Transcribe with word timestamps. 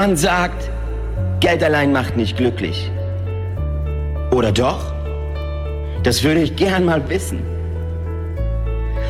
Man 0.00 0.16
sagt, 0.16 0.70
Geld 1.40 1.62
allein 1.62 1.92
macht 1.92 2.16
nicht 2.16 2.38
glücklich. 2.38 2.90
Oder 4.30 4.50
doch? 4.50 4.94
Das 6.04 6.24
würde 6.24 6.40
ich 6.40 6.56
gern 6.56 6.86
mal 6.86 7.06
wissen. 7.10 7.42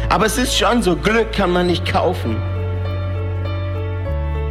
Aber 0.08 0.26
es 0.26 0.36
ist 0.36 0.58
schon 0.58 0.82
so, 0.82 0.96
Glück 0.96 1.30
kann 1.32 1.52
man 1.52 1.68
nicht 1.68 1.86
kaufen. 1.86 2.34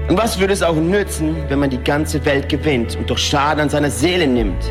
Und 0.07 0.17
was 0.17 0.39
würde 0.39 0.53
es 0.53 0.63
auch 0.63 0.77
nützen, 0.77 1.35
wenn 1.49 1.59
man 1.59 1.71
die 1.71 1.83
ganze 1.83 2.23
Welt 2.23 2.47
gewinnt 2.47 2.95
und 2.95 3.09
doch 3.09 3.17
Schaden 3.17 3.63
an 3.63 3.69
seiner 3.69 3.91
Seele 3.91 4.25
nimmt? 4.25 4.63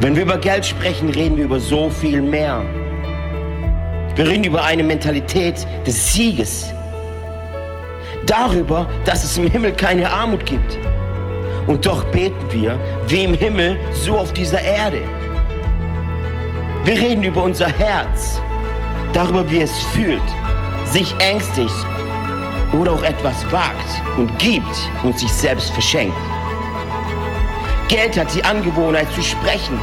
Wenn 0.00 0.16
wir 0.16 0.22
über 0.22 0.38
Geld 0.38 0.64
sprechen, 0.64 1.10
reden 1.10 1.36
wir 1.36 1.44
über 1.44 1.60
so 1.60 1.90
viel 1.90 2.22
mehr. 2.22 2.64
Wir 4.14 4.26
reden 4.26 4.44
über 4.44 4.64
eine 4.64 4.84
Mentalität 4.84 5.66
des 5.86 6.14
Sieges. 6.14 6.72
Darüber, 8.28 8.86
dass 9.06 9.24
es 9.24 9.38
im 9.38 9.50
Himmel 9.50 9.72
keine 9.72 10.10
Armut 10.10 10.44
gibt. 10.44 10.78
Und 11.66 11.86
doch 11.86 12.04
beten 12.04 12.44
wir, 12.50 12.78
wie 13.06 13.24
im 13.24 13.32
Himmel, 13.32 13.78
so 13.92 14.18
auf 14.18 14.34
dieser 14.34 14.60
Erde. 14.60 15.00
Wir 16.84 16.94
reden 16.94 17.22
über 17.22 17.42
unser 17.42 17.68
Herz, 17.68 18.40
darüber, 19.14 19.50
wie 19.50 19.62
es 19.62 19.72
fühlt, 19.94 20.22
sich 20.84 21.14
ängstigt 21.20 21.74
oder 22.74 22.92
auch 22.92 23.02
etwas 23.02 23.50
wagt 23.50 24.02
und 24.18 24.38
gibt 24.38 24.90
und 25.02 25.18
sich 25.18 25.32
selbst 25.32 25.70
verschenkt. 25.70 26.16
Geld 27.88 28.18
hat 28.18 28.34
die 28.34 28.44
Angewohnheit 28.44 29.10
zu 29.14 29.22
sprechen. 29.22 29.80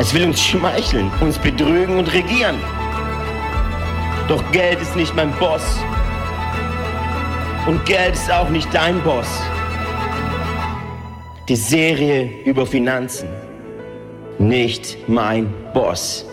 Es 0.00 0.14
will 0.14 0.24
uns 0.24 0.42
schmeicheln, 0.42 1.10
uns 1.20 1.38
betrügen 1.38 1.98
und 1.98 2.10
regieren. 2.12 2.56
Doch 4.28 4.42
Geld 4.50 4.80
ist 4.80 4.96
nicht 4.96 5.14
mein 5.14 5.30
Boss. 5.32 5.78
Und 7.66 7.84
Geld 7.84 8.14
ist 8.14 8.30
auch 8.30 8.48
nicht 8.48 8.72
dein 8.72 9.02
Boss. 9.02 9.26
Die 11.48 11.56
Serie 11.56 12.44
über 12.44 12.64
Finanzen. 12.64 13.28
Nicht 14.38 14.96
mein 15.08 15.52
Boss. 15.74 16.24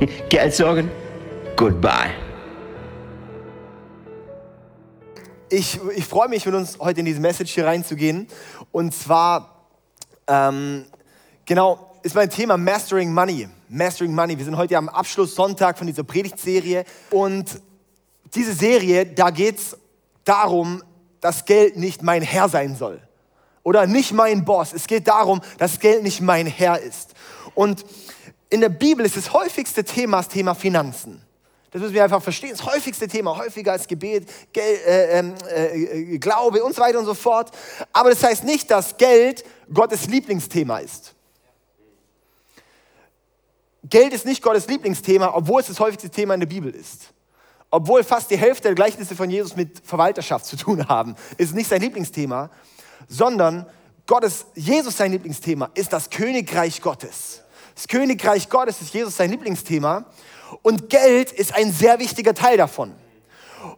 Geldsorgen? 0.30 0.90
Goodbye. 1.54 2.14
Ich, 5.50 5.78
ich 5.94 6.06
freue 6.06 6.30
mich, 6.30 6.46
mit 6.46 6.54
uns 6.54 6.78
heute 6.78 7.00
in 7.00 7.06
diese 7.06 7.20
Message 7.20 7.52
hier 7.52 7.66
reinzugehen. 7.66 8.26
Und 8.72 8.94
zwar, 8.94 9.66
ähm, 10.28 10.86
genau, 11.44 12.00
ist 12.02 12.14
mein 12.14 12.30
Thema 12.30 12.56
Mastering 12.56 13.12
Money. 13.12 13.50
Mastering 13.68 14.14
Money. 14.14 14.38
Wir 14.38 14.46
sind 14.46 14.56
heute 14.56 14.78
am 14.78 14.88
Abschlusssonntag 14.88 15.76
von 15.76 15.86
dieser 15.86 16.04
Predigtserie. 16.04 16.84
Und 17.10 17.60
diese 18.34 18.52
Serie, 18.52 19.06
da 19.06 19.30
geht 19.30 19.58
es 19.58 19.76
darum, 20.24 20.82
dass 21.20 21.44
Geld 21.44 21.76
nicht 21.76 22.02
mein 22.02 22.22
Herr 22.22 22.48
sein 22.48 22.76
soll. 22.76 23.00
Oder 23.62 23.86
nicht 23.86 24.12
mein 24.12 24.44
Boss. 24.44 24.72
Es 24.72 24.86
geht 24.86 25.08
darum, 25.08 25.40
dass 25.58 25.78
Geld 25.78 26.02
nicht 26.02 26.20
mein 26.20 26.46
Herr 26.46 26.80
ist. 26.80 27.14
Und 27.54 27.84
in 28.50 28.60
der 28.60 28.68
Bibel 28.68 29.04
ist 29.04 29.16
das 29.16 29.32
häufigste 29.32 29.84
Thema 29.84 30.18
das 30.18 30.28
Thema 30.28 30.54
Finanzen. 30.54 31.22
Das 31.70 31.82
müssen 31.82 31.92
wir 31.92 32.02
einfach 32.02 32.22
verstehen. 32.22 32.52
Das 32.52 32.64
häufigste 32.64 33.06
Thema, 33.08 33.36
häufiger 33.36 33.72
als 33.72 33.86
Gebet, 33.86 34.26
Gel 34.52 34.64
äh, 34.86 35.18
ähm, 35.18 35.34
äh, 35.54 36.18
Glaube 36.18 36.62
und 36.64 36.74
so 36.74 36.80
weiter 36.80 36.98
und 36.98 37.04
so 37.04 37.14
fort. 37.14 37.50
Aber 37.92 38.08
das 38.08 38.22
heißt 38.22 38.44
nicht, 38.44 38.70
dass 38.70 38.96
Geld 38.96 39.44
Gottes 39.72 40.06
Lieblingsthema 40.06 40.78
ist. 40.78 41.14
Geld 43.84 44.12
ist 44.12 44.24
nicht 44.24 44.42
Gottes 44.42 44.66
Lieblingsthema, 44.66 45.30
obwohl 45.34 45.60
es 45.60 45.66
das 45.66 45.78
häufigste 45.78 46.08
Thema 46.08 46.34
in 46.34 46.40
der 46.40 46.46
Bibel 46.46 46.74
ist. 46.74 47.12
Obwohl 47.70 48.02
fast 48.02 48.30
die 48.30 48.38
Hälfte 48.38 48.68
der 48.68 48.74
Gleichnisse 48.74 49.14
von 49.14 49.28
Jesus 49.28 49.54
mit 49.54 49.80
Verwalterschaft 49.84 50.46
zu 50.46 50.56
tun 50.56 50.88
haben, 50.88 51.14
ist 51.36 51.54
nicht 51.54 51.68
sein 51.68 51.82
Lieblingsthema, 51.82 52.50
sondern 53.08 53.66
Gottes, 54.06 54.46
Jesus 54.54 54.96
sein 54.96 55.12
Lieblingsthema 55.12 55.70
ist 55.74 55.92
das 55.92 56.08
Königreich 56.08 56.80
Gottes. 56.80 57.42
Das 57.74 57.86
Königreich 57.86 58.48
Gottes 58.48 58.80
ist 58.80 58.94
Jesus 58.94 59.16
sein 59.16 59.30
Lieblingsthema. 59.30 60.06
Und 60.62 60.88
Geld 60.88 61.30
ist 61.30 61.54
ein 61.54 61.70
sehr 61.70 61.98
wichtiger 61.98 62.34
Teil 62.34 62.56
davon. 62.56 62.94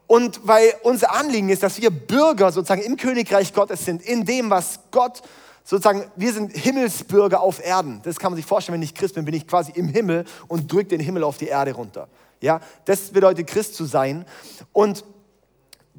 Und 0.07 0.41
weil 0.47 0.73
unser 0.83 1.13
Anliegen 1.13 1.49
ist, 1.49 1.63
dass 1.63 1.81
wir 1.81 1.91
Bürger 1.91 2.53
sozusagen 2.53 2.83
im 2.83 2.97
Königreich 2.97 3.53
Gottes 3.53 3.85
sind, 3.85 4.03
in 4.03 4.25
dem, 4.25 4.51
was 4.51 4.81
Gott 4.91 5.21
sozusagen, 5.65 6.05
wir 6.17 6.33
sind 6.33 6.53
Himmelsbürger 6.53 7.41
auf 7.41 7.65
Erden. 7.65 8.01
Das 8.05 8.19
kann 8.19 8.33
man 8.33 8.37
sich 8.37 8.47
vorstellen, 8.47 8.75
wenn 8.75 8.83
ich 8.83 8.95
Christ 8.95 9.17
bin, 9.17 9.25
bin 9.25 9.35
ich 9.35 9.47
quasi 9.47 9.73
im 9.75 9.89
Himmel 9.89 10.25
und 10.49 10.73
drücke 10.73 10.91
den 10.91 11.01
Himmel 11.01 11.25
auf 11.25 11.39
die 11.39 11.49
Erde 11.49 11.73
runter. 11.73 12.09
Ja, 12.41 12.61
das 12.87 13.11
bedeutet 13.11 13.47
Christ 13.47 13.75
zu 13.75 13.85
sein. 13.85 14.25
Und 14.73 15.05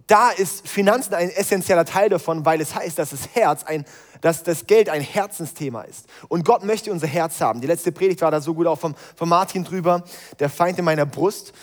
da 0.07 0.29
ist 0.29 0.68
Finanzen 0.68 1.13
ein 1.13 1.29
essentieller 1.29 1.85
Teil 1.85 2.09
davon, 2.09 2.46
weil 2.46 2.59
es 2.59 2.75
heißt, 2.75 3.00
dass 3.00 3.12
das 3.12 3.29
Herz 3.34 3.63
ein, 3.63 3.85
dass 4.22 4.44
das 4.44 4.66
Geld 4.68 4.90
ein 4.90 5.02
Herzensthema 5.02 5.84
ist. 5.84 6.06
Und 6.28 6.44
Gott 6.46 6.63
möchte 6.63 6.91
unser 6.91 7.07
Herz 7.07 7.40
haben. 7.41 7.62
Die 7.62 7.68
letzte 7.68 7.91
Predigt 7.91 8.22
war 8.22 8.31
da 8.31 8.41
so 8.41 8.53
gut 8.53 8.68
auch 8.68 8.79
vom, 8.79 8.96
vom 9.16 9.29
Martin 9.29 9.63
drüber, 9.63 10.03
der 10.40 10.50
Feind 10.50 10.79
in 10.79 10.85
meiner 10.85 11.06
Brust. 11.06 11.53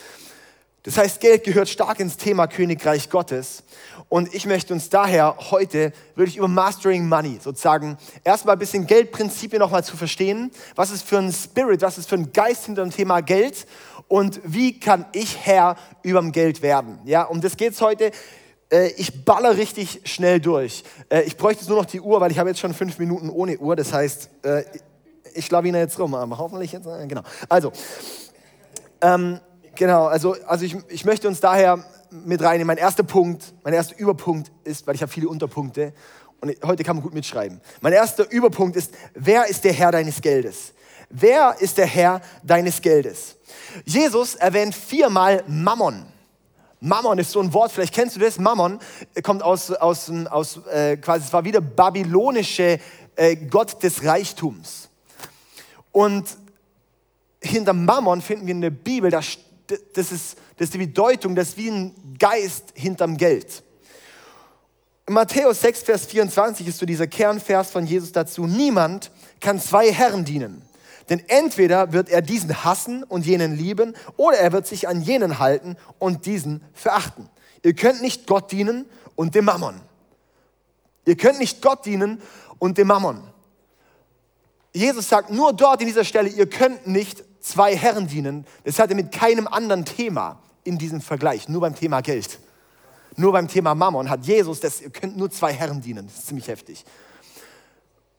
Das 0.85 0.97
heißt, 0.97 1.21
Geld 1.21 1.45
gehört 1.45 1.69
stark 1.69 2.01
ins 2.01 2.17
Thema 2.17 2.47
Königreich 2.47 3.11
Gottes. 3.11 3.65
Und 4.09 4.33
ich 4.33 4.47
möchte 4.47 4.73
uns 4.73 4.89
daher 4.89 5.37
heute 5.51 5.93
wirklich 6.15 6.39
über 6.39 6.49
Mastering 6.49 7.07
Money 7.07 7.41
sozusagen 7.43 7.99
erstmal 8.25 8.57
ein 8.57 8.59
bisschen 8.59 8.87
Geldprinzipien 8.87 9.61
nochmal 9.61 9.85
zu 9.85 9.99
verstehen. 9.99 10.51
Was 10.77 10.91
ist 10.91 11.07
für 11.07 11.19
ein 11.19 11.31
Spirit, 11.31 11.83
was 11.83 11.99
ist 11.99 12.09
für 12.09 12.15
ein 12.15 12.33
Geist 12.33 12.65
hinter 12.65 12.83
dem 12.85 12.91
Thema 12.91 13.21
Geld? 13.21 13.67
Und 14.09 14.41
wie 14.43 14.81
kann 14.81 15.05
ich 15.13 15.39
Herr 15.47 15.77
überm 16.03 16.33
Geld 16.33 16.63
werden? 16.63 16.99
Ja, 17.05 17.25
um 17.25 17.41
das 17.41 17.57
geht 17.57 17.75
es 17.75 17.81
heute. 17.81 18.11
Äh, 18.71 18.89
ich 18.97 19.25
baller 19.25 19.57
richtig 19.57 20.01
schnell 20.05 20.41
durch. 20.41 20.83
Äh, 21.11 21.23
ich 21.23 21.37
bräuchte 21.37 21.61
jetzt 21.61 21.69
nur 21.69 21.79
noch 21.79 21.87
die 21.87 22.01
Uhr, 22.01 22.21
weil 22.21 22.31
ich 22.31 22.39
habe 22.39 22.49
jetzt 22.49 22.59
schon 22.61 22.75
fünf 22.75 22.99
Minuten 22.99 23.29
ohne 23.31 23.59
Uhr. 23.59 23.77
Das 23.77 23.93
heißt, 23.93 24.31
äh, 24.43 24.65
ich 25.35 25.51
lawine 25.51 25.79
jetzt 25.79 25.99
rum, 25.99 26.15
aber 26.15 26.39
hoffentlich 26.39 26.73
jetzt, 26.73 26.89
genau. 27.07 27.23
Also, 27.49 27.73
ähm, 29.03 29.41
genau, 29.75 30.07
also, 30.07 30.35
also 30.47 30.65
ich, 30.65 30.77
ich 30.89 31.05
möchte 31.05 31.29
uns 31.29 31.41
daher 31.41 31.85
mit 32.11 32.43
reinnehmen. 32.43 32.67
Mein 32.67 32.79
erster 32.79 33.03
Punkt, 33.03 33.55
mein 33.63 33.75
erster 33.75 33.99
Überpunkt 33.99 34.51
ist, 34.65 34.87
weil 34.87 34.95
ich 34.95 35.03
habe 35.03 35.13
viele 35.13 35.29
Unterpunkte 35.29 35.93
und 36.41 36.55
heute 36.65 36.83
kann 36.83 36.97
man 36.97 37.03
gut 37.03 37.15
mitschreiben. 37.15 37.61
Mein 37.81 37.93
erster 37.93 38.31
Überpunkt 38.31 38.77
ist, 38.77 38.93
wer 39.15 39.47
ist 39.49 39.65
der 39.65 39.73
Herr 39.73 39.93
deines 39.93 40.21
Geldes? 40.21 40.73
Wer 41.11 41.57
ist 41.59 41.79
der 41.79 41.87
Herr 41.87 42.21
deines 42.43 42.81
Geldes? 42.81 43.38
Jesus 43.85 44.35
erwähnt 44.35 44.75
viermal 44.75 45.45
Mammon. 45.47 46.07
Mammon 46.81 47.19
ist 47.19 47.33
so 47.33 47.41
ein 47.41 47.53
Wort, 47.53 47.73
vielleicht 47.73 47.95
kennst 47.95 48.17
du 48.17 48.21
das. 48.21 48.39
Mammon 48.39 48.79
kommt 49.23 49.43
aus, 49.43 49.73
aus, 49.73 50.11
aus 50.31 50.61
äh, 50.67 50.97
quasi, 50.97 51.27
es 51.27 51.33
war 51.33 51.45
wieder 51.45 51.61
babylonische 51.61 52.79
äh, 53.17 53.37
Gott 53.37 53.83
des 53.83 54.05
Reichtums. 54.05 54.89
Und 55.91 56.37
hinter 57.43 57.73
Mammon 57.73 58.23
finden 58.23 58.47
wir 58.47 58.55
in 58.55 58.61
der 58.61 58.71
Bibel, 58.71 59.11
das, 59.11 59.39
das, 59.67 60.13
ist, 60.13 60.39
das 60.57 60.67
ist 60.67 60.75
die 60.75 60.79
Bedeutung, 60.79 61.35
das 61.35 61.49
ist 61.49 61.57
wie 61.57 61.71
ein 61.71 62.17
Geist 62.19 62.73
hinterm 62.75 63.17
Geld. 63.17 63.63
In 65.09 65.15
Matthäus 65.15 65.63
6, 65.63 65.83
Vers 65.83 66.07
24 66.07 66.69
ist 66.69 66.79
so 66.79 66.87
dieser 66.87 67.07
Kernvers 67.07 67.71
von 67.71 67.87
Jesus 67.87 68.13
dazu. 68.13 68.47
Niemand 68.47 69.11
kann 69.41 69.59
zwei 69.59 69.91
Herren 69.91 70.25
dienen. 70.25 70.68
Denn 71.09 71.23
entweder 71.29 71.93
wird 71.93 72.09
er 72.09 72.23
diesen 72.23 72.65
hassen 72.65 73.03
und 73.03 73.25
jenen 73.25 73.57
lieben, 73.57 73.95
oder 74.17 74.39
er 74.39 74.53
wird 74.53 74.67
sich 74.67 74.89
an 74.89 75.01
jenen 75.01 75.39
halten 75.39 75.77
und 75.99 76.27
diesen 76.27 76.63
verachten. 76.75 77.29
Ihr 77.63 77.75
könnt 77.75 78.03
nicht 78.03 78.27
Gott 78.27 78.53
dienen 78.53 78.85
und 79.17 79.35
dem 79.35 79.47
Mammon. 79.47 79.81
Ihr 81.07 81.17
könnt 81.17 81.39
nicht 81.39 81.63
Gott 81.63 81.87
dienen 81.87 82.21
und 82.59 82.79
dem 82.79 82.89
Mammon. 82.89 83.23
Jesus 84.75 85.09
sagt 85.09 85.31
nur 85.31 85.53
dort 85.53 85.81
in 85.81 85.87
dieser 85.87 86.05
Stelle, 86.05 86.29
ihr 86.29 86.49
könnt 86.49 86.87
nicht 86.87 87.25
zwei 87.41 87.75
Herren 87.75 88.07
dienen. 88.07 88.47
Das 88.65 88.79
hat 88.79 88.91
er 88.91 88.97
mit 88.97 89.11
keinem 89.11 89.49
anderen 89.49 89.85
Thema 89.85 90.41
in 90.65 90.77
diesem 90.77 91.01
Vergleich, 91.01 91.49
nur 91.49 91.63
beim 91.63 91.75
Thema 91.75 92.03
Geld. 92.03 92.39
Nur 93.17 93.33
beim 93.33 93.49
Thema 93.49 93.75
Mammon 93.75 94.11
hat 94.11 94.27
Jesus, 94.27 94.61
das, 94.61 94.81
ihr 94.81 94.91
könnt 94.91 95.17
nur 95.17 95.31
zwei 95.31 95.53
Herren 95.53 95.81
dienen. 95.81 96.07
Das 96.07 96.19
ist 96.19 96.27
ziemlich 96.29 96.47
heftig. 96.47 96.85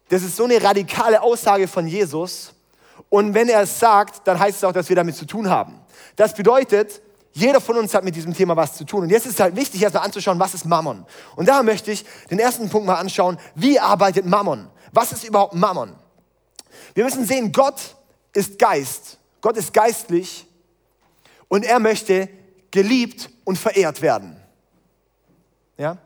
Das 0.10 0.24
ist 0.24 0.36
so 0.36 0.46
eine 0.46 0.62
radikale 0.62 1.22
Aussage 1.22 1.68
von 1.68 1.88
Jesus, 1.88 2.54
und 3.10 3.34
wenn 3.34 3.50
er 3.50 3.62
es 3.62 3.80
sagt, 3.80 4.28
dann 4.28 4.40
heißt 4.40 4.58
es 4.58 4.64
auch, 4.64 4.72
dass 4.72 4.88
wir 4.90 4.96
damit 4.96 5.16
zu 5.16 5.26
tun 5.26 5.50
haben. 5.50 5.80
Das 6.16 6.34
bedeutet, 6.34 7.02
jeder 7.34 7.62
von 7.62 7.78
uns 7.78 7.94
hat 7.94 8.04
mit 8.04 8.16
diesem 8.16 8.34
Thema 8.34 8.56
was 8.56 8.76
zu 8.76 8.84
tun. 8.84 9.04
Und 9.04 9.10
jetzt 9.10 9.26
ist 9.26 9.34
es 9.34 9.40
halt 9.40 9.56
wichtig, 9.56 9.82
erstmal 9.82 10.06
anzuschauen, 10.06 10.40
was 10.40 10.54
ist 10.54 10.66
Mammon. 10.66 11.06
Und 11.36 11.48
da 11.48 11.64
möchte 11.64 11.92
ich 11.92 12.06
den 12.30 12.40
ersten 12.40 12.70
Punkt 12.70 12.88
mal 12.88 12.96
anschauen, 12.96 13.38
wie 13.56 13.80
arbeitet 13.80 14.26
Mammon? 14.26 14.68
Was 14.92 15.12
ist 15.12 15.24
überhaupt 15.24 15.54
Mammon? 15.54 15.96
Wir 16.94 17.04
müssen 17.04 17.26
sehen, 17.26 17.52
Gott 17.52 17.96
ist 18.34 18.60
Geist. 18.60 19.18
Gott 19.42 19.58
ist 19.58 19.74
geistlich 19.74 20.46
und 21.48 21.64
er 21.64 21.80
möchte 21.80 22.30
geliebt 22.72 23.30
und 23.46 23.58
verehrt 23.58 24.02
werden. 24.02 24.36
Ja? 25.78 25.98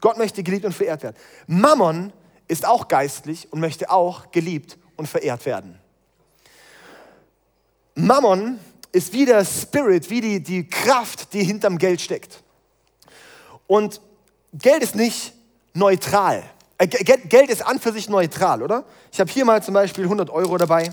Gott 0.00 0.18
möchte 0.18 0.42
geliebt 0.42 0.66
und 0.66 0.72
verehrt 0.72 1.02
werden. 1.02 1.16
Mammon 1.46 2.12
ist 2.46 2.66
auch 2.66 2.88
geistlich 2.88 3.50
und 3.50 3.60
möchte 3.60 3.90
auch 3.90 4.30
geliebt 4.30 4.76
und 4.96 5.08
verehrt 5.08 5.46
werden. 5.46 5.80
Mammon 7.94 8.58
ist 8.92 9.12
wie 9.12 9.24
der 9.24 9.44
Spirit, 9.44 10.10
wie 10.10 10.20
die, 10.20 10.42
die 10.42 10.68
Kraft, 10.68 11.32
die 11.32 11.44
hinterm 11.44 11.78
Geld 11.78 12.00
steckt. 12.00 12.42
Und 13.66 14.00
Geld 14.52 14.82
ist 14.82 14.94
nicht 14.94 15.32
neutral. 15.72 16.42
Äh, 16.78 16.86
Geld 16.86 17.50
ist 17.50 17.64
an 17.64 17.80
für 17.80 17.92
sich 17.92 18.08
neutral, 18.08 18.62
oder? 18.62 18.84
Ich 19.12 19.20
habe 19.20 19.30
hier 19.30 19.44
mal 19.44 19.62
zum 19.62 19.74
Beispiel 19.74 20.04
100 20.04 20.30
Euro 20.30 20.56
dabei. 20.58 20.92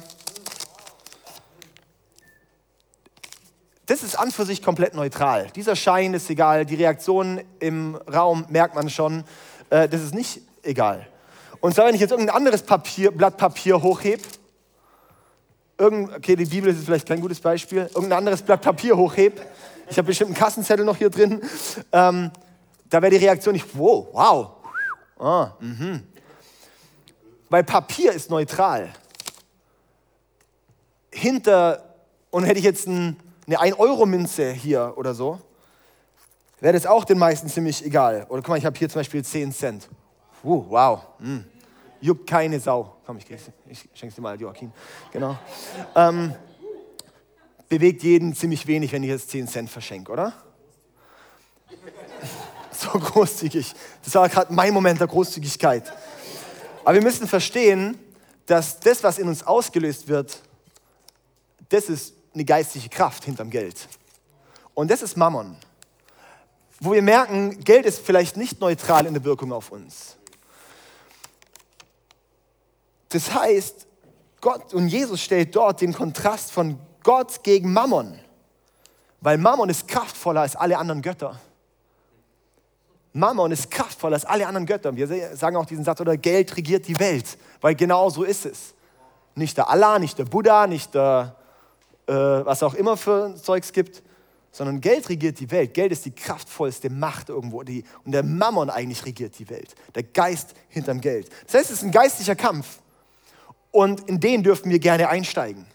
Das 3.87 4.03
ist 4.03 4.17
an 4.17 4.31
für 4.31 4.45
sich 4.45 4.63
komplett 4.63 4.93
neutral. 4.93 5.47
Dieser 5.55 5.75
Schein 5.75 6.13
ist 6.13 6.29
egal, 6.29 6.65
die 6.65 6.75
Reaktion 6.75 7.41
im 7.59 7.95
Raum 7.95 8.45
merkt 8.49 8.73
man 8.73 8.89
schon. 8.89 9.23
Äh, 9.69 9.89
das 9.89 10.01
ist 10.01 10.15
nicht 10.15 10.41
egal. 10.63 11.07
Und 11.59 11.75
zwar, 11.75 11.87
wenn 11.87 11.95
ich 11.95 12.01
jetzt 12.01 12.11
irgendein 12.11 12.35
anderes 12.35 12.63
Papier, 12.63 13.11
Blatt 13.11 13.37
Papier 13.37 13.81
hochhebe, 13.81 14.23
okay, 15.81 16.35
die 16.35 16.45
Bibel 16.45 16.71
ist 16.71 16.85
vielleicht 16.85 17.07
kein 17.07 17.19
gutes 17.19 17.39
Beispiel, 17.39 17.89
irgendein 17.93 18.19
anderes 18.19 18.41
Blatt 18.41 18.61
Papier 18.61 18.95
hochhebe, 18.95 19.41
ich 19.89 19.97
habe 19.97 20.07
bestimmt 20.07 20.29
einen 20.29 20.37
Kassenzettel 20.37 20.85
noch 20.85 20.95
hier 20.95 21.09
drin, 21.09 21.41
ähm, 21.91 22.31
da 22.89 23.01
wäre 23.01 23.09
die 23.09 23.17
Reaktion 23.17 23.53
nicht, 23.53 23.65
wow, 23.73 24.07
wow. 24.11 24.51
Ah, 25.19 25.53
mhm. 25.59 26.03
Weil 27.49 27.63
Papier 27.63 28.13
ist 28.13 28.29
neutral. 28.29 28.89
Hinter, 31.11 31.95
und 32.29 32.43
hätte 32.43 32.59
ich 32.59 32.65
jetzt 32.65 32.87
ein, 32.87 33.17
eine 33.45 33.59
1-Euro-Münze 33.59 34.51
hier 34.51 34.93
oder 34.95 35.13
so, 35.13 35.39
wäre 36.59 36.73
das 36.73 36.85
auch 36.85 37.05
den 37.05 37.17
meisten 37.17 37.49
ziemlich 37.49 37.85
egal. 37.85 38.25
Oder 38.29 38.41
guck 38.41 38.49
mal, 38.49 38.57
ich 38.57 38.65
habe 38.65 38.77
hier 38.77 38.87
zum 38.87 38.99
Beispiel 38.99 39.23
10 39.23 39.51
Cent. 39.51 39.89
Uh, 40.43 40.65
wow. 40.69 41.01
Mm. 41.19 41.39
Juckt 42.01 42.27
keine 42.27 42.59
Sau. 42.59 42.97
Komm, 43.05 43.17
ich, 43.17 43.29
ich 43.29 43.89
schenke 43.93 44.15
dir 44.15 44.21
mal, 44.21 44.39
Joachim. 44.39 44.71
Genau. 45.11 45.37
Ähm, 45.95 46.33
bewegt 47.69 48.03
jeden 48.03 48.35
ziemlich 48.35 48.65
wenig, 48.67 48.91
wenn 48.91 49.03
ich 49.03 49.09
jetzt 49.09 49.29
10 49.29 49.47
Cent 49.47 49.69
verschenke, 49.69 50.11
oder? 50.11 50.33
So 52.73 52.97
großzügig. 52.97 53.75
Das 54.03 54.15
war 54.15 54.27
gerade 54.27 54.51
mein 54.51 54.73
Moment 54.73 54.99
der 54.99 55.05
Großzügigkeit. 55.05 55.91
Aber 56.83 56.95
wir 56.95 57.03
müssen 57.03 57.27
verstehen, 57.27 57.99
dass 58.47 58.79
das, 58.79 59.03
was 59.03 59.19
in 59.19 59.27
uns 59.27 59.45
ausgelöst 59.45 60.07
wird, 60.07 60.39
das 61.69 61.89
ist 61.89 62.13
eine 62.33 62.43
geistliche 62.43 62.89
Kraft 62.89 63.25
hinterm 63.25 63.49
Geld. 63.49 63.87
Und 64.73 64.89
das 64.89 65.01
ist 65.01 65.15
Mammon. 65.15 65.57
Wo 66.79 66.93
wir 66.93 67.01
merken, 67.01 67.63
Geld 67.63 67.85
ist 67.85 67.99
vielleicht 67.99 68.37
nicht 68.37 68.59
neutral 68.59 69.05
in 69.05 69.13
der 69.13 69.23
Wirkung 69.23 69.53
auf 69.53 69.71
uns. 69.71 70.17
Das 73.11 73.33
heißt, 73.33 73.87
Gott 74.41 74.73
und 74.73 74.87
Jesus 74.87 75.21
stellt 75.21 75.55
dort 75.55 75.81
den 75.81 75.93
Kontrast 75.93 76.51
von 76.51 76.79
Gott 77.03 77.43
gegen 77.43 77.71
Mammon. 77.71 78.19
Weil 79.21 79.37
Mammon 79.37 79.69
ist 79.69 79.87
kraftvoller 79.87 80.41
als 80.41 80.55
alle 80.55 80.77
anderen 80.77 81.01
Götter. 81.01 81.39
Mammon 83.13 83.51
ist 83.51 83.69
kraftvoller 83.69 84.15
als 84.15 84.25
alle 84.25 84.47
anderen 84.47 84.65
Götter. 84.65 84.95
Wir 84.95 85.35
sagen 85.35 85.55
auch 85.57 85.65
diesen 85.65 85.83
Satz, 85.83 86.01
oder 86.01 86.17
Geld 86.17 86.55
regiert 86.55 86.87
die 86.87 86.97
Welt, 86.99 87.37
weil 87.59 87.75
genau 87.75 88.09
so 88.09 88.23
ist 88.23 88.45
es. 88.45 88.73
Nicht 89.35 89.57
der 89.57 89.69
Allah, 89.69 89.99
nicht 89.99 90.17
der 90.17 90.25
Buddha, 90.25 90.65
nicht 90.65 90.93
der, 90.95 91.35
äh, 92.07 92.13
was 92.13 92.63
auch 92.63 92.73
immer 92.73 92.97
für 92.97 93.35
Zeugs 93.35 93.71
gibt, 93.73 94.01
sondern 94.51 94.81
Geld 94.81 95.07
regiert 95.09 95.39
die 95.39 95.49
Welt. 95.51 95.73
Geld 95.73 95.91
ist 95.91 96.05
die 96.05 96.11
kraftvollste 96.11 96.89
Macht 96.89 97.29
irgendwo. 97.29 97.63
Die, 97.63 97.83
und 98.03 98.11
der 98.11 98.23
Mammon 98.23 98.69
eigentlich 98.69 99.05
regiert 99.05 99.37
die 99.39 99.49
Welt. 99.49 99.75
Der 99.95 100.03
Geist 100.03 100.53
hinterm 100.69 100.99
Geld. 100.99 101.29
Das 101.45 101.55
heißt, 101.55 101.71
es 101.71 101.77
ist 101.77 101.83
ein 101.83 101.91
geistlicher 101.91 102.35
Kampf. 102.35 102.80
Und 103.71 104.07
in 104.09 104.19
den 104.19 104.43
dürfen 104.43 104.69
wir 104.69 104.79
gerne 104.79 105.09
einsteigen. 105.09 105.65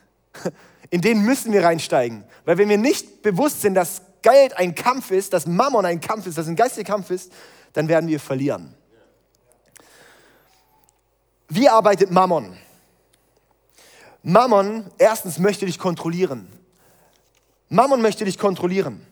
In 0.91 1.01
den 1.01 1.23
müssen 1.23 1.53
wir 1.53 1.65
reinsteigen. 1.65 2.23
Weil 2.45 2.59
wenn 2.59 2.69
wir 2.69 2.79
nicht 2.79 3.23
bewusst 3.23 3.63
sind, 3.63 3.75
dass 3.75 4.03
Geld 4.23 4.57
ein 4.57 4.75
Kampf 4.75 5.11
ist, 5.11 5.33
dass 5.33 5.47
Mammon 5.47 5.85
ein 5.85 6.01
Kampf 6.01 6.27
ist, 6.27 6.39
dass 6.39 6.47
ein 6.47 6.55
geistiger 6.55 6.87
Kampf 6.93 7.11
ist, 7.11 7.33
dann 7.73 7.89
werden 7.89 8.09
wir 8.09 8.21
verlieren. 8.21 8.75
Wie 11.49 11.69
arbeitet 11.69 12.11
Mammon? 12.11 12.57
Mammon, 14.23 14.91
erstens, 14.99 15.39
möchte 15.39 15.67
dich 15.67 15.79
kontrollieren. 15.79 16.49
Mammon 17.69 18.03
möchte 18.03 18.25
dich 18.25 18.39
kontrollieren. 18.39 19.05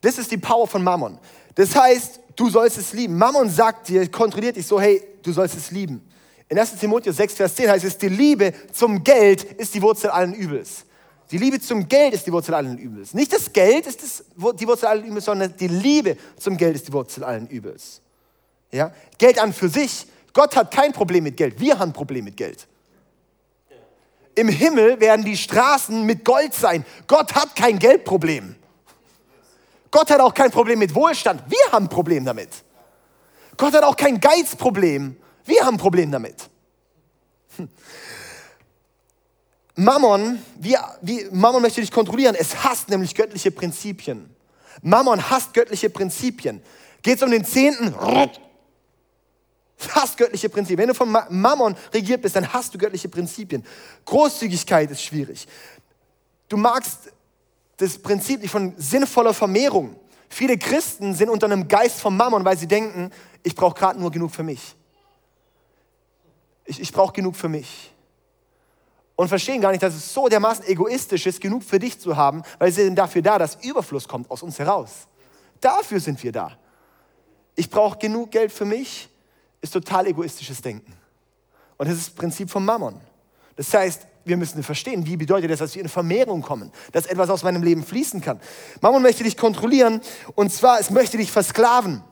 Das 0.00 0.18
ist 0.18 0.30
die 0.30 0.38
Power 0.38 0.66
von 0.66 0.82
Mammon. 0.82 1.18
Das 1.54 1.74
heißt, 1.76 2.20
du 2.36 2.48
sollst 2.48 2.78
es 2.78 2.92
lieben. 2.92 3.16
Mammon 3.16 3.50
sagt 3.50 3.88
dir, 3.88 4.10
kontrolliert 4.10 4.56
dich 4.56 4.66
so, 4.66 4.80
hey, 4.80 5.02
du 5.22 5.32
sollst 5.32 5.56
es 5.56 5.70
lieben. 5.70 6.06
In 6.52 6.58
1 6.58 6.76
Timotheus 6.76 7.16
6, 7.16 7.32
Vers 7.32 7.54
10 7.54 7.70
heißt 7.70 7.84
es, 7.86 7.96
die 7.96 8.10
Liebe 8.10 8.52
zum 8.74 9.02
Geld 9.02 9.42
ist 9.42 9.74
die 9.74 9.80
Wurzel 9.80 10.10
allen 10.10 10.34
Übels. 10.34 10.84
Die 11.30 11.38
Liebe 11.38 11.58
zum 11.58 11.88
Geld 11.88 12.12
ist 12.12 12.26
die 12.26 12.32
Wurzel 12.32 12.52
allen 12.52 12.76
Übels. 12.76 13.14
Nicht 13.14 13.32
das 13.32 13.50
Geld 13.50 13.86
ist 13.86 14.02
das, 14.02 14.22
die 14.60 14.68
Wurzel 14.68 14.84
allen 14.84 15.02
Übels, 15.02 15.24
sondern 15.24 15.56
die 15.56 15.68
Liebe 15.68 16.14
zum 16.36 16.58
Geld 16.58 16.74
ist 16.74 16.88
die 16.88 16.92
Wurzel 16.92 17.24
allen 17.24 17.46
Übels. 17.48 18.02
Ja? 18.70 18.92
Geld 19.16 19.38
an 19.38 19.54
für 19.54 19.70
sich. 19.70 20.06
Gott 20.34 20.54
hat 20.54 20.70
kein 20.70 20.92
Problem 20.92 21.24
mit 21.24 21.38
Geld. 21.38 21.58
Wir 21.58 21.78
haben 21.78 21.88
ein 21.88 21.94
Problem 21.94 22.26
mit 22.26 22.36
Geld. 22.36 22.68
Im 24.34 24.48
Himmel 24.48 25.00
werden 25.00 25.24
die 25.24 25.38
Straßen 25.38 26.04
mit 26.04 26.22
Gold 26.22 26.52
sein. 26.52 26.84
Gott 27.06 27.34
hat 27.34 27.56
kein 27.56 27.78
Geldproblem. 27.78 28.56
Gott 29.90 30.10
hat 30.10 30.20
auch 30.20 30.34
kein 30.34 30.50
Problem 30.50 30.80
mit 30.80 30.94
Wohlstand. 30.94 31.44
Wir 31.48 31.72
haben 31.72 31.86
ein 31.86 31.88
Problem 31.88 32.26
damit. 32.26 32.50
Gott 33.56 33.72
hat 33.72 33.84
auch 33.84 33.96
kein 33.96 34.20
Geizproblem. 34.20 35.16
Wir 35.44 35.64
haben 35.64 35.74
ein 35.74 35.78
Problem 35.78 36.10
damit. 36.10 36.48
Hm. 37.56 37.68
Mammon, 39.74 40.42
wie, 40.58 40.76
wie, 41.00 41.26
Mammon 41.30 41.62
möchte 41.62 41.80
dich 41.80 41.90
kontrollieren. 41.90 42.36
Es 42.38 42.62
hasst 42.62 42.88
nämlich 42.88 43.14
göttliche 43.14 43.50
Prinzipien. 43.50 44.28
Mammon 44.82 45.30
hasst 45.30 45.54
göttliche 45.54 45.88
Prinzipien. 45.90 46.62
Geht 47.02 47.16
es 47.16 47.22
um 47.22 47.30
den 47.30 47.44
Zehnten? 47.44 47.94
Hasst 49.88 50.16
göttliche 50.16 50.48
Prinzipien. 50.48 50.78
Wenn 50.78 50.88
du 50.88 50.94
von 50.94 51.10
Mammon 51.30 51.74
regiert 51.92 52.22
bist, 52.22 52.36
dann 52.36 52.52
hast 52.52 52.74
du 52.74 52.78
göttliche 52.78 53.08
Prinzipien. 53.08 53.64
Großzügigkeit 54.04 54.90
ist 54.90 55.02
schwierig. 55.02 55.48
Du 56.48 56.56
magst 56.56 57.10
das 57.78 57.98
Prinzip 57.98 58.42
nicht 58.42 58.50
von 58.50 58.74
sinnvoller 58.76 59.32
Vermehrung. 59.32 59.96
Viele 60.28 60.58
Christen 60.58 61.14
sind 61.14 61.30
unter 61.30 61.46
einem 61.46 61.66
Geist 61.66 62.00
von 62.00 62.16
Mammon, 62.16 62.44
weil 62.44 62.58
sie 62.58 62.68
denken, 62.68 63.10
ich 63.42 63.54
brauche 63.54 63.74
gerade 63.74 63.98
nur 63.98 64.10
genug 64.10 64.30
für 64.30 64.42
mich 64.42 64.76
ich, 66.64 66.80
ich 66.80 66.92
brauche 66.92 67.12
genug 67.12 67.36
für 67.36 67.48
mich. 67.48 67.92
Und 69.16 69.28
verstehen 69.28 69.60
gar 69.60 69.70
nicht, 69.70 69.82
dass 69.82 69.94
es 69.94 70.12
so 70.12 70.28
dermaßen 70.28 70.64
egoistisch 70.66 71.26
ist, 71.26 71.40
genug 71.40 71.62
für 71.62 71.78
dich 71.78 72.00
zu 72.00 72.16
haben, 72.16 72.42
weil 72.58 72.72
sie 72.72 72.84
sind 72.84 72.96
dafür 72.96 73.22
da, 73.22 73.38
dass 73.38 73.56
Überfluss 73.62 74.08
kommt 74.08 74.30
aus 74.30 74.42
uns 74.42 74.58
heraus. 74.58 75.06
Dafür 75.60 76.00
sind 76.00 76.22
wir 76.22 76.32
da. 76.32 76.56
Ich 77.54 77.68
brauche 77.68 77.98
genug 77.98 78.30
Geld 78.30 78.50
für 78.50 78.64
mich, 78.64 79.08
ist 79.60 79.72
total 79.72 80.06
egoistisches 80.06 80.62
Denken. 80.62 80.92
Und 81.76 81.88
das 81.88 81.98
ist 81.98 82.08
das 82.08 82.14
Prinzip 82.14 82.50
vom 82.50 82.64
Mammon. 82.64 83.00
Das 83.56 83.72
heißt, 83.72 84.06
wir 84.24 84.36
müssen 84.36 84.62
verstehen, 84.62 85.04
wie 85.06 85.16
bedeutet 85.16 85.50
das, 85.50 85.58
dass 85.58 85.74
wir 85.74 85.82
in 85.82 85.88
Vermehrung 85.88 86.42
kommen, 86.42 86.72
dass 86.92 87.06
etwas 87.06 87.28
aus 87.28 87.42
meinem 87.42 87.62
Leben 87.62 87.84
fließen 87.84 88.20
kann. 88.20 88.40
Mammon 88.80 89.02
möchte 89.02 89.24
dich 89.24 89.36
kontrollieren 89.36 90.00
und 90.34 90.52
zwar, 90.52 90.80
es 90.80 90.90
möchte 90.90 91.18
dich 91.18 91.30
versklaven 91.30 92.02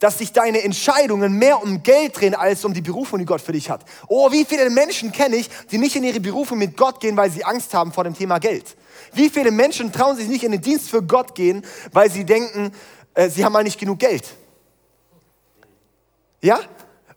dass 0.00 0.18
sich 0.18 0.32
deine 0.32 0.62
Entscheidungen 0.62 1.34
mehr 1.34 1.62
um 1.62 1.82
Geld 1.82 2.20
drehen 2.20 2.34
als 2.34 2.64
um 2.64 2.74
die 2.74 2.80
Berufung, 2.80 3.18
die 3.18 3.24
Gott 3.24 3.40
für 3.40 3.52
dich 3.52 3.70
hat. 3.70 3.84
Oh, 4.08 4.30
wie 4.30 4.44
viele 4.44 4.70
Menschen 4.70 5.12
kenne 5.12 5.36
ich, 5.36 5.48
die 5.70 5.78
nicht 5.78 5.96
in 5.96 6.04
ihre 6.04 6.20
Berufung 6.20 6.58
mit 6.58 6.76
Gott 6.76 7.00
gehen, 7.00 7.16
weil 7.16 7.30
sie 7.30 7.44
Angst 7.44 7.74
haben 7.74 7.92
vor 7.92 8.04
dem 8.04 8.14
Thema 8.14 8.38
Geld? 8.38 8.76
Wie 9.12 9.30
viele 9.30 9.50
Menschen 9.50 9.92
trauen 9.92 10.16
sich 10.16 10.28
nicht 10.28 10.44
in 10.44 10.52
den 10.52 10.60
Dienst 10.60 10.90
für 10.90 11.02
Gott 11.02 11.34
gehen, 11.34 11.64
weil 11.92 12.10
sie 12.10 12.24
denken, 12.24 12.72
äh, 13.14 13.28
sie 13.28 13.44
haben 13.44 13.52
mal 13.52 13.64
nicht 13.64 13.78
genug 13.78 13.98
Geld? 13.98 14.24
Ja? 16.40 16.60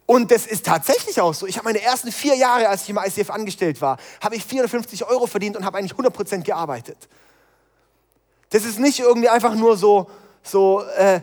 Und 0.06 0.30
das 0.30 0.46
ist 0.46 0.66
tatsächlich 0.66 1.22
auch 1.22 1.34
so. 1.34 1.48
Ich 1.48 1.58
habe 1.58 1.66
meine 1.66 1.82
ersten 1.82 2.12
vier 2.12 2.36
Jahre, 2.36 2.68
als 2.68 2.84
ich 2.84 2.90
im 2.90 2.98
ICF 2.98 3.30
angestellt 3.30 3.80
war, 3.82 3.98
habe 4.22 4.36
ich 4.36 4.44
450 4.44 5.06
Euro 5.06 5.26
verdient 5.26 5.56
und 5.56 5.64
habe 5.64 5.78
eigentlich 5.78 5.94
100% 5.94 6.44
gearbeitet. 6.44 6.98
Das 8.50 8.66
ist 8.66 8.80
nicht 8.80 9.00
irgendwie 9.00 9.30
einfach 9.30 9.56
nur 9.56 9.78
so, 9.78 10.10
so 10.44 10.84
äh, 10.98 11.22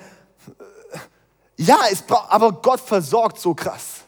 ja, 1.58 1.78
es 1.90 2.04
aber 2.08 2.52
Gott 2.52 2.80
versorgt 2.80 3.40
so 3.40 3.52
krass. 3.52 4.04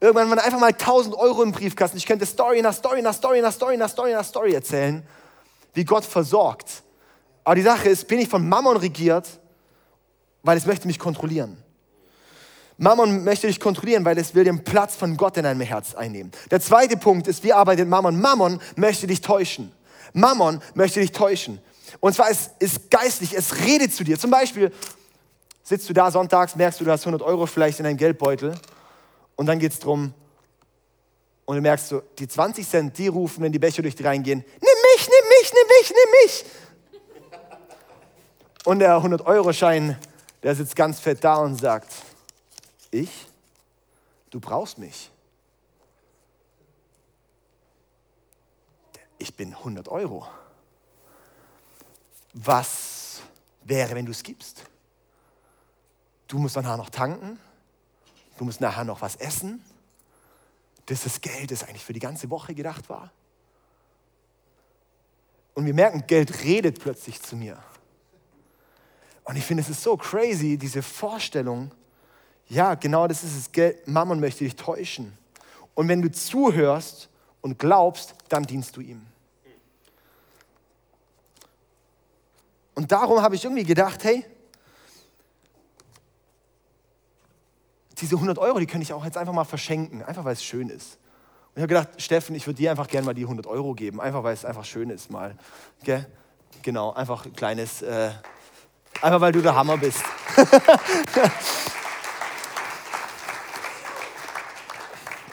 Irgendwann 0.00 0.28
waren 0.30 0.38
einfach 0.40 0.58
mal 0.58 0.72
1000 0.72 1.14
Euro 1.14 1.42
im 1.44 1.52
Briefkasten. 1.52 1.96
Ich 1.96 2.06
könnte 2.06 2.26
Story 2.26 2.60
nach 2.60 2.74
Story 2.74 3.02
nach 3.02 3.14
Story 3.14 3.40
nach 3.40 3.52
Story 3.52 3.76
nach 3.76 3.88
Story 3.88 4.12
nach 4.12 4.24
Story 4.24 4.52
erzählen, 4.52 5.06
wie 5.74 5.84
Gott 5.84 6.04
versorgt. 6.04 6.82
Aber 7.44 7.54
die 7.54 7.62
Sache 7.62 7.88
ist, 7.88 8.06
bin 8.08 8.18
ich 8.18 8.28
von 8.28 8.48
Mammon 8.48 8.76
regiert, 8.76 9.28
weil 10.42 10.58
es 10.58 10.66
möchte 10.66 10.88
mich 10.88 10.98
kontrollieren. 10.98 11.56
Mammon 12.78 13.24
möchte 13.24 13.46
dich 13.46 13.60
kontrollieren, 13.60 14.04
weil 14.04 14.18
es 14.18 14.34
will 14.34 14.44
den 14.44 14.62
Platz 14.64 14.96
von 14.96 15.16
Gott 15.16 15.36
in 15.36 15.44
deinem 15.44 15.60
Herz 15.60 15.94
einnehmen. 15.94 16.32
Der 16.50 16.60
zweite 16.60 16.96
Punkt 16.96 17.26
ist, 17.28 17.42
wie 17.44 17.52
arbeitet 17.52 17.88
Mammon? 17.88 18.20
Mammon 18.20 18.60
möchte 18.76 19.06
dich 19.06 19.20
täuschen. 19.20 19.72
Mammon 20.12 20.60
möchte 20.74 21.00
dich 21.00 21.12
täuschen. 21.12 21.60
Und 22.00 22.14
zwar 22.14 22.30
ist 22.30 22.50
es 22.60 22.90
geistlich, 22.90 23.36
es 23.36 23.56
redet 23.64 23.94
zu 23.94 24.04
dir. 24.04 24.18
Zum 24.18 24.30
Beispiel, 24.30 24.72
sitzt 25.68 25.88
du 25.88 25.92
da 25.92 26.10
sonntags, 26.10 26.56
merkst 26.56 26.80
du, 26.80 26.84
du 26.84 26.90
hast 26.90 27.02
100 27.02 27.20
Euro 27.20 27.44
vielleicht 27.44 27.78
in 27.78 27.84
deinem 27.84 27.98
Geldbeutel 27.98 28.54
und 29.36 29.46
dann 29.46 29.58
geht 29.58 29.72
es 29.72 29.78
darum, 29.78 30.14
und 31.44 31.56
du 31.56 31.62
merkst 31.62 31.88
so, 31.88 32.02
die 32.18 32.26
20 32.26 32.66
Cent, 32.66 32.98
die 32.98 33.08
rufen, 33.08 33.42
wenn 33.42 33.52
die 33.52 33.58
Becher 33.58 33.82
durch 33.82 33.94
die 33.94 34.02
reingehen, 34.02 34.38
nimm 34.38 34.60
mich, 34.60 35.08
nimm 35.08 35.28
mich, 35.28 35.52
nimm 35.52 35.68
mich, 35.78 35.90
nimm 35.90 36.10
mich. 36.22 36.44
Und 38.64 38.78
der 38.78 38.96
100-Euro-Schein, 38.96 39.98
der 40.42 40.54
sitzt 40.54 40.74
ganz 40.74 41.00
fett 41.00 41.22
da 41.22 41.36
und 41.36 41.56
sagt, 41.56 41.92
ich? 42.90 43.26
Du 44.30 44.40
brauchst 44.40 44.78
mich. 44.78 45.10
Ich 49.18 49.34
bin 49.34 49.54
100 49.54 49.88
Euro. 49.88 50.26
Was 52.34 53.20
wäre, 53.64 53.94
wenn 53.94 54.06
du 54.06 54.12
es 54.12 54.22
gibst? 54.22 54.67
Du 56.28 56.38
musst 56.38 56.56
nachher 56.56 56.76
noch 56.76 56.90
tanken, 56.90 57.40
du 58.36 58.44
musst 58.44 58.60
nachher 58.60 58.84
noch 58.84 59.00
was 59.00 59.16
essen. 59.16 59.64
Das 60.86 61.04
ist 61.04 61.22
Geld, 61.22 61.50
das 61.50 61.64
eigentlich 61.64 61.84
für 61.84 61.92
die 61.92 62.00
ganze 62.00 62.30
Woche 62.30 62.54
gedacht 62.54 62.88
war. 62.88 63.10
Und 65.54 65.66
wir 65.66 65.74
merken, 65.74 66.06
Geld 66.06 66.44
redet 66.44 66.80
plötzlich 66.80 67.20
zu 67.20 67.34
mir. 67.34 67.58
Und 69.24 69.36
ich 69.36 69.44
finde, 69.44 69.62
es 69.62 69.68
ist 69.68 69.82
so 69.82 69.96
crazy, 69.96 70.56
diese 70.56 70.82
Vorstellung, 70.82 71.72
ja, 72.46 72.74
genau 72.74 73.06
das 73.08 73.24
ist 73.24 73.36
es, 73.36 73.52
Geld, 73.52 73.86
Mammon 73.88 74.20
möchte 74.20 74.44
dich 74.44 74.56
täuschen. 74.56 75.16
Und 75.74 75.88
wenn 75.88 76.00
du 76.00 76.10
zuhörst 76.10 77.08
und 77.40 77.58
glaubst, 77.58 78.14
dann 78.28 78.44
dienst 78.44 78.76
du 78.76 78.80
ihm. 78.80 79.04
Und 82.74 82.92
darum 82.92 83.20
habe 83.20 83.34
ich 83.34 83.44
irgendwie 83.44 83.64
gedacht, 83.64 84.04
hey, 84.04 84.24
diese 88.00 88.14
100 88.16 88.38
Euro, 88.38 88.58
die 88.58 88.66
könnte 88.66 88.82
ich 88.82 88.92
auch 88.92 89.04
jetzt 89.04 89.16
einfach 89.16 89.32
mal 89.32 89.44
verschenken, 89.44 90.02
einfach 90.02 90.24
weil 90.24 90.32
es 90.34 90.44
schön 90.44 90.68
ist. 90.68 90.98
Und 91.54 91.56
ich 91.56 91.62
habe 91.62 91.68
gedacht, 91.68 91.88
Steffen, 92.00 92.34
ich 92.34 92.46
würde 92.46 92.58
dir 92.58 92.70
einfach 92.70 92.88
gerne 92.88 93.06
mal 93.06 93.14
die 93.14 93.22
100 93.22 93.46
Euro 93.46 93.74
geben, 93.74 94.00
einfach 94.00 94.22
weil 94.22 94.34
es 94.34 94.44
einfach 94.44 94.64
schön 94.64 94.90
ist 94.90 95.10
mal. 95.10 95.36
Gell? 95.82 96.06
Genau, 96.62 96.92
einfach 96.92 97.26
ein 97.26 97.32
kleines, 97.32 97.82
äh, 97.82 98.10
einfach 99.02 99.20
weil 99.20 99.32
du 99.32 99.42
der 99.42 99.54
Hammer 99.54 99.76
bist. 99.76 100.02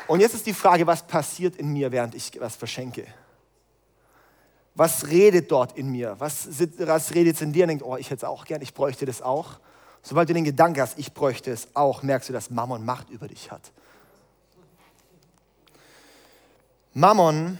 Und 0.07 0.19
jetzt 0.19 0.35
ist 0.35 0.45
die 0.45 0.53
Frage, 0.53 0.85
was 0.85 1.05
passiert 1.05 1.55
in 1.55 1.73
mir, 1.73 1.91
während 1.91 2.13
ich 2.15 2.39
was 2.39 2.55
verschenke? 2.55 3.07
Was 4.75 5.07
redet 5.07 5.51
dort 5.51 5.77
in 5.77 5.89
mir? 5.89 6.15
Was, 6.19 6.47
was 6.77 7.15
redet 7.15 7.41
in 7.41 7.53
dir 7.53 7.63
und 7.63 7.69
denkt, 7.69 7.83
oh, 7.83 7.97
ich 7.97 8.07
hätte 8.07 8.17
es 8.17 8.23
auch 8.23 8.45
gern, 8.45 8.61
ich 8.61 8.73
bräuchte 8.73 9.05
das 9.05 9.21
auch? 9.21 9.59
Sobald 10.07 10.29
du 10.29 10.35
den 10.35 10.43
Gedanken 10.43 10.81
hast, 10.81 10.99
ich 10.99 11.15
bräuchte 11.15 11.49
es 11.49 11.67
auch, 11.73 12.03
merkst 12.03 12.29
du, 12.29 12.33
dass 12.33 12.51
Mammon 12.51 12.85
Macht 12.85 13.09
über 13.09 13.27
dich 13.27 13.49
hat. 13.49 13.71
Mammon 16.93 17.57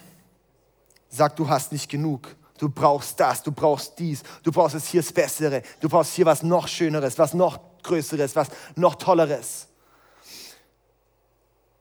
sagt, 1.09 1.39
du 1.39 1.49
hast 1.49 1.71
nicht 1.71 1.89
genug. 1.89 2.35
Du 2.59 2.69
brauchst 2.69 3.19
das, 3.19 3.41
du 3.41 3.51
brauchst 3.51 3.97
dies, 3.97 4.21
du 4.43 4.51
brauchst 4.51 4.75
es 4.75 4.87
hier 4.87 5.01
das 5.01 5.11
Bessere, 5.11 5.63
du 5.81 5.89
brauchst 5.89 6.13
hier 6.13 6.25
was 6.27 6.43
noch 6.43 6.67
Schöneres, 6.67 7.17
was 7.17 7.33
noch 7.33 7.59
Größeres, 7.81 8.35
was 8.35 8.47
noch 8.75 8.93
Tolleres. 8.93 9.67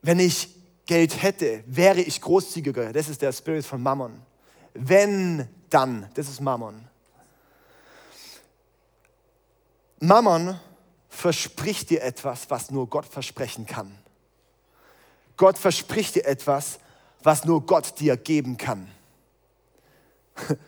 Wenn 0.01 0.19
ich 0.19 0.49
Geld 0.87 1.23
hätte, 1.23 1.63
wäre 1.67 2.01
ich 2.01 2.23
großzügiger. 2.23 2.91
Das 2.95 3.11
ist 3.11 3.21
der 3.21 3.33
Spirit 3.33 3.67
von 3.67 3.83
Mammon. 3.83 4.23
Wenn, 4.73 5.47
dann, 5.69 6.09
das 6.15 6.29
ist 6.29 6.41
Mammon. 6.41 6.89
Mammon 10.07 10.59
verspricht 11.09 11.91
dir 11.91 12.03
etwas, 12.03 12.51
was 12.51 12.71
nur 12.71 12.89
Gott 12.89 13.07
versprechen 13.07 13.67
kann. 13.67 13.97
Gott 15.37 15.59
verspricht 15.59 16.15
dir 16.17 16.27
etwas, 16.27 16.79
was 17.23 17.45
nur 17.45 17.65
Gott 17.65 17.99
dir 17.99 18.17
geben 18.17 18.57
kann. 18.57 18.91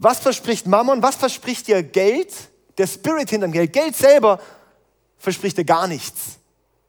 Was 0.00 0.20
verspricht 0.20 0.64
Mammon? 0.66 1.02
Was 1.02 1.16
verspricht 1.16 1.66
dir 1.66 1.82
Geld? 1.82 2.32
Der 2.78 2.86
Spirit 2.86 3.30
hinterm 3.30 3.50
Geld. 3.50 3.72
Geld 3.72 3.96
selber 3.96 4.40
verspricht 5.16 5.58
dir 5.58 5.64
gar 5.64 5.88
nichts. 5.88 6.38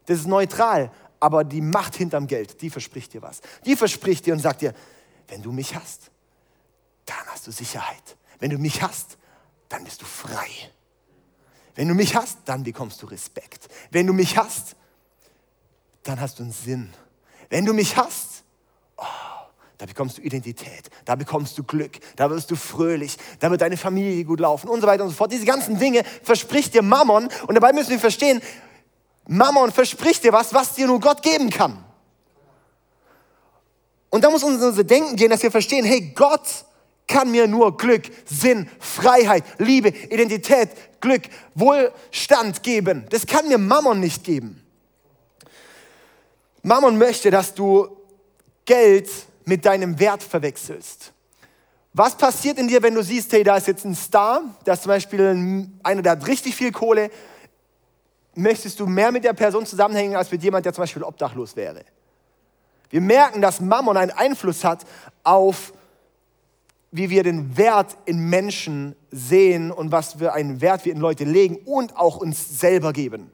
Das 0.06 0.20
ist 0.20 0.28
neutral. 0.28 0.92
Aber 1.20 1.44
die 1.44 1.62
Macht 1.62 1.96
hinterm 1.96 2.28
Geld, 2.28 2.62
die 2.62 2.70
verspricht 2.70 3.14
dir 3.14 3.24
was. 3.24 3.42
Die 3.66 3.76
verspricht 3.76 4.28
dir 4.28 4.34
und 4.34 4.40
sagt 4.40 4.62
dir, 4.62 4.76
wenn 5.28 5.42
du 5.42 5.52
mich 5.52 5.76
hast, 5.76 6.12
dann 7.06 7.26
hast 7.28 7.48
du 7.48 7.52
Sicherheit. 7.52 8.16
Wenn 8.38 8.52
du 8.52 8.60
mich 8.60 8.82
hast, 8.84 9.18
dann 9.68 9.84
bist 9.84 10.02
du 10.02 10.06
frei. 10.06 10.48
Wenn 11.80 11.88
du 11.88 11.94
mich 11.94 12.14
hast, 12.14 12.40
dann 12.44 12.64
bekommst 12.64 13.02
du 13.02 13.06
Respekt. 13.06 13.70
Wenn 13.90 14.06
du 14.06 14.12
mich 14.12 14.36
hast, 14.36 14.76
dann 16.04 16.20
hast 16.20 16.38
du 16.38 16.44
einen 16.44 16.52
Sinn. 16.52 16.90
Wenn 17.50 17.64
du 17.64 17.72
mich 17.72 17.96
hast, 17.96 18.44
oh, 18.98 19.06
da 19.78 19.86
bekommst 19.86 20.18
du 20.18 20.22
Identität, 20.22 20.90
da 21.06 21.16
bekommst 21.16 21.58
du 21.58 21.64
Glück, 21.64 21.98
da 22.18 22.30
wirst 22.30 22.52
du 22.52 22.58
fröhlich, 22.58 23.16
da 23.40 23.50
wird 23.50 23.62
deine 23.62 23.78
Familie 23.78 24.26
gut 24.26 24.42
laufen 24.42 24.68
und 24.68 24.82
so 24.82 24.88
weiter 24.88 25.06
und 25.06 25.12
so 25.12 25.16
fort. 25.16 25.32
Diese 25.32 25.46
ganzen 25.46 25.80
Dinge 25.80 26.04
verspricht 26.22 26.74
dir 26.74 26.82
Mammon 26.82 27.30
und 27.48 27.56
dabei 27.56 27.72
müssen 27.72 27.92
wir 27.92 28.00
verstehen, 28.00 28.42
Mammon 29.26 29.72
verspricht 29.72 30.26
dir 30.26 30.34
was, 30.34 30.54
was 30.54 30.74
dir 30.76 30.86
nur 30.86 31.00
Gott 31.00 31.22
geben 31.22 31.50
kann. 31.50 31.82
Und 34.10 34.26
da 34.26 34.30
muss 34.30 34.44
unser 34.44 34.84
Denken 34.84 35.16
gehen, 35.16 35.30
dass 35.30 35.44
wir 35.44 35.52
verstehen, 35.52 35.86
hey, 35.86 36.12
Gott 36.14 36.66
kann 37.08 37.32
mir 37.32 37.48
nur 37.48 37.78
Glück, 37.78 38.04
Sinn, 38.26 38.70
Freiheit, 38.80 39.46
Liebe, 39.60 39.90
Identität, 39.90 40.70
Glück, 41.02 41.24
Wohlstand 41.56 42.64
geben. 42.64 43.06
Das 43.10 43.26
kann 43.26 43.48
mir 43.48 43.58
Mammon 43.58 44.00
nicht 44.00 44.24
geben. 44.24 44.64
Mammon 46.62 46.98
möchte, 46.98 47.32
dass 47.32 47.54
du 47.54 47.88
Geld 48.66 49.10
mit 49.46 49.66
deinem 49.66 50.00
Wert 50.00 50.22
verwechselst. 50.22 51.14
Was 51.94 52.16
passiert 52.16 52.60
in 52.60 52.68
dir, 52.68 52.84
wenn 52.84 52.94
du 52.94 53.04
siehst, 53.04 53.32
hey, 53.34 53.44
da 53.44 53.58
ist 53.58 53.68
jetzt 53.68 53.84
ein 53.84 53.96
Star, 53.96 54.44
da 54.64 54.74
ist 54.74 54.84
zum 54.84 54.90
Beispiel 54.90 55.68
einer, 55.82 56.02
der 56.02 56.12
hat 56.14 56.28
richtig 56.28 56.56
viel 56.56 56.72
Kohle. 56.72 57.10
Möchtest 58.36 58.80
du 58.80 58.86
mehr 58.86 59.12
mit 59.12 59.24
der 59.24 59.34
Person 59.34 59.66
zusammenhängen, 59.66 60.16
als 60.16 60.32
mit 60.32 60.44
jemand, 60.44 60.66
der 60.66 60.74
zum 60.74 60.84
Beispiel 60.84 61.04
obdachlos 61.04 61.56
wäre? 61.56 61.84
Wir 62.90 63.02
merken, 63.02 63.42
dass 63.42 63.60
Mammon 63.60 63.98
einen 63.98 64.12
Einfluss 64.12 64.64
hat 64.64 64.86
auf 65.24 65.74
wie 66.92 67.10
wir 67.10 67.24
den 67.24 67.56
Wert 67.58 67.98
in 68.06 68.30
Menschen 68.30 68.96
sehen 69.12 69.72
und 69.72 69.92
was 69.92 70.14
für 70.14 70.34
einen 70.34 70.62
Wert 70.62 70.86
wir 70.86 70.94
in 70.94 71.00
Leute 71.00 71.24
legen 71.24 71.58
und 71.66 71.96
auch 71.96 72.18
uns 72.18 72.60
selber 72.60 72.94
geben. 72.94 73.32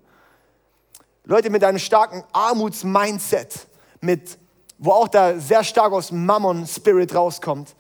Leute 1.24 1.50
mit 1.50 1.64
einem 1.64 1.80
starken 1.80 2.24
Armutsmindset, 2.34 3.68
mit, 4.02 4.38
wo 4.78 4.92
auch 4.92 5.08
da 5.08 5.40
sehr 5.40 5.64
stark 5.64 5.94
aus 5.94 6.12
Mammon-Spirit 6.12 7.16
rauskommt, 7.16 7.76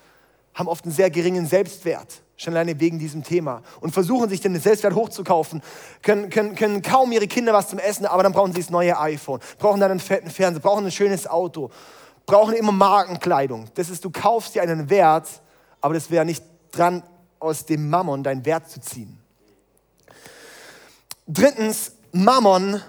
haben 0.53 0.67
oft 0.67 0.85
einen 0.85 0.93
sehr 0.93 1.11
geringen 1.11 1.45
Selbstwert, 1.45 2.23
schon 2.37 2.53
alleine 2.53 2.79
wegen 2.79 2.97
diesem 2.97 3.23
Thema 3.23 3.61
und 3.81 3.91
versuchen 3.91 4.29
sich 4.29 4.39
den 4.41 4.57
Selbstwert 4.59 4.95
hochzukaufen, 4.95 5.61
können, 6.01 6.29
können, 6.29 6.55
können 6.55 6.81
kaum 6.81 7.11
ihre 7.11 7.27
Kinder 7.27 7.53
was 7.53 7.69
zum 7.69 7.79
Essen, 7.79 8.05
aber 8.05 8.23
dann 8.23 8.31
brauchen 8.31 8.53
sie 8.53 8.61
das 8.61 8.69
neue 8.69 8.97
iPhone, 8.97 9.41
brauchen 9.59 9.81
dann 9.81 9.91
einen 9.91 9.99
fetten 9.99 10.31
Fernseher, 10.31 10.61
brauchen 10.61 10.85
ein 10.85 10.91
schönes 10.91 11.27
Auto, 11.27 11.69
brauchen 12.25 12.55
immer 12.55 12.71
Markenkleidung. 12.71 13.65
Das 13.75 13.89
ist, 13.89 14.03
du 14.05 14.09
kaufst 14.09 14.55
dir 14.55 14.63
einen 14.63 14.89
Wert, 14.89 15.27
aber 15.85 15.93
das 15.93 16.09
wäre 16.09 16.25
nicht 16.25 16.43
dran, 16.71 17.03
aus 17.37 17.67
dem 17.67 17.91
Mammon 17.91 18.23
deinen 18.23 18.43
Wert 18.43 18.71
zu 18.71 18.81
ziehen. 18.81 19.19
Drittens, 21.27 21.91
Mammon. 22.11 22.81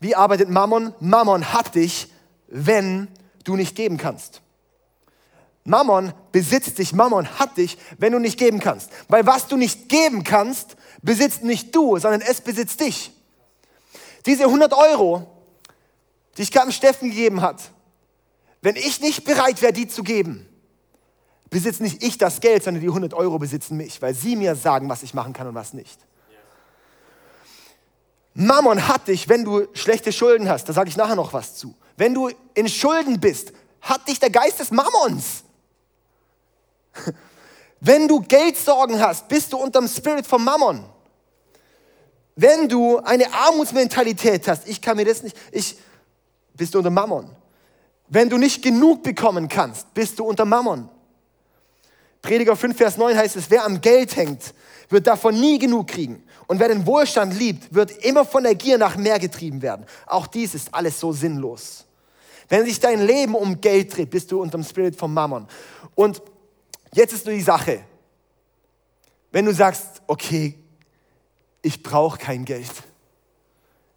Wie 0.00 0.14
arbeitet 0.14 0.50
Mammon? 0.50 0.92
Mammon 1.00 1.50
hat 1.54 1.74
dich, 1.74 2.12
wenn 2.46 3.08
du 3.44 3.56
nicht 3.56 3.74
geben 3.74 3.96
kannst. 3.96 4.42
Mammon 5.64 6.12
besitzt 6.30 6.76
dich, 6.76 6.92
Mammon 6.92 7.26
hat 7.38 7.56
dich, 7.56 7.78
wenn 7.96 8.12
du 8.12 8.18
nicht 8.18 8.38
geben 8.38 8.60
kannst. 8.60 8.90
Weil 9.08 9.24
was 9.24 9.46
du 9.46 9.56
nicht 9.56 9.88
geben 9.88 10.22
kannst, 10.22 10.76
besitzt 11.00 11.42
nicht 11.42 11.74
du, 11.74 11.96
sondern 11.98 12.20
es 12.20 12.42
besitzt 12.42 12.80
dich. 12.80 13.12
Diese 14.26 14.44
100 14.44 14.74
Euro, 14.74 15.26
die 16.36 16.42
ich 16.42 16.52
gerade 16.52 16.70
Steffen 16.70 17.08
gegeben 17.08 17.40
hat, 17.40 17.70
wenn 18.60 18.76
ich 18.76 19.00
nicht 19.00 19.24
bereit 19.24 19.62
wäre, 19.62 19.72
die 19.72 19.88
zu 19.88 20.02
geben, 20.02 20.46
besitze 21.50 21.82
nicht 21.82 22.02
ich 22.02 22.16
das 22.16 22.40
Geld, 22.40 22.62
sondern 22.62 22.80
die 22.80 22.88
100 22.88 23.12
Euro 23.12 23.38
besitzen 23.38 23.76
mich, 23.76 24.00
weil 24.00 24.14
sie 24.14 24.36
mir 24.36 24.54
sagen, 24.54 24.88
was 24.88 25.02
ich 25.02 25.12
machen 25.14 25.32
kann 25.32 25.48
und 25.48 25.54
was 25.54 25.74
nicht. 25.74 25.98
Mammon 28.34 28.86
hat 28.86 29.08
dich, 29.08 29.28
wenn 29.28 29.44
du 29.44 29.66
schlechte 29.74 30.12
Schulden 30.12 30.48
hast, 30.48 30.68
da 30.68 30.72
sage 30.72 30.88
ich 30.88 30.96
nachher 30.96 31.16
noch 31.16 31.32
was 31.32 31.56
zu. 31.56 31.74
Wenn 31.96 32.14
du 32.14 32.30
in 32.54 32.68
Schulden 32.68 33.20
bist, 33.20 33.52
hat 33.82 34.06
dich 34.08 34.20
der 34.20 34.30
Geist 34.30 34.60
des 34.60 34.70
Mammons. 34.70 35.42
Wenn 37.80 38.06
du 38.06 38.20
Geldsorgen 38.20 39.00
hast, 39.00 39.26
bist 39.28 39.52
du 39.52 39.56
unterm 39.56 39.88
Spirit 39.88 40.26
vom 40.26 40.44
Mammon. 40.44 40.84
Wenn 42.36 42.68
du 42.68 42.98
eine 42.98 43.32
Armutsmentalität 43.32 44.46
hast, 44.48 44.68
ich 44.68 44.82
kann 44.82 44.96
mir 44.96 45.06
das 45.06 45.22
nicht, 45.22 45.36
ich, 45.50 45.78
bist 46.54 46.74
du 46.74 46.78
unter 46.78 46.90
Mammon. 46.90 47.30
Wenn 48.08 48.28
du 48.28 48.36
nicht 48.36 48.62
genug 48.62 49.02
bekommen 49.02 49.48
kannst, 49.48 49.92
bist 49.94 50.18
du 50.18 50.24
unter 50.24 50.44
Mammon. 50.44 50.90
Prediger 52.22 52.54
5, 52.54 52.76
Vers 52.76 52.96
9 52.98 53.16
heißt 53.16 53.36
es, 53.36 53.50
wer 53.50 53.64
am 53.64 53.80
Geld 53.80 54.14
hängt, 54.16 54.54
wird 54.88 55.06
davon 55.06 55.38
nie 55.38 55.58
genug 55.58 55.88
kriegen. 55.88 56.22
Und 56.46 56.60
wer 56.60 56.68
den 56.68 56.84
Wohlstand 56.84 57.34
liebt, 57.38 57.72
wird 57.74 57.92
immer 58.04 58.24
von 58.24 58.42
der 58.42 58.54
Gier 58.54 58.76
nach 58.76 58.96
mehr 58.96 59.18
getrieben 59.18 59.62
werden. 59.62 59.86
Auch 60.06 60.26
dies 60.26 60.54
ist 60.54 60.74
alles 60.74 60.98
so 60.98 61.12
sinnlos. 61.12 61.86
Wenn 62.48 62.64
sich 62.64 62.80
dein 62.80 63.06
Leben 63.06 63.34
um 63.34 63.60
Geld 63.60 63.96
dreht, 63.96 64.10
bist 64.10 64.32
du 64.32 64.42
unter 64.42 64.58
dem 64.58 64.64
Spirit 64.64 64.96
vom 64.96 65.14
Mammon. 65.14 65.46
Und 65.94 66.20
jetzt 66.92 67.12
ist 67.12 67.24
nur 67.24 67.34
die 67.34 67.40
Sache. 67.40 67.84
Wenn 69.30 69.44
du 69.44 69.54
sagst, 69.54 70.02
okay, 70.08 70.58
ich 71.62 71.82
brauche 71.82 72.18
kein 72.18 72.44
Geld. 72.44 72.70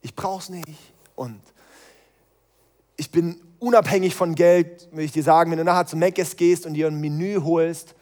Ich 0.02 0.16
brauche 0.16 0.44
es 0.44 0.50
nicht. 0.50 0.68
Und 1.16 1.42
ich 2.96 3.10
bin 3.10 3.42
unabhängig 3.58 4.14
von 4.14 4.36
Geld, 4.36 4.88
will 4.92 5.06
ich 5.06 5.12
dir 5.12 5.24
sagen, 5.24 5.50
wenn 5.50 5.58
du 5.58 5.64
nachher 5.64 5.88
zum 5.88 6.00
Meckes 6.00 6.36
gehst 6.36 6.66
und 6.66 6.76
dir 6.76 6.88
ein 6.88 7.02
Menü 7.02 7.42
holst 7.42 7.96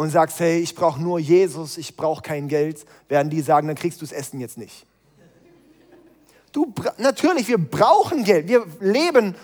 und 0.00 0.08
sagst, 0.08 0.40
hey, 0.40 0.60
ich 0.60 0.74
brauche 0.74 0.98
nur 0.98 1.18
Jesus, 1.18 1.76
ich 1.76 1.94
brauche 1.94 2.22
kein 2.22 2.48
Geld, 2.48 2.86
werden 3.10 3.28
die 3.28 3.42
sagen, 3.42 3.66
dann 3.66 3.76
kriegst 3.76 4.00
du 4.00 4.06
das 4.06 4.12
Essen 4.12 4.40
jetzt 4.40 4.56
nicht. 4.56 4.86
Du, 6.52 6.72
natürlich, 6.96 7.46
wir 7.48 7.58
brauchen 7.58 8.24
Geld. 8.24 8.48
Wir 8.48 8.64
leben, 8.80 9.34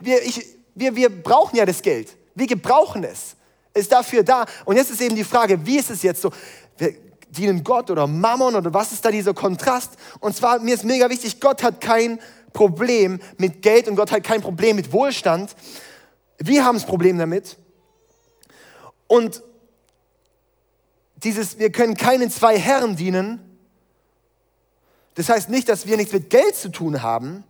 wir, 0.00 0.22
ich, 0.22 0.42
wir, 0.74 0.96
wir 0.96 1.10
brauchen 1.10 1.56
ja 1.56 1.66
das 1.66 1.82
Geld. 1.82 2.16
Wir 2.34 2.46
gebrauchen 2.46 3.04
es. 3.04 3.36
Ist 3.74 3.92
dafür 3.92 4.22
da. 4.22 4.46
Und 4.64 4.76
jetzt 4.76 4.90
ist 4.90 5.02
eben 5.02 5.16
die 5.16 5.22
Frage, 5.22 5.66
wie 5.66 5.76
ist 5.76 5.90
es 5.90 6.02
jetzt 6.02 6.22
so? 6.22 6.30
Wir 6.78 6.94
dienen 7.28 7.62
Gott 7.62 7.90
oder 7.90 8.06
Mammon 8.06 8.54
oder 8.54 8.72
was 8.72 8.92
ist 8.92 9.04
da 9.04 9.10
dieser 9.10 9.34
Kontrast? 9.34 9.98
Und 10.20 10.34
zwar, 10.34 10.60
mir 10.60 10.76
ist 10.76 10.84
mega 10.84 11.10
wichtig, 11.10 11.42
Gott 11.42 11.62
hat 11.62 11.82
kein 11.82 12.18
Problem 12.54 13.20
mit 13.36 13.60
Geld 13.60 13.86
und 13.86 13.96
Gott 13.96 14.10
hat 14.10 14.24
kein 14.24 14.40
Problem 14.40 14.76
mit 14.76 14.94
Wohlstand. 14.94 15.54
Wir 16.38 16.64
haben 16.64 16.76
das 16.76 16.86
Problem 16.86 17.18
damit. 17.18 17.58
Und 19.08 19.42
dieses, 21.26 21.58
wir 21.58 21.72
können 21.72 21.96
keinen 21.96 22.30
zwei 22.30 22.56
Herren 22.56 22.94
dienen, 22.94 23.40
das 25.14 25.28
heißt 25.28 25.48
nicht, 25.48 25.68
dass 25.68 25.86
wir 25.86 25.96
nichts 25.96 26.12
mit 26.12 26.30
Geld 26.30 26.54
zu 26.54 26.68
tun 26.68 27.02
haben, 27.02 27.42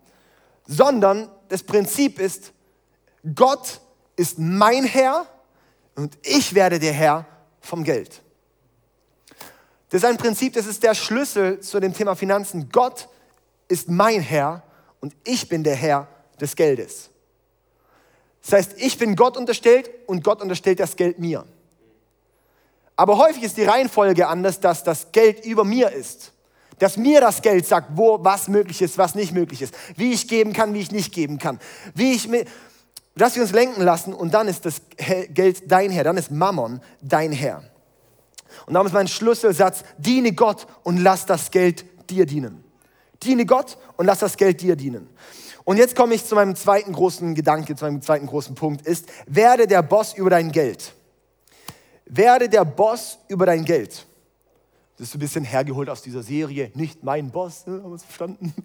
sondern 0.66 1.30
das 1.48 1.62
Prinzip 1.62 2.18
ist, 2.18 2.52
Gott 3.34 3.80
ist 4.16 4.38
mein 4.38 4.84
Herr 4.84 5.26
und 5.94 6.16
ich 6.22 6.54
werde 6.54 6.78
der 6.78 6.94
Herr 6.94 7.26
vom 7.60 7.84
Geld. 7.84 8.22
Das 9.90 10.02
ist 10.02 10.08
ein 10.08 10.16
Prinzip, 10.16 10.54
das 10.54 10.66
ist 10.66 10.82
der 10.82 10.94
Schlüssel 10.94 11.60
zu 11.60 11.78
dem 11.78 11.92
Thema 11.92 12.16
Finanzen. 12.16 12.70
Gott 12.70 13.10
ist 13.68 13.90
mein 13.90 14.22
Herr 14.22 14.62
und 15.00 15.14
ich 15.24 15.50
bin 15.50 15.62
der 15.62 15.76
Herr 15.76 16.08
des 16.40 16.56
Geldes. 16.56 17.10
Das 18.40 18.52
heißt, 18.52 18.72
ich 18.78 18.96
bin 18.96 19.16
Gott 19.16 19.36
unterstellt 19.36 19.90
und 20.06 20.24
Gott 20.24 20.40
unterstellt 20.40 20.80
das 20.80 20.96
Geld 20.96 21.18
mir. 21.18 21.44
Aber 22.96 23.18
häufig 23.18 23.42
ist 23.42 23.56
die 23.56 23.64
Reihenfolge 23.64 24.26
anders, 24.26 24.60
dass 24.60 24.82
das 24.82 25.12
Geld 25.12 25.44
über 25.44 25.64
mir 25.64 25.90
ist 25.90 26.32
dass 26.78 26.96
mir 26.96 27.20
das 27.20 27.42
Geld 27.42 27.66
sagt, 27.66 27.92
wo 27.94 28.22
was 28.22 28.48
möglich 28.48 28.82
ist, 28.82 28.98
was 28.98 29.14
nicht 29.14 29.32
möglich 29.32 29.62
ist, 29.62 29.74
wie 29.96 30.12
ich 30.12 30.28
geben 30.28 30.52
kann, 30.52 30.74
wie 30.74 30.80
ich 30.80 30.92
nicht 30.92 31.12
geben 31.12 31.38
kann, 31.38 31.58
wie 31.94 32.12
ich 32.12 32.28
dass 33.14 33.34
wir 33.34 33.42
uns 33.42 33.52
lenken 33.52 33.82
lassen 33.82 34.12
und 34.12 34.34
dann 34.34 34.46
ist 34.46 34.66
das 34.66 34.82
Geld 35.30 35.70
dein 35.70 35.90
Herr, 35.90 36.04
dann 36.04 36.18
ist 36.18 36.30
Mammon 36.30 36.80
dein 37.00 37.32
Herr. 37.32 37.62
Und 38.66 38.74
darum 38.74 38.86
ist 38.86 38.92
mein 38.92 39.08
Schlüsselsatz, 39.08 39.84
diene 39.96 40.32
Gott 40.32 40.66
und 40.82 40.98
lass 40.98 41.24
das 41.24 41.50
Geld 41.50 41.84
dir 42.10 42.26
dienen. 42.26 42.62
Diene 43.22 43.46
Gott 43.46 43.78
und 43.96 44.06
lass 44.06 44.18
das 44.18 44.36
Geld 44.36 44.60
dir 44.60 44.76
dienen. 44.76 45.08
Und 45.64 45.78
jetzt 45.78 45.96
komme 45.96 46.14
ich 46.14 46.26
zu 46.26 46.34
meinem 46.34 46.54
zweiten 46.54 46.92
großen 46.92 47.34
Gedanke, 47.34 47.74
zu 47.74 47.86
meinem 47.86 48.02
zweiten 48.02 48.26
großen 48.26 48.54
Punkt, 48.54 48.86
ist, 48.86 49.06
werde 49.26 49.66
der 49.66 49.82
Boss 49.82 50.14
über 50.14 50.30
dein 50.30 50.52
Geld. 50.52 50.95
Werde 52.06 52.48
der 52.48 52.64
Boss 52.64 53.18
über 53.28 53.46
dein 53.46 53.64
Geld. 53.64 54.06
Das 54.96 55.08
ist 55.08 55.14
ein 55.14 55.18
bisschen 55.18 55.44
hergeholt 55.44 55.90
aus 55.90 56.00
dieser 56.00 56.22
Serie, 56.22 56.70
nicht 56.74 57.02
mein 57.04 57.30
Boss, 57.30 57.66
ne? 57.66 57.82
haben 57.82 57.90
wir 57.90 57.96
es 57.96 58.04
verstanden? 58.04 58.54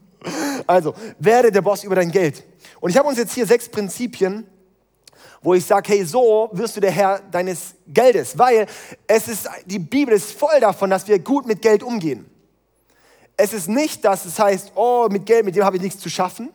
Also, 0.68 0.94
werde 1.18 1.52
der 1.52 1.64
Boss 1.64 1.84
über 1.84 1.96
dein 1.96 2.12
Geld. 2.12 2.44
Und 2.80 2.92
ich 2.92 2.98
habe 2.98 3.08
uns 3.08 3.18
jetzt 3.18 3.34
hier 3.34 3.48
sechs 3.48 3.68
Prinzipien, 3.68 4.46
wo 5.42 5.56
ich 5.56 5.66
sage, 5.66 5.94
hey, 5.94 6.06
so 6.06 6.50
wirst 6.54 6.76
du 6.76 6.80
der 6.80 6.92
Herr 6.92 7.20
deines 7.32 7.74
Geldes, 7.88 8.38
weil 8.38 8.68
es 9.08 9.28
ist, 9.28 9.50
die 9.66 9.80
Bibel 9.80 10.14
ist 10.14 10.32
voll 10.34 10.60
davon, 10.60 10.92
dass 10.92 11.08
wir 11.08 11.18
gut 11.18 11.48
mit 11.48 11.64
Geld 11.64 11.82
umgehen. 11.82 12.30
Es 13.36 13.52
ist 13.52 13.68
nicht, 13.68 14.06
dass 14.06 14.26
es 14.26 14.38
heißt, 14.38 14.74
oh, 14.76 15.08
mit 15.10 15.26
Geld, 15.26 15.44
mit 15.44 15.56
dem 15.56 15.66
habe 15.66 15.78
ich 15.78 15.82
nichts 15.82 16.00
zu 16.00 16.10
schaffen, 16.10 16.52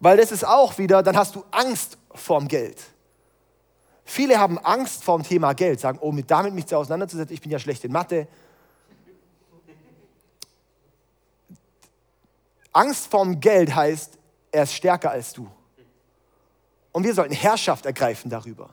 weil 0.00 0.16
das 0.16 0.32
ist 0.32 0.44
auch 0.44 0.76
wieder, 0.76 1.04
dann 1.04 1.16
hast 1.16 1.36
du 1.36 1.44
Angst 1.52 1.96
vorm 2.12 2.48
Geld. 2.48 2.78
Viele 4.12 4.40
haben 4.40 4.58
Angst 4.58 5.04
vorm 5.04 5.22
Thema 5.22 5.52
Geld, 5.52 5.78
sagen, 5.78 6.00
oh, 6.00 6.10
mit 6.10 6.28
damit 6.28 6.52
mich 6.52 6.66
zu 6.66 6.76
auseinanderzusetzen, 6.76 7.32
ich 7.32 7.40
bin 7.40 7.52
ja 7.52 7.60
schlecht 7.60 7.84
in 7.84 7.92
Mathe, 7.92 8.26
Angst 12.72 13.06
vorm 13.06 13.38
Geld 13.38 13.72
heißt, 13.72 14.18
er 14.50 14.64
ist 14.64 14.74
stärker 14.74 15.12
als 15.12 15.32
du. 15.32 15.48
Und 16.90 17.04
wir 17.04 17.14
sollten 17.14 17.34
Herrschaft 17.34 17.86
ergreifen 17.86 18.28
darüber. 18.28 18.70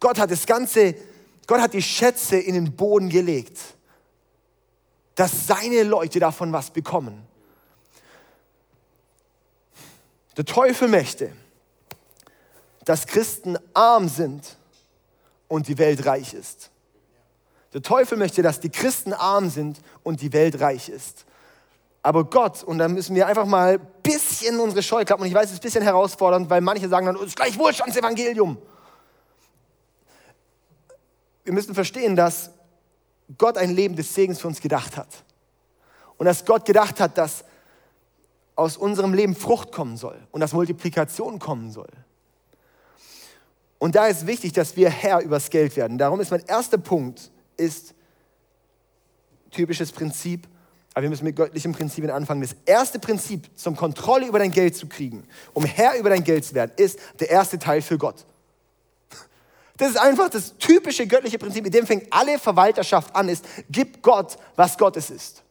Gott 0.00 0.18
hat 0.18 0.30
das 0.30 0.46
Ganze, 0.46 0.94
Gott 1.46 1.60
hat 1.60 1.74
die 1.74 1.82
Schätze 1.82 2.38
in 2.38 2.54
den 2.54 2.74
Boden 2.74 3.10
gelegt, 3.10 3.60
dass 5.14 5.46
seine 5.46 5.82
Leute 5.82 6.20
davon 6.20 6.54
was 6.54 6.70
bekommen. 6.70 7.26
Der 10.38 10.46
Teufel 10.46 10.88
möchte, 10.88 11.32
dass 12.84 13.06
Christen 13.06 13.58
arm 13.72 14.08
sind 14.08 14.56
und 15.48 15.68
die 15.68 15.78
Welt 15.78 16.06
reich 16.06 16.34
ist. 16.34 16.70
Der 17.72 17.82
Teufel 17.82 18.16
möchte, 18.16 18.42
dass 18.42 18.60
die 18.60 18.70
Christen 18.70 19.12
arm 19.12 19.50
sind 19.50 19.80
und 20.02 20.20
die 20.20 20.32
Welt 20.32 20.60
reich 20.60 20.88
ist. 20.88 21.24
Aber 22.02 22.24
Gott, 22.24 22.62
und 22.62 22.78
da 22.78 22.86
müssen 22.86 23.16
wir 23.16 23.26
einfach 23.26 23.46
mal 23.46 23.74
ein 23.74 23.86
bisschen 24.02 24.60
unsere 24.60 24.82
Scheuklappen, 24.82 25.22
und 25.22 25.28
ich 25.28 25.34
weiß, 25.34 25.46
es 25.46 25.52
ist 25.52 25.58
ein 25.60 25.62
bisschen 25.62 25.82
herausfordernd, 25.82 26.50
weil 26.50 26.60
manche 26.60 26.88
sagen 26.88 27.06
dann, 27.06 27.16
es 27.16 27.28
ist 27.28 27.36
gleich 27.36 27.58
Wohlstandsevangelium. 27.58 28.58
Wir 31.44 31.52
müssen 31.52 31.74
verstehen, 31.74 32.14
dass 32.14 32.50
Gott 33.38 33.56
ein 33.56 33.74
Leben 33.74 33.96
des 33.96 34.14
Segens 34.14 34.40
für 34.40 34.48
uns 34.48 34.60
gedacht 34.60 34.96
hat. 34.96 35.08
Und 36.18 36.26
dass 36.26 36.44
Gott 36.44 36.64
gedacht 36.64 37.00
hat, 37.00 37.16
dass 37.18 37.44
aus 38.54 38.76
unserem 38.76 39.14
Leben 39.14 39.34
Frucht 39.34 39.72
kommen 39.72 39.96
soll 39.96 40.20
und 40.30 40.40
dass 40.40 40.52
Multiplikation 40.52 41.38
kommen 41.38 41.72
soll. 41.72 41.88
Und 43.84 43.96
da 43.96 44.06
ist 44.06 44.26
wichtig, 44.26 44.54
dass 44.54 44.76
wir 44.76 44.88
Herr 44.88 45.20
übers 45.20 45.50
Geld 45.50 45.76
werden. 45.76 45.98
Darum 45.98 46.18
ist 46.18 46.30
mein 46.30 46.42
erster 46.46 46.78
Punkt, 46.78 47.30
ist 47.58 47.92
typisches 49.50 49.92
Prinzip, 49.92 50.48
aber 50.94 51.02
wir 51.02 51.10
müssen 51.10 51.24
mit 51.24 51.36
göttlichen 51.36 51.72
Prinzipien 51.72 52.10
anfangen. 52.10 52.40
Das 52.40 52.56
erste 52.64 52.98
Prinzip, 52.98 53.46
zum 53.54 53.76
Kontrolle 53.76 54.26
über 54.26 54.38
dein 54.38 54.52
Geld 54.52 54.74
zu 54.74 54.86
kriegen, 54.86 55.28
um 55.52 55.66
Herr 55.66 55.98
über 55.98 56.08
dein 56.08 56.24
Geld 56.24 56.46
zu 56.46 56.54
werden, 56.54 56.72
ist 56.78 56.98
der 57.20 57.28
erste 57.28 57.58
Teil 57.58 57.82
für 57.82 57.98
Gott. 57.98 58.24
Das 59.76 59.90
ist 59.90 59.98
einfach 59.98 60.30
das 60.30 60.56
typische 60.56 61.06
göttliche 61.06 61.36
Prinzip, 61.36 61.62
mit 61.62 61.74
dem 61.74 61.86
fängt 61.86 62.10
alle 62.10 62.38
Verwalterschaft 62.38 63.14
an, 63.14 63.28
ist, 63.28 63.44
gib 63.68 64.00
Gott, 64.00 64.38
was 64.56 64.78
Gottes 64.78 65.10
ist. 65.10 65.42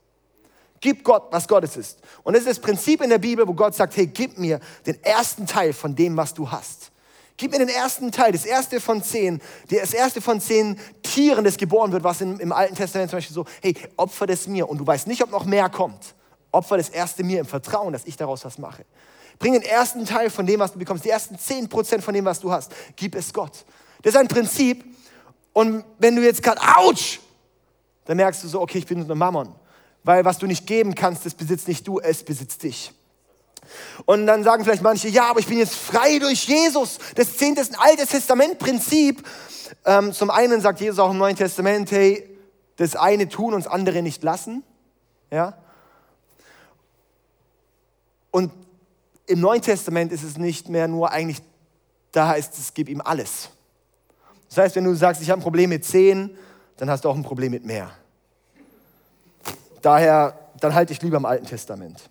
Gib 0.79 1.03
Gott, 1.03 1.27
was 1.29 1.47
Gottes 1.47 1.77
ist. 1.77 1.99
Und 2.23 2.33
das 2.33 2.41
ist 2.41 2.49
das 2.49 2.59
Prinzip 2.59 3.03
in 3.03 3.11
der 3.11 3.19
Bibel, 3.19 3.47
wo 3.47 3.53
Gott 3.53 3.75
sagt, 3.75 3.95
hey, 3.95 4.07
gib 4.07 4.39
mir 4.39 4.59
den 4.87 5.03
ersten 5.03 5.45
Teil 5.45 5.71
von 5.71 5.95
dem, 5.95 6.17
was 6.17 6.33
du 6.33 6.49
hast. 6.49 6.92
Gib 7.37 7.51
mir 7.51 7.59
den 7.59 7.69
ersten 7.69 8.11
Teil, 8.11 8.31
das 8.31 8.45
erste 8.45 8.79
von 8.79 9.01
zehn, 9.01 9.41
das 9.69 9.93
erste 9.93 10.21
von 10.21 10.39
zehn 10.39 10.79
Tieren, 11.01 11.43
das 11.43 11.57
geboren 11.57 11.91
wird, 11.91 12.03
was 12.03 12.21
im, 12.21 12.39
im 12.39 12.51
Alten 12.51 12.75
Testament 12.75 13.09
zum 13.09 13.17
Beispiel 13.17 13.33
so, 13.33 13.45
hey, 13.61 13.75
opfer 13.97 14.27
das 14.27 14.47
mir 14.47 14.69
und 14.69 14.77
du 14.77 14.85
weißt 14.85 15.07
nicht, 15.07 15.23
ob 15.23 15.31
noch 15.31 15.45
mehr 15.45 15.67
kommt. 15.69 16.13
Opfer 16.51 16.77
das 16.77 16.89
erste 16.89 17.23
mir 17.23 17.39
im 17.39 17.47
Vertrauen, 17.47 17.91
dass 17.93 18.05
ich 18.05 18.15
daraus 18.15 18.45
was 18.45 18.59
mache. 18.59 18.85
Bring 19.39 19.53
den 19.53 19.63
ersten 19.63 20.05
Teil 20.05 20.29
von 20.29 20.45
dem, 20.45 20.59
was 20.59 20.73
du 20.73 20.79
bekommst, 20.79 21.05
die 21.05 21.09
ersten 21.09 21.37
zehn 21.39 21.67
Prozent 21.67 22.03
von 22.03 22.13
dem, 22.13 22.25
was 22.25 22.39
du 22.39 22.51
hast. 22.51 22.71
Gib 22.95 23.15
es 23.15 23.33
Gott. 23.33 23.65
Das 24.03 24.13
ist 24.13 24.19
ein 24.19 24.27
Prinzip. 24.27 24.85
Und 25.53 25.83
wenn 25.97 26.15
du 26.15 26.23
jetzt 26.23 26.43
gerade, 26.43 26.61
ouch, 26.61 27.19
dann 28.05 28.17
merkst 28.17 28.43
du 28.43 28.47
so, 28.47 28.61
okay, 28.61 28.77
ich 28.77 28.85
bin 28.85 29.05
nur 29.05 29.15
Mammon. 29.15 29.53
Weil 30.03 30.23
was 30.23 30.37
du 30.37 30.45
nicht 30.45 30.67
geben 30.67 30.93
kannst, 30.93 31.25
das 31.25 31.33
besitzt 31.33 31.67
nicht 31.67 31.87
du, 31.87 31.99
es 31.99 32.23
besitzt 32.23 32.61
dich. 32.63 32.93
Und 34.05 34.27
dann 34.27 34.43
sagen 34.43 34.63
vielleicht 34.63 34.83
manche, 34.83 35.07
ja, 35.09 35.29
aber 35.29 35.39
ich 35.39 35.47
bin 35.47 35.57
jetzt 35.57 35.75
frei 35.75 36.19
durch 36.19 36.45
Jesus. 36.45 36.97
Das 37.15 37.37
Zehnte 37.37 37.61
ist 37.61 37.73
ein 37.73 37.79
altes 37.79 38.09
Testamentprinzip. 38.09 39.25
Ähm, 39.85 40.13
zum 40.13 40.29
einen 40.29 40.61
sagt 40.61 40.81
Jesus 40.81 40.99
auch 40.99 41.11
im 41.11 41.17
Neuen 41.17 41.35
Testament, 41.35 41.91
hey, 41.91 42.29
das 42.77 42.95
eine 42.95 43.29
tun 43.29 43.53
und 43.53 43.65
das 43.65 43.71
andere 43.71 44.01
nicht 44.01 44.23
lassen. 44.23 44.63
Ja? 45.31 45.57
Und 48.31 48.51
im 49.27 49.39
Neuen 49.39 49.61
Testament 49.61 50.11
ist 50.11 50.23
es 50.23 50.37
nicht 50.37 50.69
mehr 50.69 50.87
nur 50.87 51.11
eigentlich, 51.11 51.41
da 52.11 52.29
heißt 52.29 52.57
es, 52.57 52.73
gib 52.73 52.89
ihm 52.89 53.01
alles. 53.01 53.49
Das 54.49 54.57
heißt, 54.57 54.75
wenn 54.75 54.83
du 54.83 54.93
sagst, 54.95 55.21
ich 55.21 55.29
habe 55.29 55.39
ein 55.39 55.43
Problem 55.43 55.69
mit 55.69 55.85
zehn, 55.85 56.35
dann 56.77 56.89
hast 56.89 57.05
du 57.05 57.09
auch 57.09 57.15
ein 57.15 57.23
Problem 57.23 57.51
mit 57.51 57.65
mehr. 57.65 57.91
Daher, 59.81 60.37
dann 60.59 60.73
halte 60.73 60.93
ich 60.93 61.01
lieber 61.01 61.17
im 61.17 61.25
Alten 61.25 61.45
Testament. 61.45 62.09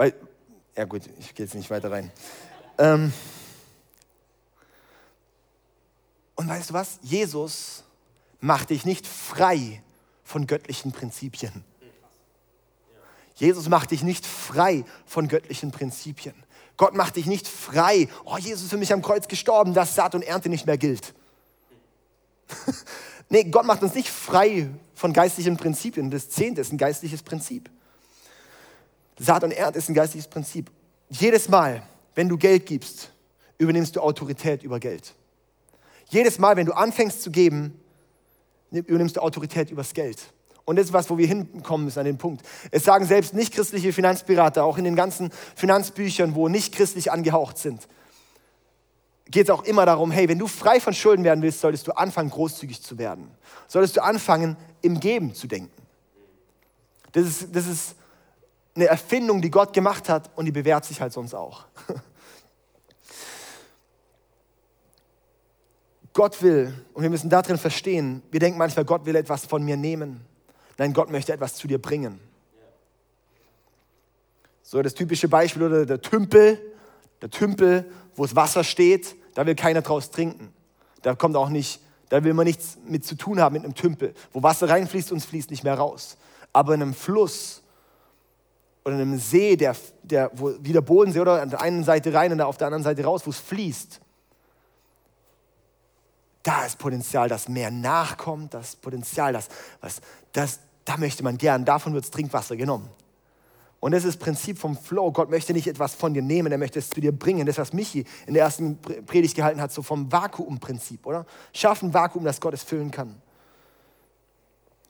Weil, 0.00 0.14
ja 0.74 0.86
gut, 0.86 1.02
ich 1.18 1.34
gehe 1.34 1.44
jetzt 1.44 1.54
nicht 1.54 1.68
weiter 1.68 1.90
rein. 1.90 2.10
Ähm, 2.78 3.12
und 6.36 6.48
weißt 6.48 6.70
du 6.70 6.72
was? 6.72 6.98
Jesus 7.02 7.84
macht 8.40 8.70
dich 8.70 8.86
nicht 8.86 9.06
frei 9.06 9.82
von 10.24 10.46
göttlichen 10.46 10.92
Prinzipien. 10.92 11.66
Jesus 13.34 13.68
macht 13.68 13.90
dich 13.90 14.02
nicht 14.02 14.24
frei 14.24 14.86
von 15.04 15.28
göttlichen 15.28 15.70
Prinzipien. 15.70 16.34
Gott 16.78 16.94
macht 16.94 17.16
dich 17.16 17.26
nicht 17.26 17.46
frei. 17.46 18.08
Oh, 18.24 18.38
Jesus 18.38 18.62
ist 18.62 18.70
für 18.70 18.78
mich 18.78 18.94
am 18.94 19.02
Kreuz 19.02 19.28
gestorben, 19.28 19.74
dass 19.74 19.94
Saat 19.94 20.14
und 20.14 20.22
Ernte 20.22 20.48
nicht 20.48 20.64
mehr 20.64 20.78
gilt. 20.78 21.12
nee, 23.28 23.44
Gott 23.44 23.66
macht 23.66 23.82
uns 23.82 23.94
nicht 23.94 24.08
frei 24.08 24.70
von 24.94 25.12
geistlichen 25.12 25.58
Prinzipien. 25.58 26.10
Das 26.10 26.30
Zehnte 26.30 26.62
ist 26.62 26.72
ein 26.72 26.78
geistliches 26.78 27.22
Prinzip. 27.22 27.68
Saat 29.22 29.44
und 29.44 29.52
Ernte 29.52 29.78
ist 29.78 29.88
ein 29.90 29.94
geistliches 29.94 30.26
Prinzip. 30.26 30.70
Jedes 31.10 31.50
Mal, 31.50 31.82
wenn 32.14 32.28
du 32.28 32.38
Geld 32.38 32.64
gibst, 32.64 33.12
übernimmst 33.58 33.94
du 33.94 34.00
Autorität 34.00 34.62
über 34.62 34.80
Geld. 34.80 35.14
Jedes 36.08 36.38
Mal, 36.38 36.56
wenn 36.56 36.64
du 36.64 36.72
anfängst 36.72 37.22
zu 37.22 37.30
geben, 37.30 37.78
übernimmst 38.70 39.18
du 39.18 39.20
Autorität 39.20 39.70
übers 39.70 39.92
Geld. 39.92 40.18
Und 40.64 40.76
das 40.76 40.86
ist 40.86 40.92
was, 40.94 41.10
wo 41.10 41.18
wir 41.18 41.26
hinkommen 41.26 41.84
müssen 41.84 41.98
an 41.98 42.06
den 42.06 42.16
Punkt. 42.16 42.46
Es 42.70 42.84
sagen 42.84 43.04
selbst 43.04 43.34
nicht 43.34 43.52
christliche 43.52 43.92
Finanzberater, 43.92 44.64
auch 44.64 44.78
in 44.78 44.84
den 44.84 44.96
ganzen 44.96 45.30
Finanzbüchern, 45.54 46.34
wo 46.34 46.48
nicht 46.48 46.74
christlich 46.74 47.12
angehaucht 47.12 47.58
sind, 47.58 47.88
geht 49.26 49.44
es 49.44 49.50
auch 49.50 49.64
immer 49.64 49.84
darum, 49.84 50.10
hey, 50.10 50.30
wenn 50.30 50.38
du 50.38 50.46
frei 50.46 50.80
von 50.80 50.94
Schulden 50.94 51.24
werden 51.24 51.42
willst, 51.42 51.60
solltest 51.60 51.86
du 51.86 51.92
anfangen, 51.92 52.30
großzügig 52.30 52.82
zu 52.82 52.96
werden. 52.96 53.30
Solltest 53.68 53.98
du 53.98 54.02
anfangen, 54.02 54.56
im 54.80 54.98
Geben 54.98 55.34
zu 55.34 55.46
denken. 55.46 55.70
Das 57.12 57.26
ist, 57.26 57.54
das 57.54 57.66
ist 57.66 57.96
eine 58.74 58.86
Erfindung, 58.86 59.42
die 59.42 59.50
Gott 59.50 59.72
gemacht 59.72 60.08
hat 60.08 60.30
und 60.36 60.44
die 60.44 60.52
bewährt 60.52 60.84
sich 60.84 61.00
halt 61.00 61.12
sonst 61.12 61.34
auch. 61.34 61.64
Gott 66.12 66.42
will, 66.42 66.74
und 66.92 67.02
wir 67.02 67.10
müssen 67.10 67.30
darin 67.30 67.56
verstehen, 67.56 68.22
wir 68.30 68.40
denken 68.40 68.58
manchmal, 68.58 68.84
Gott 68.84 69.06
will 69.06 69.16
etwas 69.16 69.46
von 69.46 69.62
mir 69.62 69.76
nehmen. 69.76 70.20
Nein, 70.76 70.92
Gott 70.92 71.10
möchte 71.10 71.32
etwas 71.32 71.54
zu 71.54 71.68
dir 71.68 71.80
bringen. 71.80 72.20
So 74.62 74.82
das 74.82 74.94
typische 74.94 75.28
Beispiel 75.28 75.62
oder 75.62 75.86
der 75.86 76.00
Tümpel, 76.00 76.60
der 77.22 77.30
Tümpel, 77.30 77.90
wo 78.14 78.22
das 78.24 78.36
Wasser 78.36 78.64
steht, 78.64 79.16
da 79.34 79.46
will 79.46 79.54
keiner 79.54 79.82
draus 79.82 80.10
trinken. 80.10 80.52
Da 81.02 81.14
kommt 81.14 81.36
auch 81.36 81.48
nicht, 81.48 81.80
da 82.08 82.22
will 82.24 82.34
man 82.34 82.46
nichts 82.46 82.78
mit 82.84 83.04
zu 83.04 83.14
tun 83.14 83.40
haben 83.40 83.54
mit 83.54 83.64
einem 83.64 83.74
Tümpel. 83.74 84.14
Wo 84.32 84.42
Wasser 84.42 84.68
reinfließt 84.68 85.12
und 85.12 85.18
es 85.18 85.24
fließt 85.24 85.50
nicht 85.50 85.64
mehr 85.64 85.74
raus. 85.74 86.16
Aber 86.52 86.74
in 86.74 86.82
einem 86.82 86.94
Fluss 86.94 87.62
oder 88.90 89.02
in 89.02 89.08
einem 89.08 89.18
See, 89.18 89.56
der, 89.56 89.76
der, 90.02 90.30
wo, 90.34 90.52
wie 90.60 90.72
der 90.72 90.80
Bodensee 90.80 91.20
oder 91.20 91.40
an 91.40 91.50
der 91.50 91.60
einen 91.60 91.84
Seite 91.84 92.12
rein 92.12 92.32
und 92.32 92.40
auf 92.40 92.56
der 92.56 92.66
anderen 92.66 92.82
Seite 92.82 93.04
raus, 93.04 93.22
wo 93.24 93.30
es 93.30 93.38
fließt, 93.38 94.00
da 96.42 96.64
ist 96.64 96.78
Potenzial, 96.78 97.28
dass 97.28 97.48
mehr 97.48 97.70
nachkommt, 97.70 98.54
das 98.54 98.76
Potenzial, 98.76 99.32
dass, 99.32 99.48
was, 99.80 100.00
das, 100.32 100.60
da 100.84 100.96
möchte 100.96 101.22
man 101.22 101.36
gern, 101.38 101.64
davon 101.64 101.92
wird 101.92 102.04
das 102.04 102.10
Trinkwasser 102.10 102.56
genommen. 102.56 102.88
Und 103.78 103.92
das 103.92 104.04
ist 104.04 104.16
das 104.16 104.22
Prinzip 104.22 104.58
vom 104.58 104.76
Flow. 104.76 105.10
Gott 105.10 105.30
möchte 105.30 105.54
nicht 105.54 105.66
etwas 105.66 105.94
von 105.94 106.12
dir 106.12 106.20
nehmen, 106.20 106.52
er 106.52 106.58
möchte 106.58 106.78
es 106.78 106.90
zu 106.90 107.00
dir 107.00 107.12
bringen. 107.12 107.46
Das, 107.46 107.56
was 107.56 107.72
Michi 107.72 108.04
in 108.26 108.34
der 108.34 108.44
ersten 108.44 108.78
Predigt 108.78 109.34
gehalten 109.34 109.60
hat, 109.60 109.72
so 109.72 109.82
vom 109.82 110.10
Vakuumprinzip, 110.12 111.06
oder? 111.06 111.24
Schaff 111.54 111.82
ein 111.82 111.94
Vakuum, 111.94 112.24
das 112.24 112.40
Gott 112.40 112.52
es 112.52 112.62
füllen 112.62 112.90
kann. 112.90 113.20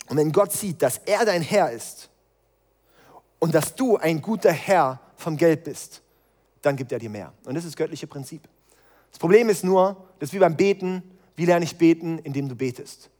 Und 0.08 0.16
wenn 0.16 0.32
Gott 0.32 0.52
sieht, 0.52 0.82
dass 0.82 0.98
er 0.98 1.24
dein 1.24 1.42
Herr 1.42 1.70
ist 1.70 2.09
und 3.40 3.54
dass 3.54 3.74
du 3.74 3.96
ein 3.96 4.22
guter 4.22 4.52
Herr 4.52 5.00
vom 5.16 5.36
Geld 5.36 5.64
bist, 5.64 6.02
dann 6.62 6.76
gibt 6.76 6.92
er 6.92 6.98
dir 6.98 7.10
mehr. 7.10 7.32
Und 7.44 7.54
das 7.54 7.64
ist 7.64 7.72
das 7.72 7.76
göttliche 7.76 8.06
Prinzip. 8.06 8.48
Das 9.10 9.18
Problem 9.18 9.48
ist 9.48 9.64
nur, 9.64 10.08
das 10.18 10.28
ist 10.28 10.34
wie 10.34 10.38
beim 10.38 10.56
Beten. 10.56 11.02
Wie 11.34 11.46
lerne 11.46 11.64
ich 11.64 11.76
beten? 11.76 12.18
Indem 12.18 12.48
du 12.48 12.54
betest. 12.54 13.10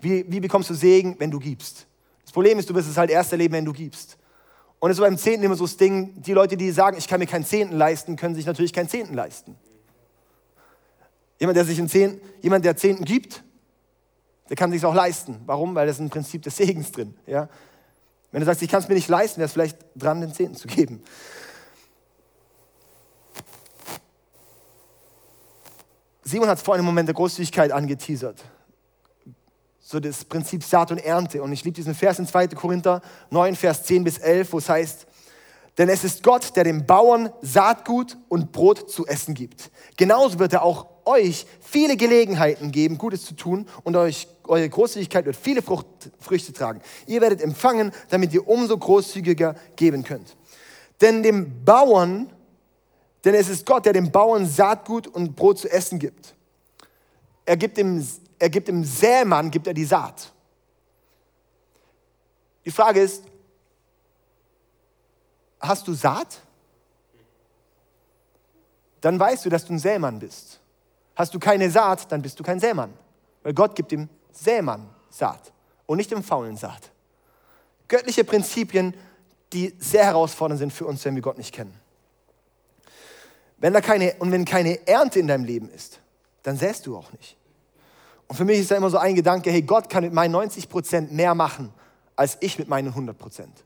Wie, 0.00 0.30
wie 0.30 0.40
bekommst 0.40 0.68
du 0.68 0.74
Segen, 0.74 1.16
wenn 1.18 1.30
du 1.30 1.38
gibst? 1.38 1.86
Das 2.24 2.32
Problem 2.32 2.58
ist, 2.58 2.68
du 2.68 2.74
wirst 2.74 2.88
es 2.88 2.98
halt 2.98 3.10
erst 3.10 3.30
erleben, 3.32 3.54
wenn 3.54 3.64
du 3.64 3.72
gibst. 3.72 4.18
Und 4.80 4.90
es 4.90 4.96
ist 4.96 5.00
beim 5.00 5.16
Zehnten 5.16 5.44
immer 5.44 5.54
so 5.54 5.64
das 5.64 5.76
Ding, 5.76 6.20
die 6.20 6.32
Leute, 6.32 6.56
die 6.56 6.72
sagen, 6.72 6.96
ich 6.98 7.06
kann 7.06 7.20
mir 7.20 7.26
keinen 7.26 7.44
Zehnten 7.44 7.76
leisten, 7.76 8.16
können 8.16 8.34
sich 8.34 8.46
natürlich 8.46 8.72
keinen 8.72 8.88
Zehnten 8.88 9.14
leisten. 9.14 9.56
Jemand, 11.38 11.56
der 11.56 11.64
sich 11.64 11.78
einen 11.78 11.88
Zehnten, 11.88 12.20
jemand, 12.40 12.64
der 12.64 12.76
Zehnten 12.76 13.04
gibt, 13.04 13.44
der 14.48 14.56
kann 14.56 14.72
sich 14.72 14.84
auch 14.84 14.94
leisten. 14.94 15.40
Warum? 15.46 15.74
Weil 15.76 15.86
das 15.86 15.96
ist 15.96 16.00
ein 16.00 16.10
Prinzip 16.10 16.42
des 16.42 16.56
Segens 16.56 16.90
drin. 16.90 17.14
Ja? 17.26 17.48
Wenn 18.32 18.40
du 18.40 18.46
sagst, 18.46 18.62
ich 18.62 18.70
kann 18.70 18.82
es 18.82 18.88
mir 18.88 18.94
nicht 18.94 19.08
leisten, 19.08 19.38
wäre 19.38 19.46
es 19.46 19.52
vielleicht 19.52 19.78
dran, 19.94 20.20
den 20.20 20.34
Zehnten 20.34 20.56
zu 20.56 20.66
geben. 20.66 21.02
Simon 26.24 26.48
hat 26.48 26.58
es 26.58 26.64
vorhin 26.64 26.80
im 26.80 26.86
Moment 26.86 27.08
der 27.08 27.14
Großzügigkeit 27.14 27.70
angeteasert 27.70 28.42
so 29.92 30.00
das 30.00 30.24
Prinzip 30.24 30.64
Saat 30.64 30.90
und 30.90 30.98
Ernte. 30.98 31.42
Und 31.42 31.52
ich 31.52 31.64
liebe 31.64 31.74
diesen 31.74 31.94
Vers 31.94 32.18
in 32.18 32.26
2. 32.26 32.48
Korinther 32.48 33.02
9, 33.30 33.54
Vers 33.54 33.84
10 33.84 34.04
bis 34.04 34.16
11, 34.16 34.52
wo 34.52 34.58
es 34.58 34.68
heißt, 34.68 35.06
denn 35.78 35.88
es 35.88 36.04
ist 36.04 36.22
Gott, 36.22 36.54
der 36.56 36.64
dem 36.64 36.86
Bauern 36.86 37.32
Saatgut 37.40 38.16
und 38.28 38.52
Brot 38.52 38.90
zu 38.90 39.06
essen 39.06 39.34
gibt. 39.34 39.70
Genauso 39.96 40.38
wird 40.38 40.52
er 40.52 40.62
auch 40.62 40.86
euch 41.04 41.46
viele 41.60 41.96
Gelegenheiten 41.96 42.70
geben, 42.70 42.98
Gutes 42.98 43.24
zu 43.24 43.34
tun 43.34 43.66
und 43.82 43.96
euch, 43.96 44.28
eure 44.44 44.68
Großzügigkeit 44.68 45.24
wird 45.24 45.36
viele 45.36 45.62
Frucht, 45.62 45.86
Früchte 46.20 46.52
tragen. 46.52 46.80
Ihr 47.06 47.20
werdet 47.20 47.40
empfangen, 47.40 47.92
damit 48.10 48.32
ihr 48.32 48.46
umso 48.46 48.76
großzügiger 48.76 49.56
geben 49.76 50.04
könnt. 50.04 50.36
Denn 51.00 51.22
dem 51.22 51.64
Bauern, 51.64 52.30
denn 53.24 53.34
es 53.34 53.48
ist 53.48 53.66
Gott, 53.66 53.86
der 53.86 53.94
dem 53.94 54.12
Bauern 54.12 54.46
Saatgut 54.46 55.08
und 55.08 55.34
Brot 55.34 55.58
zu 55.58 55.68
essen 55.68 55.98
gibt. 55.98 56.34
Er 57.44 57.56
gibt 57.56 57.76
dem 57.76 58.06
er 58.42 58.50
gibt 58.50 58.66
dem 58.66 58.82
Sämann, 58.82 59.52
gibt 59.52 59.68
er 59.68 59.72
die 59.72 59.84
Saat. 59.84 60.32
Die 62.64 62.72
Frage 62.72 63.00
ist, 63.00 63.22
hast 65.62 65.86
du 65.88 65.94
Saat? 65.94 66.40
Dann 69.00 69.18
weißt 69.18 69.44
du, 69.44 69.50
dass 69.50 69.64
du 69.64 69.72
ein 69.72 69.78
Sämann 69.78 70.18
bist. 70.18 70.60
Hast 71.14 71.32
du 71.34 71.38
keine 71.38 71.70
Saat, 71.70 72.10
dann 72.10 72.22
bist 72.22 72.38
du 72.38 72.42
kein 72.42 72.60
Sämann. 72.60 72.92
Weil 73.42 73.54
Gott 73.54 73.74
gibt 73.74 73.92
dem 73.92 74.08
Sämann 74.30 74.88
Saat 75.10 75.52
und 75.86 75.96
nicht 75.96 76.10
dem 76.10 76.22
faulen 76.22 76.56
Saat. 76.56 76.90
Göttliche 77.88 78.24
Prinzipien, 78.24 78.94
die 79.52 79.74
sehr 79.78 80.04
herausfordernd 80.04 80.58
sind 80.58 80.72
für 80.72 80.86
uns, 80.86 81.04
wenn 81.04 81.14
wir 81.14 81.22
Gott 81.22 81.38
nicht 81.38 81.52
kennen. 81.52 81.78
Wenn 83.58 83.72
da 83.72 83.80
keine, 83.80 84.14
und 84.18 84.32
wenn 84.32 84.44
keine 84.44 84.86
Ernte 84.86 85.20
in 85.20 85.28
deinem 85.28 85.44
Leben 85.44 85.68
ist, 85.68 86.00
dann 86.42 86.56
säst 86.56 86.86
du 86.86 86.96
auch 86.96 87.12
nicht. 87.12 87.36
Und 88.26 88.36
für 88.36 88.44
mich 88.44 88.60
ist 88.60 88.70
da 88.70 88.76
immer 88.76 88.90
so 88.90 88.98
ein 88.98 89.14
Gedanke, 89.14 89.50
hey, 89.50 89.62
Gott 89.62 89.90
kann 89.90 90.04
mit 90.04 90.12
meinen 90.12 90.32
90 90.32 90.68
Prozent 90.68 91.12
mehr 91.12 91.34
machen, 91.34 91.72
als 92.16 92.38
ich 92.40 92.58
mit 92.58 92.68
meinen 92.68 92.88
100 92.88 93.16
Prozent. 93.16 93.64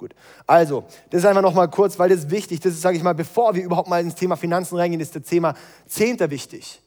Gut, 0.00 0.14
also, 0.46 0.84
das 1.10 1.18
ist 1.18 1.26
einfach 1.26 1.42
nochmal 1.42 1.68
kurz, 1.68 1.98
weil 1.98 2.08
das 2.08 2.20
ist 2.20 2.30
wichtig. 2.30 2.58
Das 2.60 2.72
ist, 2.72 2.80
sage 2.80 2.96
ich 2.96 3.02
mal, 3.02 3.12
bevor 3.12 3.54
wir 3.54 3.62
überhaupt 3.62 3.86
mal 3.86 4.00
ins 4.00 4.14
Thema 4.14 4.34
Finanzen 4.36 4.78
reingehen, 4.78 4.98
ist 4.98 5.14
das 5.14 5.24
Thema 5.24 5.52
Zehnter 5.86 6.30
wichtig. 6.30 6.80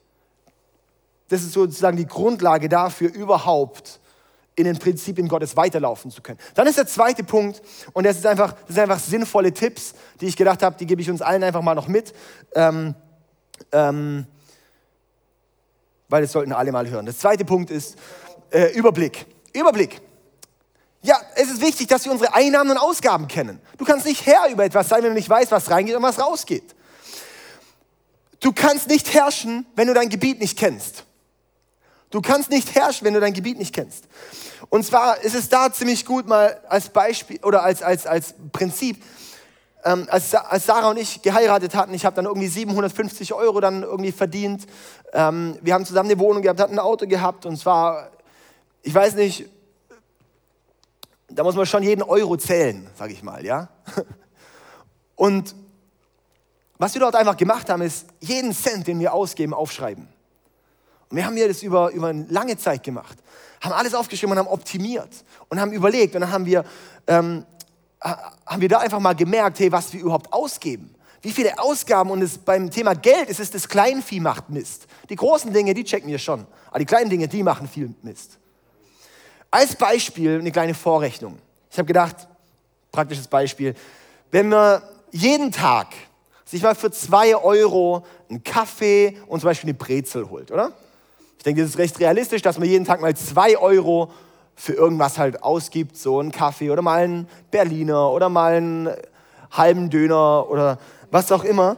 Das 1.27 1.43
ist 1.43 1.53
sozusagen 1.53 1.95
die 1.95 2.07
Grundlage 2.07 2.69
dafür, 2.69 3.13
überhaupt 3.13 3.99
in 4.55 4.63
den 4.63 4.79
Prinzipien 4.79 5.27
Gottes 5.27 5.55
weiterlaufen 5.55 6.09
zu 6.09 6.23
können. 6.23 6.39
Dann 6.55 6.65
ist 6.65 6.79
der 6.79 6.87
zweite 6.87 7.23
Punkt, 7.23 7.61
und 7.93 8.03
das 8.03 8.17
ist 8.17 8.25
einfach, 8.25 8.53
das 8.53 8.69
sind 8.69 8.79
einfach 8.79 8.99
sinnvolle 8.99 9.53
Tipps, 9.53 9.93
die 10.19 10.25
ich 10.25 10.35
gedacht 10.35 10.63
habe, 10.63 10.75
die 10.79 10.87
gebe 10.87 10.99
ich 10.99 11.09
uns 11.11 11.21
allen 11.21 11.43
einfach 11.43 11.61
mal 11.61 11.75
noch 11.75 11.87
mit. 11.87 12.15
Ähm, 12.55 12.95
ähm, 13.71 14.25
weil 16.09 16.23
das 16.23 16.31
sollten 16.31 16.51
alle 16.51 16.71
mal 16.71 16.89
hören. 16.89 17.05
Der 17.05 17.15
zweite 17.15 17.45
Punkt 17.45 17.69
ist 17.69 17.95
äh, 18.49 18.73
Überblick. 18.73 19.27
Überblick. 19.53 20.01
Ja, 21.05 21.19
es 21.35 21.49
ist 21.49 21.59
wichtig, 21.59 21.87
dass 21.87 22.05
wir 22.05 22.13
unsere 22.13 22.33
Einnahmen 22.33 22.71
und 22.71 22.77
Ausgaben 22.77 23.27
kennen. 23.27 23.59
Du 23.77 23.83
kannst 23.83 24.05
nicht 24.05 24.25
Herr 24.25 24.49
über 24.49 24.63
etwas 24.63 24.87
sein, 24.87 25.03
wenn 25.03 25.09
du 25.09 25.15
nicht 25.15 25.29
weißt, 25.29 25.51
was 25.51 25.69
reingeht 25.69 25.97
und 25.97 26.01
was 26.01 26.17
rausgeht. 26.17 26.73
Du 28.39 28.53
kannst 28.53 28.87
nicht 28.87 29.13
herrschen, 29.13 29.65
wenn 29.75 29.87
du 29.87 29.93
dein 29.93 30.07
Gebiet 30.07 30.39
nicht 30.39 30.57
kennst. 30.57 31.03
Du 32.09 32.21
kannst 32.21 32.49
nicht 32.49 32.73
herrschen, 32.73 33.05
wenn 33.05 33.13
du 33.13 33.19
dein 33.19 33.33
Gebiet 33.33 33.57
nicht 33.57 33.75
kennst. 33.75 34.05
Und 34.69 34.85
zwar 34.85 35.21
ist 35.21 35.35
es 35.35 35.49
da 35.49 35.73
ziemlich 35.73 36.05
gut 36.05 36.25
mal 36.25 36.61
als 36.69 36.87
Beispiel 36.87 37.39
oder 37.43 37.63
als, 37.63 37.81
als, 37.81 38.07
als 38.07 38.33
Prinzip, 38.53 39.03
ähm, 39.83 40.07
als, 40.09 40.33
als 40.33 40.65
Sarah 40.65 40.89
und 40.89 40.97
ich 40.97 41.21
geheiratet 41.21 41.75
hatten, 41.75 41.93
ich 41.93 42.05
habe 42.05 42.15
dann 42.15 42.25
irgendwie 42.25 42.47
750 42.47 43.33
Euro 43.33 43.59
dann 43.59 43.83
irgendwie 43.83 44.13
verdient. 44.13 44.67
Ähm, 45.11 45.57
wir 45.61 45.73
haben 45.73 45.85
zusammen 45.85 46.09
eine 46.09 46.19
Wohnung 46.19 46.43
gehabt, 46.43 46.61
hatten 46.61 46.75
ein 46.75 46.79
Auto 46.79 47.07
gehabt 47.07 47.45
und 47.45 47.57
zwar, 47.57 48.09
ich 48.83 48.93
weiß 48.93 49.15
nicht, 49.15 49.49
da 51.35 51.43
muss 51.43 51.55
man 51.55 51.65
schon 51.65 51.83
jeden 51.83 52.03
Euro 52.03 52.37
zählen, 52.37 52.87
sage 52.95 53.13
ich 53.13 53.23
mal, 53.23 53.45
ja. 53.45 53.69
Und 55.15 55.55
was 56.77 56.93
wir 56.93 57.01
dort 57.01 57.15
einfach 57.15 57.37
gemacht 57.37 57.69
haben, 57.69 57.81
ist 57.81 58.07
jeden 58.19 58.53
Cent, 58.53 58.87
den 58.87 58.99
wir 58.99 59.13
ausgeben, 59.13 59.53
aufschreiben. 59.53 60.07
Und 61.09 61.17
wir 61.17 61.25
haben 61.25 61.35
hier 61.35 61.47
das 61.47 61.63
über, 61.63 61.91
über 61.91 62.07
eine 62.07 62.25
lange 62.29 62.57
Zeit 62.57 62.83
gemacht, 62.83 63.17
haben 63.61 63.73
alles 63.73 63.93
aufgeschrieben 63.93 64.31
und 64.33 64.39
haben 64.39 64.51
optimiert 64.51 65.09
und 65.49 65.59
haben 65.59 65.71
überlegt 65.71 66.15
und 66.15 66.21
dann 66.21 66.31
haben 66.31 66.45
wir 66.45 66.65
ähm, 67.07 67.45
haben 68.03 68.61
wir 68.61 68.69
da 68.69 68.79
einfach 68.79 68.99
mal 68.99 69.15
gemerkt, 69.15 69.59
hey, 69.59 69.71
was 69.71 69.93
wir 69.93 70.01
überhaupt 70.01 70.31
ausgeben. 70.33 70.93
Wie 71.21 71.31
viele 71.31 71.57
Ausgaben 71.57 72.09
und 72.11 72.21
es 72.21 72.37
beim 72.37 72.69
Thema 72.69 72.95
Geld 72.95 73.29
ist 73.29 73.39
es 73.39 73.49
das 73.49 73.69
Kleinvieh 73.69 74.19
macht 74.19 74.49
Mist. 74.49 74.87
Die 75.09 75.15
großen 75.15 75.53
Dinge, 75.53 75.73
die 75.73 75.85
checken 75.85 76.09
wir 76.09 76.19
schon. 76.19 76.45
Aber 76.69 76.79
die 76.79 76.85
kleinen 76.85 77.09
Dinge, 77.09 77.29
die 77.29 77.43
machen 77.43 77.67
viel 77.67 77.93
Mist. 78.01 78.39
Als 79.53 79.75
Beispiel 79.75 80.39
eine 80.39 80.51
kleine 80.51 80.73
Vorrechnung. 80.73 81.37
Ich 81.69 81.77
habe 81.77 81.85
gedacht, 81.85 82.27
praktisches 82.91 83.27
Beispiel. 83.27 83.75
wenn 84.31 84.49
man 84.49 84.81
jeden 85.11 85.51
Tag 85.51 85.89
sich 86.43 86.63
mal 86.63 86.73
für 86.73 86.89
zwei 86.89 87.35
Euro 87.35 88.03
einen 88.31 88.43
Kaffee 88.43 89.15
und 89.27 89.41
zum 89.41 89.49
Beispiel 89.49 89.69
eine 89.69 89.77
Brezel 89.77 90.27
holt, 90.27 90.49
oder? 90.49 90.71
Ich 91.37 91.43
denke, 91.43 91.61
das 91.61 91.69
ist 91.69 91.77
recht 91.77 91.99
realistisch, 91.99 92.41
dass 92.41 92.57
man 92.57 92.67
jeden 92.67 92.83
Tag 92.83 92.99
mal 92.99 93.15
zwei 93.15 93.55
Euro 93.55 94.11
für 94.55 94.73
irgendwas 94.73 95.19
halt 95.19 95.43
ausgibt, 95.43 95.97
so 95.97 96.19
einen 96.19 96.31
Kaffee 96.31 96.71
oder 96.71 96.81
mal 96.81 97.03
einen 97.03 97.29
Berliner 97.51 98.09
oder 98.09 98.29
mal 98.29 98.53
einen 98.53 98.89
halben 99.51 99.91
Döner 99.91 100.49
oder 100.49 100.79
was 101.11 101.31
auch 101.31 101.43
immer. 101.43 101.77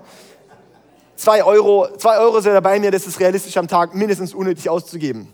Zwei 1.17 1.43
Euro, 1.43 1.89
zwei 1.97 2.19
Euro 2.19 2.39
sind 2.39 2.63
bei 2.63 2.79
mir, 2.79 2.91
das 2.91 3.05
ist 3.05 3.19
realistisch 3.19 3.57
am 3.57 3.67
Tag 3.67 3.93
mindestens 3.93 4.33
unnötig 4.33 4.69
auszugeben. 4.69 5.27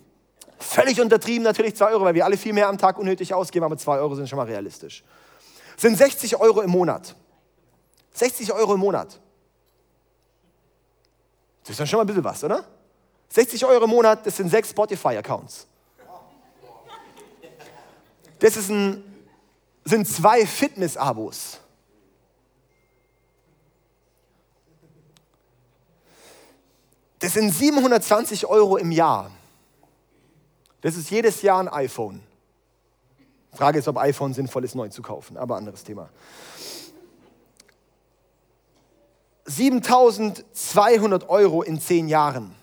Völlig 0.62 1.02
untertrieben 1.02 1.43
natürlich 1.43 1.76
zwei 1.76 1.91
Euro, 1.91 2.06
weil 2.06 2.13
wir 2.13 2.24
alle 2.24 2.38
viel 2.38 2.54
mehr 2.54 2.67
am 2.67 2.78
Tag 2.78 2.97
unnötig 3.00 3.34
ausgeben, 3.34 3.65
aber 3.65 3.78
zwei 3.78 3.97
Euro 3.97 4.13
sind 4.15 4.30
schon 4.30 4.38
mal 4.38 4.45
realistisch. 4.45 5.04
Sind 5.76 5.97
60 5.97 6.39
Euro 6.39 6.62
im 6.62 6.69
Monat. 6.69 7.15
60 8.13 8.54
Euro 8.54 8.76
im 8.76 8.80
Monat. 8.80 9.19
Das 11.63 11.71
ist 11.71 11.80
dann 11.80 11.88
schon 11.88 11.97
mal 11.97 12.04
ein 12.04 12.08
bisschen 12.08 12.24
was, 12.24 12.43
oder? 12.43 12.63
60 13.30 13.65
Euro 13.65 13.86
im 13.86 13.89
Monat, 13.89 14.26
das 14.26 14.38
sind 14.38 14.50
sechs 14.50 14.69
Spotify-Accounts. 14.69 15.65
Das 18.39 18.56
ist 18.56 18.69
ein, 18.69 19.04
sind 19.84 20.08
zwei 20.08 20.45
Fitness-Abos. 20.45 21.60
Das 27.19 27.34
sind 27.34 27.52
720 27.52 28.45
Euro 28.45 28.78
im 28.78 28.91
Jahr. 28.91 29.32
Das 30.81 30.95
ist 30.95 31.09
jedes 31.09 31.41
Jahr 31.41 31.59
ein 31.59 31.69
iPhone. 31.69 32.21
Frage 33.53 33.79
ist, 33.79 33.87
ob 33.87 33.97
iPhone 33.97 34.33
sinnvoll 34.33 34.63
ist, 34.63 34.75
neu 34.75 34.89
zu 34.89 35.01
kaufen, 35.01 35.37
aber 35.37 35.55
anderes 35.55 35.83
Thema. 35.83 36.09
7200 39.45 41.29
Euro 41.29 41.61
in 41.61 41.79
zehn 41.79 42.07
Jahren. 42.07 42.55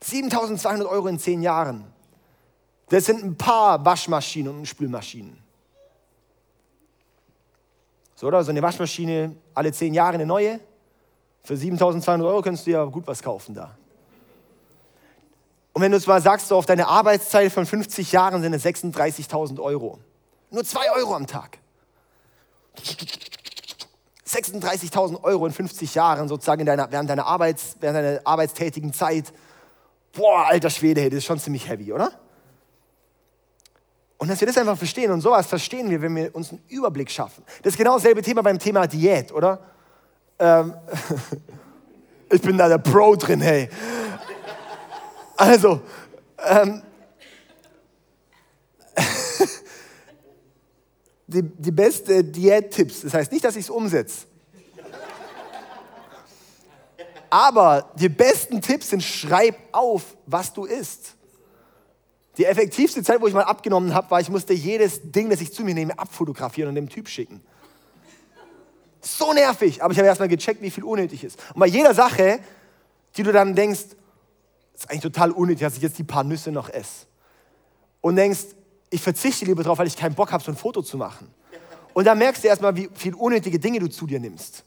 7200 0.00 0.86
Euro 0.86 1.08
in 1.08 1.18
zehn 1.18 1.42
Jahren. 1.42 1.84
Das 2.88 3.06
sind 3.06 3.24
ein 3.24 3.36
paar 3.36 3.84
Waschmaschinen 3.84 4.58
und 4.58 4.66
Spülmaschinen. 4.66 5.38
So, 8.14 8.28
oder? 8.28 8.44
So 8.44 8.50
eine 8.50 8.62
Waschmaschine, 8.62 9.34
alle 9.54 9.72
zehn 9.72 9.94
Jahre 9.94 10.14
eine 10.14 10.26
neue. 10.26 10.60
Für 11.42 11.56
7200 11.56 12.26
Euro 12.26 12.42
könntest 12.42 12.66
du 12.66 12.70
ja 12.70 12.84
gut 12.84 13.06
was 13.06 13.22
kaufen 13.22 13.54
da. 13.54 13.76
Und 15.74 15.82
wenn 15.82 15.92
du 15.92 15.98
mal 16.06 16.22
sagst, 16.22 16.48
so 16.48 16.56
auf 16.56 16.66
deine 16.66 16.86
Arbeitszeit 16.86 17.52
von 17.52 17.66
50 17.66 18.12
Jahren 18.12 18.40
sind 18.40 18.54
es 18.54 18.64
36.000 18.64 19.60
Euro. 19.60 19.98
Nur 20.50 20.64
2 20.64 20.92
Euro 20.92 21.16
am 21.16 21.26
Tag. 21.26 21.58
36.000 24.26 25.22
Euro 25.24 25.46
in 25.46 25.52
50 25.52 25.94
Jahren 25.96 26.28
sozusagen 26.28 26.60
in 26.60 26.66
deiner, 26.66 26.90
während, 26.92 27.10
deiner 27.10 27.26
Arbeits, 27.26 27.76
während 27.80 27.98
deiner 27.98 28.20
arbeitstätigen 28.24 28.92
Zeit. 28.92 29.32
Boah, 30.12 30.46
alter 30.46 30.70
Schwede, 30.70 31.10
das 31.10 31.18
ist 31.18 31.24
schon 31.24 31.40
ziemlich 31.40 31.68
heavy, 31.68 31.92
oder? 31.92 32.12
Und 34.16 34.28
dass 34.30 34.40
wir 34.40 34.46
das 34.46 34.56
einfach 34.56 34.78
verstehen 34.78 35.10
und 35.10 35.20
sowas 35.22 35.46
verstehen 35.46 35.90
wir, 35.90 36.00
wenn 36.00 36.14
wir 36.14 36.34
uns 36.36 36.50
einen 36.50 36.62
Überblick 36.68 37.10
schaffen. 37.10 37.42
Das 37.62 37.72
ist 37.72 37.76
genau 37.76 37.94
dasselbe 37.94 38.22
Thema 38.22 38.42
beim 38.42 38.60
Thema 38.60 38.86
Diät, 38.86 39.32
oder? 39.32 39.58
Ähm, 40.38 40.72
ich 42.30 42.40
bin 42.40 42.56
da 42.56 42.68
der 42.68 42.78
Pro 42.78 43.16
drin, 43.16 43.40
hey. 43.40 43.68
Also, 45.36 45.80
ähm, 46.38 46.82
die, 51.26 51.42
die 51.42 51.72
beste 51.72 52.22
Diät-Tipps, 52.22 53.02
das 53.02 53.14
heißt 53.14 53.32
nicht, 53.32 53.44
dass 53.44 53.56
ich 53.56 53.64
es 53.64 53.70
umsetze. 53.70 54.26
Aber 57.30 57.90
die 57.96 58.08
besten 58.08 58.60
Tipps 58.60 58.90
sind, 58.90 59.02
schreib 59.02 59.56
auf, 59.72 60.16
was 60.26 60.52
du 60.52 60.66
isst. 60.66 61.16
Die 62.36 62.44
effektivste 62.44 63.02
Zeit, 63.02 63.20
wo 63.20 63.26
ich 63.26 63.34
mal 63.34 63.42
abgenommen 63.42 63.92
habe, 63.92 64.08
war, 64.10 64.20
ich 64.20 64.28
musste 64.28 64.52
jedes 64.52 65.00
Ding, 65.02 65.30
das 65.30 65.40
ich 65.40 65.52
zu 65.52 65.64
mir 65.64 65.74
nehme, 65.74 65.98
abfotografieren 65.98 66.68
und 66.68 66.76
dem 66.76 66.88
Typ 66.88 67.08
schicken. 67.08 67.40
So 69.00 69.32
nervig, 69.32 69.82
aber 69.82 69.92
ich 69.92 69.98
habe 69.98 70.06
erstmal 70.06 70.28
gecheckt, 70.28 70.62
wie 70.62 70.70
viel 70.70 70.84
unnötig 70.84 71.24
ist. 71.24 71.38
Und 71.54 71.60
bei 71.60 71.66
jeder 71.66 71.92
Sache, 71.92 72.38
die 73.16 73.24
du 73.24 73.32
dann 73.32 73.56
denkst, 73.56 73.96
ist 74.74 74.90
eigentlich 74.90 75.02
total 75.02 75.30
unnötig, 75.30 75.60
dass 75.60 75.76
ich 75.76 75.82
jetzt 75.82 75.98
die 75.98 76.04
paar 76.04 76.24
Nüsse 76.24 76.50
noch 76.50 76.68
esse. 76.68 77.06
Und 78.00 78.16
denkst, 78.16 78.44
ich 78.90 79.00
verzichte 79.00 79.44
lieber 79.44 79.62
drauf, 79.62 79.78
weil 79.78 79.86
ich 79.86 79.96
keinen 79.96 80.14
Bock 80.14 80.32
habe, 80.32 80.42
so 80.42 80.52
ein 80.52 80.56
Foto 80.56 80.82
zu 80.82 80.96
machen. 80.96 81.32
Und 81.92 82.06
dann 82.06 82.18
merkst 82.18 82.44
du 82.44 82.48
erstmal, 82.48 82.76
wie 82.76 82.88
viele 82.94 83.16
unnötige 83.16 83.58
Dinge 83.58 83.78
du 83.78 83.88
zu 83.88 84.06
dir 84.06 84.20
nimmst. 84.20 84.64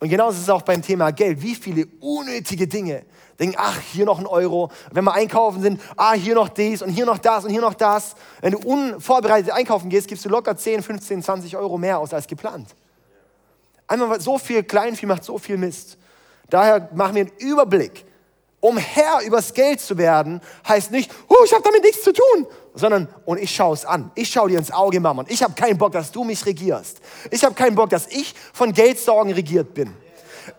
Und 0.00 0.08
genauso 0.08 0.38
ist 0.38 0.44
es 0.44 0.48
auch 0.48 0.62
beim 0.62 0.80
Thema 0.80 1.10
Geld. 1.10 1.42
Wie 1.42 1.54
viele 1.54 1.86
unnötige 2.00 2.66
Dinge. 2.66 3.04
Denken, 3.38 3.56
ach, 3.58 3.78
hier 3.80 4.06
noch 4.06 4.18
ein 4.18 4.26
Euro. 4.26 4.70
Wenn 4.92 5.04
wir 5.04 5.12
einkaufen 5.12 5.60
sind, 5.60 5.80
ah, 5.96 6.14
hier 6.14 6.34
noch 6.34 6.48
dies 6.48 6.80
und 6.80 6.88
hier 6.88 7.04
noch 7.04 7.18
das 7.18 7.44
und 7.44 7.50
hier 7.50 7.60
noch 7.60 7.74
das. 7.74 8.14
Wenn 8.40 8.52
du 8.52 8.58
unvorbereitet 8.58 9.50
einkaufen 9.50 9.90
gehst, 9.90 10.08
gibst 10.08 10.24
du 10.24 10.30
locker 10.30 10.56
10, 10.56 10.82
15, 10.82 11.22
20 11.22 11.56
Euro 11.58 11.76
mehr 11.76 11.98
aus 11.98 12.14
als 12.14 12.26
geplant. 12.26 12.74
Einmal 13.86 14.20
so 14.20 14.38
viel 14.38 14.62
Kleinvieh 14.62 15.04
macht 15.04 15.24
so 15.24 15.36
viel 15.36 15.58
Mist. 15.58 15.98
Daher 16.48 16.88
machen 16.94 17.16
wir 17.16 17.22
einen 17.22 17.32
Überblick. 17.38 18.06
Um 18.60 18.76
Herr 18.76 19.22
übers 19.22 19.54
Geld 19.54 19.80
zu 19.80 19.96
werden, 19.96 20.42
heißt 20.68 20.90
nicht, 20.90 21.10
oh, 21.28 21.44
ich 21.44 21.52
habe 21.52 21.62
damit 21.62 21.82
nichts 21.82 22.02
zu 22.02 22.12
tun, 22.12 22.46
sondern, 22.74 23.08
und 23.24 23.38
ich 23.38 23.54
schaue 23.54 23.72
es 23.72 23.86
an. 23.86 24.10
Ich 24.14 24.30
schaue 24.30 24.50
dir 24.50 24.58
ins 24.58 24.70
Auge, 24.70 25.00
Mama. 25.00 25.22
Und 25.22 25.30
ich 25.30 25.42
habe 25.42 25.54
keinen 25.54 25.78
Bock, 25.78 25.92
dass 25.92 26.12
du 26.12 26.24
mich 26.24 26.44
regierst. 26.44 27.00
Ich 27.30 27.42
habe 27.42 27.54
keinen 27.54 27.74
Bock, 27.74 27.88
dass 27.88 28.06
ich 28.08 28.34
von 28.52 28.72
Geldsorgen 28.72 29.32
regiert 29.32 29.72
bin. 29.72 29.94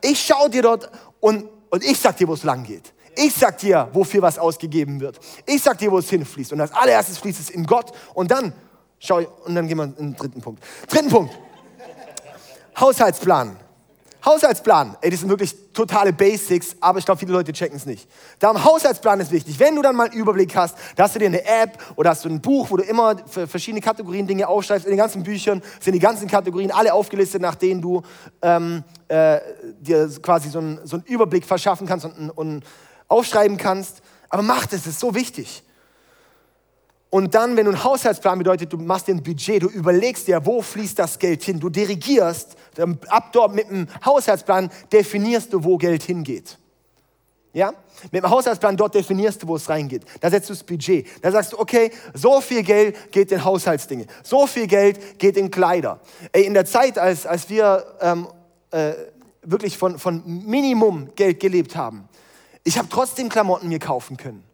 Ich 0.01 0.19
schaue 0.19 0.49
dir 0.49 0.63
dort 0.63 0.89
und, 1.19 1.47
und 1.69 1.83
ich 1.83 1.99
sag 1.99 2.17
dir, 2.17 2.27
wo 2.27 2.33
es 2.33 2.43
lang 2.43 2.63
geht. 2.63 2.91
Ich 3.15 3.33
sag 3.35 3.57
dir, 3.59 3.89
wofür 3.93 4.21
was 4.21 4.39
ausgegeben 4.39 4.99
wird. 4.99 5.19
Ich 5.45 5.61
sag 5.61 5.77
dir, 5.77 5.91
wo 5.91 5.99
es 5.99 6.09
hinfließt. 6.09 6.53
Und 6.53 6.61
als 6.61 6.71
allererstes 6.71 7.17
fließt 7.19 7.39
es 7.39 7.49
in 7.49 7.65
Gott. 7.65 7.91
Und 8.13 8.31
dann, 8.31 8.53
schau, 8.99 9.19
und 9.45 9.53
dann 9.53 9.67
gehen 9.67 9.77
wir 9.77 9.83
in 9.83 9.95
den 9.95 10.15
dritten 10.15 10.41
Punkt. 10.41 10.63
Dritten 10.87 11.09
Punkt. 11.09 11.37
Haushaltsplan. 12.79 13.57
Haushaltsplan, 14.23 14.97
ey, 15.01 15.09
das 15.09 15.21
sind 15.21 15.29
wirklich 15.29 15.55
totale 15.73 16.13
Basics, 16.13 16.75
aber 16.79 16.99
ich 16.99 17.05
glaube, 17.05 17.19
viele 17.19 17.31
Leute 17.31 17.53
checken 17.53 17.75
es 17.75 17.87
nicht. 17.87 18.07
Darum, 18.37 18.63
Haushaltsplan 18.63 19.19
ist 19.19 19.31
wichtig. 19.31 19.59
Wenn 19.59 19.75
du 19.75 19.81
dann 19.81 19.95
mal 19.95 20.09
einen 20.09 20.13
Überblick 20.13 20.55
hast, 20.55 20.77
da 20.95 21.03
hast 21.03 21.15
du 21.15 21.19
dir 21.19 21.25
eine 21.25 21.43
App 21.43 21.77
oder 21.95 22.11
hast 22.11 22.23
du 22.25 22.29
ein 22.29 22.39
Buch, 22.39 22.69
wo 22.69 22.77
du 22.77 22.83
immer 22.83 23.15
für 23.27 23.47
verschiedene 23.47 23.81
Kategorien 23.81 24.27
Dinge 24.27 24.47
aufschreibst. 24.47 24.85
In 24.85 24.91
den 24.91 24.99
ganzen 24.99 25.23
Büchern 25.23 25.61
sind 25.79 25.93
die 25.93 25.99
ganzen 25.99 26.27
Kategorien 26.27 26.71
alle 26.71 26.93
aufgelistet, 26.93 27.41
nach 27.41 27.55
denen 27.55 27.81
du 27.81 28.03
ähm, 28.43 28.83
äh, 29.07 29.39
dir 29.79 30.07
quasi 30.21 30.49
so 30.49 30.59
einen, 30.59 30.79
so 30.85 30.97
Überblick 31.05 31.45
verschaffen 31.45 31.87
kannst 31.87 32.05
und, 32.05 32.29
und 32.29 32.63
aufschreiben 33.07 33.57
kannst. 33.57 34.01
Aber 34.29 34.43
mach 34.43 34.67
das, 34.67 34.83
das 34.83 34.93
ist 34.93 34.99
so 34.99 35.15
wichtig. 35.15 35.63
Und 37.11 37.35
dann, 37.35 37.57
wenn 37.57 37.65
du 37.65 37.71
einen 37.71 37.83
Haushaltsplan 37.83 38.37
bedeutet, 38.37 38.71
du 38.71 38.77
machst 38.77 39.07
dir 39.07 39.13
ein 39.13 39.21
Budget, 39.21 39.63
du 39.63 39.67
überlegst 39.67 40.27
dir, 40.27 40.45
wo 40.45 40.61
fließt 40.61 40.97
das 40.97 41.19
Geld 41.19 41.43
hin, 41.43 41.59
du 41.59 41.69
dirigierst, 41.69 42.55
ab 43.09 43.33
dort 43.33 43.53
mit 43.53 43.69
dem 43.69 43.85
Haushaltsplan 44.05 44.71
definierst 44.93 45.51
du, 45.51 45.61
wo 45.61 45.77
Geld 45.77 46.03
hingeht. 46.03 46.57
Ja? 47.51 47.73
Mit 48.13 48.23
dem 48.23 48.29
Haushaltsplan 48.29 48.77
dort 48.77 48.95
definierst 48.95 49.43
du, 49.43 49.47
wo 49.49 49.57
es 49.57 49.67
reingeht. 49.67 50.05
Da 50.21 50.29
setzt 50.29 50.47
du 50.49 50.53
das 50.53 50.63
Budget. 50.63 51.05
Da 51.21 51.31
sagst 51.33 51.51
du, 51.51 51.59
okay, 51.59 51.91
so 52.13 52.39
viel 52.39 52.63
Geld 52.63 53.11
geht 53.11 53.29
in 53.33 53.43
Haushaltsdinge. 53.43 54.05
So 54.23 54.47
viel 54.47 54.67
Geld 54.67 55.19
geht 55.19 55.35
in 55.35 55.51
Kleider. 55.51 55.99
Ey, 56.31 56.45
in 56.45 56.53
der 56.53 56.63
Zeit, 56.63 56.97
als, 56.97 57.25
als 57.25 57.49
wir 57.49 57.85
ähm, 57.99 58.25
äh, 58.71 58.93
wirklich 59.41 59.77
von, 59.77 59.99
von 59.99 60.23
Minimum 60.25 61.09
Geld 61.15 61.41
gelebt 61.41 61.75
haben, 61.75 62.07
ich 62.63 62.77
habe 62.77 62.87
trotzdem 62.89 63.27
Klamotten 63.27 63.67
mir 63.67 63.79
kaufen 63.79 64.15
können. 64.15 64.45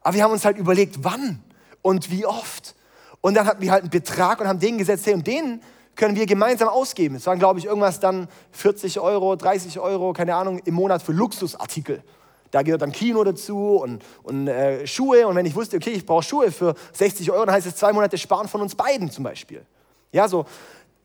Aber 0.00 0.14
wir 0.14 0.22
haben 0.22 0.32
uns 0.32 0.46
halt 0.46 0.56
überlegt, 0.56 1.04
wann? 1.04 1.44
Und 1.82 2.10
wie 2.10 2.26
oft. 2.26 2.74
Und 3.20 3.34
dann 3.34 3.46
hatten 3.46 3.62
wir 3.62 3.70
halt 3.70 3.82
einen 3.82 3.90
Betrag 3.90 4.40
und 4.40 4.48
haben 4.48 4.60
den 4.60 4.78
gesetzt, 4.78 5.06
hey, 5.06 5.14
und 5.14 5.26
den 5.26 5.60
können 5.96 6.16
wir 6.16 6.26
gemeinsam 6.26 6.68
ausgeben. 6.68 7.16
Es 7.16 7.26
waren, 7.26 7.38
glaube 7.38 7.58
ich, 7.58 7.66
irgendwas 7.66 8.00
dann 8.00 8.28
40 8.52 9.00
Euro, 9.00 9.36
30 9.36 9.78
Euro, 9.80 10.12
keine 10.12 10.34
Ahnung, 10.34 10.60
im 10.64 10.74
Monat 10.74 11.02
für 11.02 11.12
Luxusartikel. 11.12 12.02
Da 12.50 12.62
gehört 12.62 12.82
dann 12.82 12.92
Kino 12.92 13.22
dazu 13.22 13.76
und, 13.76 14.02
und 14.22 14.48
äh, 14.48 14.86
Schuhe. 14.86 15.26
Und 15.26 15.36
wenn 15.36 15.46
ich 15.46 15.54
wusste, 15.54 15.76
okay, 15.76 15.90
ich 15.90 16.06
brauche 16.06 16.22
Schuhe 16.22 16.50
für 16.50 16.74
60 16.92 17.30
Euro, 17.30 17.44
dann 17.44 17.54
heißt 17.54 17.66
es 17.66 17.76
zwei 17.76 17.92
Monate 17.92 18.18
sparen 18.18 18.48
von 18.48 18.60
uns 18.60 18.74
beiden 18.74 19.10
zum 19.10 19.24
Beispiel. 19.24 19.64
Ja, 20.10 20.26
so. 20.26 20.46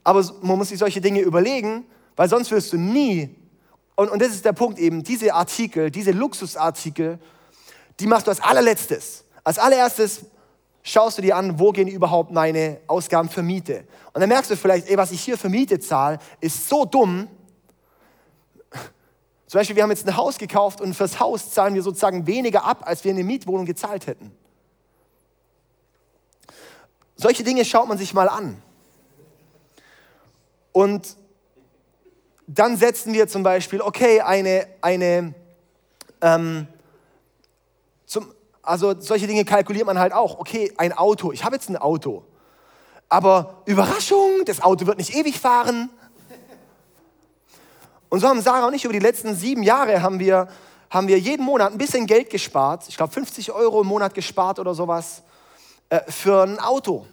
Aber 0.03 0.23
man 0.41 0.57
muss 0.57 0.69
sich 0.69 0.79
solche 0.79 1.01
Dinge 1.01 1.21
überlegen, 1.21 1.85
weil 2.15 2.29
sonst 2.29 2.51
wirst 2.51 2.73
du 2.73 2.77
nie, 2.77 3.35
und, 3.95 4.09
und 4.09 4.21
das 4.21 4.29
ist 4.29 4.45
der 4.45 4.53
Punkt 4.53 4.79
eben, 4.79 5.03
diese 5.03 5.33
Artikel, 5.33 5.91
diese 5.91 6.11
Luxusartikel, 6.11 7.19
die 7.99 8.07
machst 8.07 8.27
du 8.27 8.31
als 8.31 8.41
allerletztes. 8.41 9.23
Als 9.43 9.59
allererstes 9.59 10.25
schaust 10.85 11.17
du 11.17 11.23
dir 11.23 11.35
an, 11.35 11.59
wo 11.59 11.71
gehen 11.71 11.87
überhaupt 11.87 12.31
meine 12.31 12.79
Ausgaben 12.87 13.27
für 13.27 13.41
Miete. 13.41 13.85
Und 14.13 14.21
dann 14.21 14.29
merkst 14.29 14.51
du 14.51 14.55
vielleicht, 14.55 14.87
ey, 14.87 14.95
was 14.95 15.11
ich 15.11 15.19
hier 15.19 15.37
für 15.37 15.49
Miete 15.49 15.79
zahle, 15.79 16.19
ist 16.39 16.69
so 16.69 16.85
dumm. 16.85 17.27
Zum 19.47 19.59
Beispiel, 19.59 19.75
wir 19.75 19.83
haben 19.83 19.89
jetzt 19.89 20.07
ein 20.07 20.15
Haus 20.15 20.37
gekauft 20.37 20.79
und 20.79 20.93
fürs 20.93 21.19
Haus 21.19 21.49
zahlen 21.49 21.73
wir 21.73 21.81
sozusagen 21.81 22.27
weniger 22.27 22.63
ab, 22.63 22.83
als 22.85 23.03
wir 23.03 23.11
in 23.11 23.17
eine 23.17 23.25
Mietwohnung 23.25 23.65
gezahlt 23.65 24.05
hätten. 24.05 24.31
Solche 27.15 27.43
Dinge 27.43 27.65
schaut 27.65 27.87
man 27.87 27.97
sich 27.97 28.13
mal 28.13 28.29
an. 28.29 28.61
Und 30.71 31.17
dann 32.45 32.77
setzen 32.77 33.13
wir 33.13 33.27
zum 33.27 33.41
Beispiel, 33.41 33.81
okay, 33.81 34.21
eine, 34.21 34.67
eine 34.81 35.33
ähm, 36.21 36.67
zum, 38.05 38.34
also 38.65 38.99
solche 38.99 39.27
Dinge 39.27 39.45
kalkuliert 39.45 39.85
man 39.85 39.99
halt 39.99 40.13
auch. 40.13 40.39
Okay, 40.39 40.73
ein 40.77 40.93
Auto, 40.93 41.31
ich 41.31 41.43
habe 41.43 41.55
jetzt 41.55 41.69
ein 41.69 41.77
Auto. 41.77 42.23
Aber 43.09 43.61
Überraschung, 43.65 44.45
das 44.45 44.61
Auto 44.61 44.87
wird 44.87 44.97
nicht 44.97 45.15
ewig 45.15 45.39
fahren. 45.39 45.89
Und 48.09 48.19
so 48.19 48.27
haben 48.27 48.41
Sarah 48.41 48.67
und 48.67 48.73
ich 48.73 48.85
über 48.85 48.93
die 48.93 48.99
letzten 48.99 49.35
sieben 49.35 49.63
Jahre 49.63 50.01
haben 50.01 50.19
wir, 50.19 50.47
haben 50.89 51.07
wir 51.07 51.19
jeden 51.19 51.45
Monat 51.45 51.71
ein 51.71 51.77
bisschen 51.77 52.07
Geld 52.07 52.29
gespart. 52.29 52.85
Ich 52.87 52.97
glaube 52.97 53.13
50 53.13 53.51
Euro 53.51 53.81
im 53.81 53.87
Monat 53.87 54.13
gespart 54.13 54.59
oder 54.59 54.73
sowas 54.73 55.23
äh, 55.89 55.99
für 56.09 56.43
ein 56.43 56.59
Auto. 56.59 57.05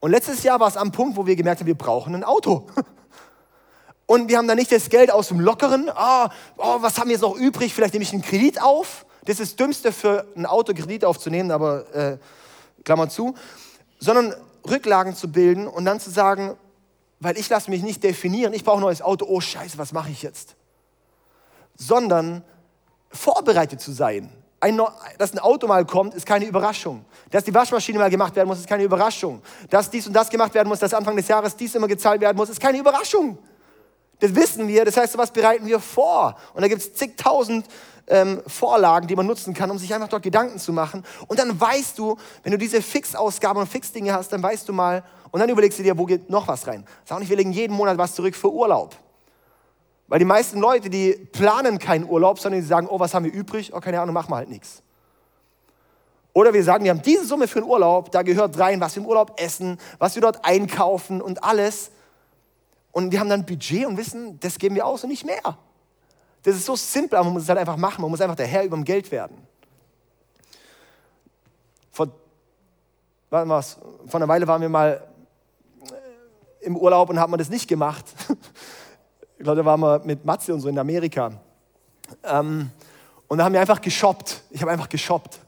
Und 0.00 0.10
letztes 0.10 0.42
Jahr 0.42 0.60
war 0.60 0.68
es 0.68 0.76
am 0.76 0.92
Punkt, 0.92 1.16
wo 1.16 1.26
wir 1.26 1.36
gemerkt 1.36 1.60
haben, 1.60 1.66
wir 1.66 1.78
brauchen 1.78 2.14
ein 2.14 2.24
Auto. 2.24 2.66
Und 4.06 4.28
wir 4.28 4.36
haben 4.36 4.48
dann 4.48 4.58
nicht 4.58 4.72
das 4.72 4.90
Geld 4.90 5.10
aus 5.10 5.28
dem 5.28 5.40
Lockeren, 5.40 5.88
oh, 5.88 6.28
oh, 6.58 6.76
was 6.80 6.98
haben 6.98 7.08
wir 7.08 7.12
jetzt 7.12 7.22
noch 7.22 7.36
übrig, 7.36 7.72
vielleicht 7.72 7.94
nehme 7.94 8.02
ich 8.02 8.12
einen 8.12 8.22
Kredit 8.22 8.60
auf. 8.60 9.06
Das 9.24 9.38
ist 9.38 9.52
das 9.52 9.56
Dümmste 9.56 9.92
für 9.92 10.26
ein 10.36 10.46
Auto 10.46 10.74
Kredit 10.74 11.04
aufzunehmen, 11.04 11.50
aber 11.50 11.94
äh, 11.94 12.18
Klammer 12.84 13.08
zu. 13.08 13.34
Sondern 13.98 14.34
Rücklagen 14.68 15.14
zu 15.14 15.30
bilden 15.30 15.66
und 15.66 15.84
dann 15.84 16.00
zu 16.00 16.10
sagen, 16.10 16.56
weil 17.20 17.38
ich 17.38 17.48
lasse 17.48 17.70
mich 17.70 17.82
nicht 17.82 18.02
definieren, 18.02 18.52
ich 18.52 18.64
brauche 18.64 18.78
ein 18.78 18.82
neues 18.82 19.00
Auto, 19.00 19.26
oh 19.28 19.40
scheiße, 19.40 19.78
was 19.78 19.92
mache 19.92 20.10
ich 20.10 20.22
jetzt? 20.22 20.56
Sondern 21.76 22.42
vorbereitet 23.10 23.80
zu 23.80 23.92
sein. 23.92 24.32
Ein, 24.58 24.80
dass 25.18 25.32
ein 25.32 25.38
Auto 25.38 25.66
mal 25.66 25.84
kommt, 25.84 26.14
ist 26.14 26.26
keine 26.26 26.44
Überraschung. 26.44 27.04
Dass 27.30 27.44
die 27.44 27.54
Waschmaschine 27.54 27.98
mal 27.98 28.10
gemacht 28.10 28.34
werden 28.36 28.48
muss, 28.48 28.58
ist 28.58 28.68
keine 28.68 28.84
Überraschung. 28.84 29.42
Dass 29.70 29.90
dies 29.90 30.06
und 30.06 30.12
das 30.12 30.30
gemacht 30.30 30.54
werden 30.54 30.68
muss, 30.68 30.78
dass 30.78 30.94
Anfang 30.94 31.16
des 31.16 31.28
Jahres 31.28 31.56
dies 31.56 31.74
immer 31.74 31.88
gezahlt 31.88 32.20
werden 32.20 32.36
muss, 32.36 32.48
ist 32.48 32.60
keine 32.60 32.78
Überraschung. 32.78 33.38
Das 34.22 34.36
wissen 34.36 34.68
wir, 34.68 34.84
das 34.84 34.96
heißt, 34.96 35.18
was 35.18 35.32
bereiten 35.32 35.66
wir 35.66 35.80
vor? 35.80 36.36
Und 36.54 36.62
da 36.62 36.68
gibt 36.68 36.80
es 36.80 36.94
zigtausend 36.94 37.66
ähm, 38.06 38.40
Vorlagen, 38.46 39.08
die 39.08 39.16
man 39.16 39.26
nutzen 39.26 39.52
kann, 39.52 39.68
um 39.68 39.78
sich 39.78 39.92
einfach 39.92 40.06
dort 40.06 40.22
Gedanken 40.22 40.60
zu 40.60 40.72
machen. 40.72 41.04
Und 41.26 41.40
dann 41.40 41.60
weißt 41.60 41.98
du, 41.98 42.16
wenn 42.44 42.52
du 42.52 42.58
diese 42.58 42.80
Fixausgaben 42.82 43.60
und 43.60 43.68
Fixdinge 43.68 44.12
hast, 44.12 44.32
dann 44.32 44.40
weißt 44.40 44.68
du 44.68 44.72
mal, 44.72 45.02
und 45.32 45.40
dann 45.40 45.48
überlegst 45.48 45.80
du 45.80 45.82
dir, 45.82 45.98
wo 45.98 46.04
geht 46.04 46.30
noch 46.30 46.46
was 46.46 46.68
rein. 46.68 46.86
Sag 47.04 47.18
nicht, 47.18 47.30
wir 47.30 47.36
legen 47.36 47.50
jeden 47.50 47.74
Monat 47.74 47.98
was 47.98 48.14
zurück 48.14 48.36
für 48.36 48.52
Urlaub. 48.52 48.94
Weil 50.06 50.20
die 50.20 50.24
meisten 50.24 50.60
Leute, 50.60 50.88
die 50.88 51.14
planen 51.32 51.80
keinen 51.80 52.08
Urlaub, 52.08 52.38
sondern 52.38 52.60
die 52.60 52.66
sagen, 52.66 52.86
oh, 52.88 53.00
was 53.00 53.14
haben 53.14 53.24
wir 53.24 53.32
übrig? 53.32 53.72
Oh, 53.74 53.80
keine 53.80 54.00
Ahnung, 54.00 54.14
machen 54.14 54.30
wir 54.30 54.36
halt 54.36 54.50
nichts. 54.50 54.84
Oder 56.32 56.54
wir 56.54 56.62
sagen, 56.62 56.84
wir 56.84 56.92
haben 56.92 57.02
diese 57.02 57.26
Summe 57.26 57.48
für 57.48 57.60
den 57.60 57.68
Urlaub, 57.68 58.12
da 58.12 58.22
gehört 58.22 58.56
rein, 58.56 58.80
was 58.80 58.94
wir 58.94 59.02
im 59.02 59.08
Urlaub 59.08 59.40
essen, 59.40 59.80
was 59.98 60.14
wir 60.14 60.22
dort 60.22 60.44
einkaufen 60.44 61.20
und 61.20 61.42
alles. 61.42 61.90
Und 62.92 63.10
wir 63.10 63.20
haben 63.20 63.30
dann 63.30 63.44
Budget 63.44 63.86
und 63.86 63.96
wissen, 63.96 64.38
das 64.40 64.58
geben 64.58 64.74
wir 64.74 64.86
aus 64.86 65.02
und 65.02 65.10
nicht 65.10 65.24
mehr. 65.24 65.58
Das 66.42 66.54
ist 66.54 66.66
so 66.66 66.76
simpel, 66.76 67.16
aber 67.16 67.24
man 67.24 67.34
muss 67.34 67.44
es 67.44 67.48
halt 67.48 67.58
einfach 67.58 67.76
machen. 67.76 68.02
Man 68.02 68.10
muss 68.10 68.20
einfach 68.20 68.36
der 68.36 68.46
Herr 68.46 68.64
über 68.64 68.76
dem 68.76 68.84
Geld 68.84 69.10
werden. 69.10 69.46
Vor, 71.90 72.08
was, 73.30 73.78
vor 74.06 74.20
einer 74.20 74.28
Weile 74.28 74.46
waren 74.46 74.60
wir 74.60 74.68
mal 74.68 75.02
äh, 75.84 76.66
im 76.66 76.76
Urlaub 76.76 77.10
und 77.10 77.18
haben 77.18 77.36
das 77.36 77.48
nicht 77.48 77.68
gemacht. 77.68 78.04
Ich 79.38 79.44
glaube, 79.44 79.56
da 79.60 79.64
waren 79.64 79.80
wir 79.80 79.98
mit 80.04 80.24
Matze 80.24 80.54
und 80.54 80.60
so 80.60 80.68
in 80.68 80.78
Amerika. 80.78 81.32
Ähm, 82.22 82.70
und 83.26 83.38
da 83.38 83.44
haben 83.44 83.52
wir 83.52 83.60
einfach 83.60 83.80
geshoppt. 83.80 84.40
Ich 84.50 84.62
habe 84.62 84.70
einfach 84.70 84.88
geshoppt. 84.88 85.40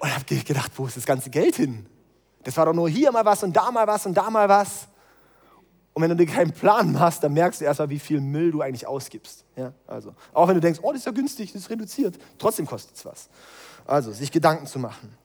Und 0.00 0.14
habe 0.14 0.24
gedacht, 0.26 0.70
wo 0.76 0.86
ist 0.86 0.98
das 0.98 1.06
ganze 1.06 1.30
Geld 1.30 1.56
hin? 1.56 1.86
Das 2.42 2.58
war 2.58 2.66
doch 2.66 2.74
nur 2.74 2.90
hier 2.90 3.10
mal 3.10 3.24
was 3.24 3.42
und 3.42 3.56
da 3.56 3.70
mal 3.70 3.86
was 3.86 4.04
und 4.04 4.12
da 4.12 4.28
mal 4.28 4.46
was. 4.46 4.86
Und 5.94 6.02
wenn 6.02 6.10
du 6.10 6.16
dir 6.16 6.26
keinen 6.26 6.52
Plan 6.52 6.98
hast, 6.98 7.22
dann 7.22 7.32
merkst 7.32 7.60
du 7.60 7.64
erstmal, 7.64 7.88
wie 7.88 8.00
viel 8.00 8.20
Müll 8.20 8.50
du 8.50 8.60
eigentlich 8.60 8.86
ausgibst. 8.86 9.44
Ja, 9.54 9.72
also, 9.86 10.12
auch 10.32 10.48
wenn 10.48 10.56
du 10.56 10.60
denkst, 10.60 10.80
oh, 10.82 10.90
das 10.90 10.98
ist 10.98 11.06
ja 11.06 11.12
günstig, 11.12 11.52
das 11.52 11.62
ist 11.62 11.70
reduziert, 11.70 12.18
trotzdem 12.36 12.66
kostet 12.66 12.96
es 12.96 13.04
was. 13.04 13.28
Also, 13.86 14.12
sich 14.12 14.32
Gedanken 14.32 14.66
zu 14.66 14.80
machen. 14.80 15.16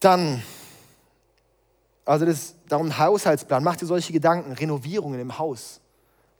Dann, 0.00 0.42
also 2.06 2.24
das, 2.24 2.54
darum 2.66 2.96
Haushaltsplan, 2.96 3.62
mach 3.62 3.76
dir 3.76 3.86
solche 3.86 4.12
Gedanken, 4.12 4.52
Renovierungen 4.52 5.20
im 5.20 5.38
Haus, 5.38 5.80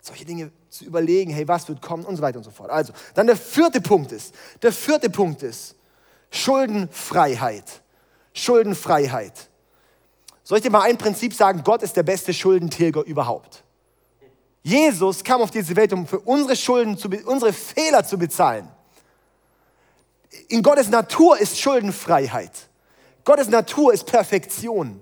solche 0.00 0.24
Dinge 0.24 0.50
zu 0.70 0.86
überlegen, 0.86 1.32
hey, 1.32 1.46
was 1.46 1.68
wird 1.68 1.82
kommen 1.82 2.04
und 2.04 2.16
so 2.16 2.22
weiter 2.22 2.38
und 2.38 2.44
so 2.44 2.50
fort. 2.50 2.70
Also, 2.70 2.94
dann 3.12 3.26
der 3.26 3.36
vierte 3.36 3.82
Punkt 3.82 4.10
ist, 4.10 4.34
der 4.62 4.72
vierte 4.72 5.10
Punkt 5.10 5.42
ist 5.42 5.76
Schuldenfreiheit. 6.30 7.82
Schuldenfreiheit. 8.32 9.50
Soll 10.44 10.58
ich 10.58 10.64
dir 10.64 10.70
mal 10.70 10.82
ein 10.82 10.98
Prinzip 10.98 11.34
sagen? 11.34 11.62
Gott 11.64 11.82
ist 11.82 11.96
der 11.96 12.02
beste 12.02 12.34
Schuldentilger 12.34 13.02
überhaupt. 13.04 13.62
Jesus 14.62 15.24
kam 15.24 15.40
auf 15.40 15.50
diese 15.50 15.74
Welt, 15.76 15.92
um 15.92 16.06
für 16.06 16.20
unsere 16.20 16.56
Schulden, 16.56 16.96
zu, 16.96 17.08
unsere 17.26 17.52
Fehler 17.52 18.04
zu 18.04 18.18
bezahlen. 18.18 18.68
In 20.48 20.62
Gottes 20.62 20.88
Natur 20.88 21.38
ist 21.38 21.58
Schuldenfreiheit. 21.58 22.52
Gottes 23.24 23.48
Natur 23.48 23.92
ist 23.92 24.06
Perfektion. 24.06 25.00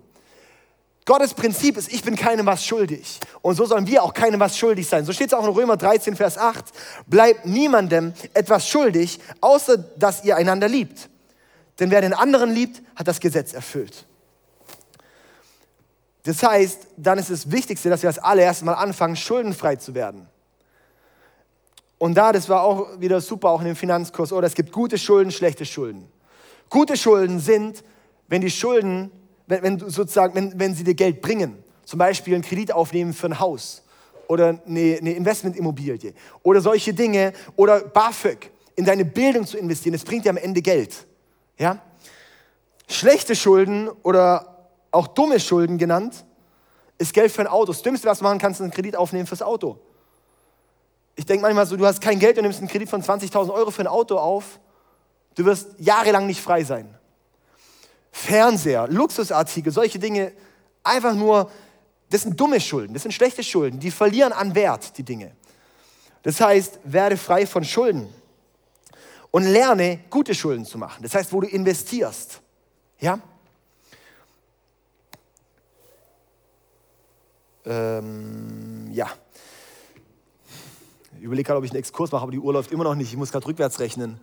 Gottes 1.06 1.34
Prinzip 1.34 1.76
ist, 1.76 1.92
ich 1.92 2.02
bin 2.02 2.14
keinem 2.14 2.46
was 2.46 2.64
schuldig. 2.64 3.18
Und 3.42 3.56
so 3.56 3.64
sollen 3.64 3.86
wir 3.86 4.02
auch 4.02 4.14
keinem 4.14 4.38
was 4.38 4.56
schuldig 4.56 4.86
sein. 4.86 5.04
So 5.04 5.12
steht 5.12 5.28
es 5.28 5.34
auch 5.34 5.44
in 5.44 5.52
Römer 5.52 5.76
13, 5.76 6.14
Vers 6.14 6.38
8. 6.38 6.64
Bleibt 7.06 7.46
niemandem 7.46 8.12
etwas 8.34 8.68
schuldig, 8.68 9.18
außer 9.40 9.76
dass 9.76 10.24
ihr 10.24 10.36
einander 10.36 10.68
liebt. 10.68 11.08
Denn 11.78 11.90
wer 11.90 12.02
den 12.02 12.12
anderen 12.12 12.54
liebt, 12.54 12.82
hat 12.94 13.08
das 13.08 13.20
Gesetz 13.20 13.54
erfüllt. 13.54 14.06
Das 16.22 16.42
heißt, 16.42 16.86
dann 16.96 17.18
ist 17.18 17.30
das 17.30 17.50
Wichtigste, 17.50 17.88
dass 17.88 18.02
wir 18.02 18.08
als 18.08 18.18
allererstes 18.18 18.64
mal 18.64 18.74
anfangen, 18.74 19.16
schuldenfrei 19.16 19.76
zu 19.76 19.94
werden. 19.94 20.26
Und 21.98 22.14
da, 22.14 22.32
das 22.32 22.48
war 22.48 22.62
auch 22.62 23.00
wieder 23.00 23.20
super, 23.20 23.50
auch 23.50 23.60
in 23.60 23.66
dem 23.66 23.76
Finanzkurs, 23.76 24.32
oder 24.32 24.46
es 24.46 24.54
gibt 24.54 24.72
gute 24.72 24.98
Schulden, 24.98 25.30
schlechte 25.30 25.66
Schulden. 25.66 26.08
Gute 26.68 26.96
Schulden 26.96 27.40
sind, 27.40 27.84
wenn 28.28 28.40
die 28.40 28.50
Schulden, 28.50 29.10
wenn, 29.46 29.62
wenn 29.62 29.78
sozusagen, 29.78 30.34
wenn, 30.34 30.58
wenn 30.58 30.74
sie 30.74 30.84
dir 30.84 30.94
Geld 30.94 31.20
bringen. 31.20 31.62
Zum 31.84 31.98
Beispiel 31.98 32.34
einen 32.34 32.44
Kredit 32.44 32.72
aufnehmen 32.72 33.12
für 33.12 33.26
ein 33.26 33.38
Haus 33.40 33.82
oder 34.28 34.60
eine, 34.66 34.98
eine 35.00 35.12
Investmentimmobilie 35.12 36.14
oder 36.42 36.60
solche 36.60 36.94
Dinge 36.94 37.32
oder 37.56 37.80
BAföG 37.80 38.50
in 38.76 38.84
deine 38.84 39.04
Bildung 39.04 39.44
zu 39.44 39.58
investieren. 39.58 39.92
Das 39.92 40.04
bringt 40.04 40.24
dir 40.24 40.30
am 40.30 40.36
Ende 40.36 40.62
Geld. 40.62 41.06
Ja? 41.58 41.82
Schlechte 42.88 43.34
Schulden 43.34 43.88
oder 44.02 44.49
auch 44.90 45.06
dumme 45.06 45.40
Schulden 45.40 45.78
genannt, 45.78 46.24
ist 46.98 47.14
Geld 47.14 47.32
für 47.32 47.42
ein 47.42 47.46
Auto. 47.46 47.72
Das 47.72 47.82
Dümmste, 47.82 48.08
was 48.08 48.18
du 48.18 48.24
machen 48.24 48.38
kannst, 48.38 48.60
ist 48.60 48.64
einen 48.64 48.72
Kredit 48.72 48.96
aufnehmen 48.96 49.26
fürs 49.26 49.42
Auto. 49.42 49.78
Ich 51.16 51.26
denke 51.26 51.42
manchmal 51.42 51.66
so, 51.66 51.76
du 51.76 51.86
hast 51.86 52.00
kein 52.00 52.18
Geld 52.18 52.36
und 52.38 52.44
nimmst 52.44 52.60
einen 52.60 52.68
Kredit 52.68 52.88
von 52.88 53.02
20.000 53.02 53.52
Euro 53.52 53.70
für 53.70 53.82
ein 53.82 53.86
Auto 53.86 54.16
auf. 54.16 54.60
Du 55.34 55.44
wirst 55.44 55.68
jahrelang 55.78 56.26
nicht 56.26 56.40
frei 56.40 56.64
sein. 56.64 56.94
Fernseher, 58.12 58.88
Luxusartikel, 58.88 59.72
solche 59.72 59.98
Dinge, 59.98 60.32
einfach 60.82 61.14
nur, 61.14 61.50
das 62.10 62.22
sind 62.22 62.38
dumme 62.38 62.60
Schulden, 62.60 62.92
das 62.92 63.02
sind 63.02 63.12
schlechte 63.12 63.42
Schulden, 63.42 63.78
die 63.78 63.90
verlieren 63.90 64.32
an 64.32 64.54
Wert, 64.54 64.96
die 64.98 65.04
Dinge. 65.04 65.32
Das 66.22 66.40
heißt, 66.40 66.80
werde 66.84 67.16
frei 67.16 67.46
von 67.46 67.64
Schulden 67.64 68.12
und 69.30 69.44
lerne, 69.44 70.00
gute 70.10 70.34
Schulden 70.34 70.64
zu 70.64 70.76
machen. 70.76 71.02
Das 71.02 71.14
heißt, 71.14 71.32
wo 71.32 71.40
du 71.40 71.46
investierst. 71.46 72.40
Ja? 72.98 73.20
Ähm, 77.64 78.90
ja. 78.92 79.08
Ich 81.18 81.22
überlege 81.22 81.46
gerade, 81.46 81.58
ob 81.58 81.64
ich 81.64 81.70
einen 81.70 81.80
Exkurs 81.80 82.10
mache, 82.12 82.22
aber 82.22 82.32
die 82.32 82.38
Uhr 82.38 82.52
läuft 82.52 82.72
immer 82.72 82.84
noch 82.84 82.94
nicht. 82.94 83.10
Ich 83.10 83.16
muss 83.16 83.30
gerade 83.30 83.46
rückwärts 83.46 83.78
rechnen. 83.78 84.18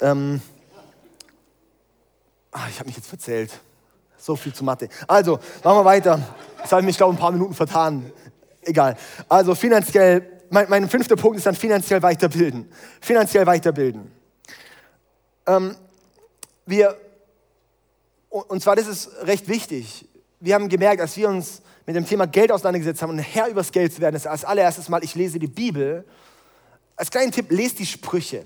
Ähm, 0.00 0.40
ach, 2.50 2.68
ich 2.68 2.78
habe 2.78 2.88
mich 2.88 2.96
jetzt 2.96 3.08
verzählt. 3.08 3.52
So 4.16 4.34
viel 4.34 4.52
zu 4.52 4.64
Mathe. 4.64 4.88
Also, 5.06 5.38
machen 5.62 5.78
wir 5.78 5.84
weiter. 5.84 6.20
Jetzt 6.58 6.72
habe 6.72 6.82
ich 6.82 6.86
mich, 6.86 6.96
glaube 6.96 7.12
ich, 7.12 7.18
ein 7.18 7.22
paar 7.22 7.30
Minuten 7.30 7.54
vertan. 7.54 8.10
Egal. 8.62 8.96
Also, 9.28 9.54
finanziell, 9.54 10.42
mein, 10.50 10.68
mein 10.68 10.88
fünfter 10.88 11.14
Punkt 11.14 11.38
ist 11.38 11.46
dann 11.46 11.54
finanziell 11.54 12.02
weiterbilden. 12.02 12.68
Finanziell 13.00 13.46
weiterbilden. 13.46 14.10
Ähm, 15.46 15.76
wir, 16.66 16.96
und 18.28 18.60
zwar, 18.60 18.74
das 18.74 18.88
ist 18.88 19.10
recht 19.22 19.46
wichtig. 19.48 20.08
Wir 20.40 20.54
haben 20.56 20.68
gemerkt, 20.68 21.00
als 21.00 21.16
wir 21.16 21.28
uns 21.28 21.62
mit 21.88 21.96
dem 21.96 22.04
Thema 22.04 22.26
Geld 22.26 22.52
auseinandergesetzt 22.52 23.00
haben 23.00 23.12
und 23.12 23.18
Herr 23.18 23.48
übers 23.48 23.72
Geld 23.72 23.94
zu 23.94 24.02
werden, 24.02 24.14
ist 24.14 24.26
als 24.26 24.44
allererstes 24.44 24.90
Mal, 24.90 25.02
ich 25.02 25.14
lese 25.14 25.38
die 25.38 25.46
Bibel. 25.46 26.04
Als 26.96 27.10
kleinen 27.10 27.32
Tipp, 27.32 27.46
lest 27.48 27.78
die 27.78 27.86
Sprüche. 27.86 28.44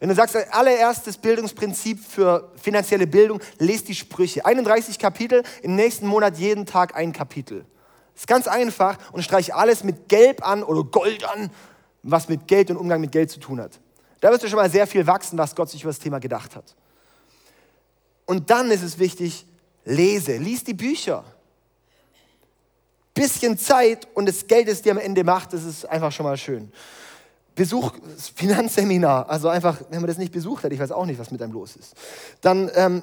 Wenn 0.00 0.08
du 0.08 0.16
sagst, 0.16 0.34
allererstes 0.52 1.18
Bildungsprinzip 1.18 2.04
für 2.04 2.50
finanzielle 2.60 3.06
Bildung, 3.06 3.40
lest 3.60 3.86
die 3.86 3.94
Sprüche. 3.94 4.44
31 4.44 4.98
Kapitel, 4.98 5.44
im 5.62 5.76
nächsten 5.76 6.08
Monat 6.08 6.36
jeden 6.36 6.66
Tag 6.66 6.96
ein 6.96 7.12
Kapitel. 7.12 7.64
Ist 8.16 8.26
ganz 8.26 8.48
einfach 8.48 8.98
und 9.12 9.22
streich 9.22 9.54
alles 9.54 9.84
mit 9.84 10.08
Gelb 10.08 10.44
an 10.44 10.64
oder 10.64 10.82
Gold 10.82 11.22
an, 11.26 11.52
was 12.02 12.28
mit 12.28 12.48
Geld 12.48 12.72
und 12.72 12.76
Umgang 12.76 13.00
mit 13.00 13.12
Geld 13.12 13.30
zu 13.30 13.38
tun 13.38 13.60
hat. 13.60 13.78
Da 14.18 14.32
wirst 14.32 14.42
du 14.42 14.48
schon 14.48 14.58
mal 14.58 14.68
sehr 14.68 14.88
viel 14.88 15.06
wachsen, 15.06 15.38
was 15.38 15.54
Gott 15.54 15.70
sich 15.70 15.82
über 15.82 15.90
das 15.90 16.00
Thema 16.00 16.18
gedacht 16.18 16.56
hat. 16.56 16.74
Und 18.26 18.50
dann 18.50 18.72
ist 18.72 18.82
es 18.82 18.98
wichtig, 18.98 19.46
lese, 19.84 20.38
lies 20.38 20.64
die 20.64 20.74
Bücher. 20.74 21.24
Bisschen 23.18 23.58
Zeit 23.58 24.06
und 24.14 24.26
das 24.26 24.46
Geld, 24.46 24.68
das 24.68 24.82
dir 24.82 24.92
am 24.92 24.98
Ende 24.98 25.24
macht, 25.24 25.52
das 25.52 25.64
ist 25.64 25.84
einfach 25.84 26.12
schon 26.12 26.24
mal 26.24 26.36
schön. 26.36 26.72
Besuch 27.54 27.92
Finanzseminar, 28.36 29.28
also 29.28 29.48
einfach, 29.48 29.80
wenn 29.90 30.00
man 30.00 30.06
das 30.06 30.18
nicht 30.18 30.32
besucht 30.32 30.62
hat, 30.64 30.72
ich 30.72 30.78
weiß 30.78 30.92
auch 30.92 31.06
nicht, 31.06 31.18
was 31.18 31.30
mit 31.30 31.42
einem 31.42 31.52
los 31.52 31.74
ist. 31.74 31.94
Dann 32.40 32.70
ähm, 32.74 33.02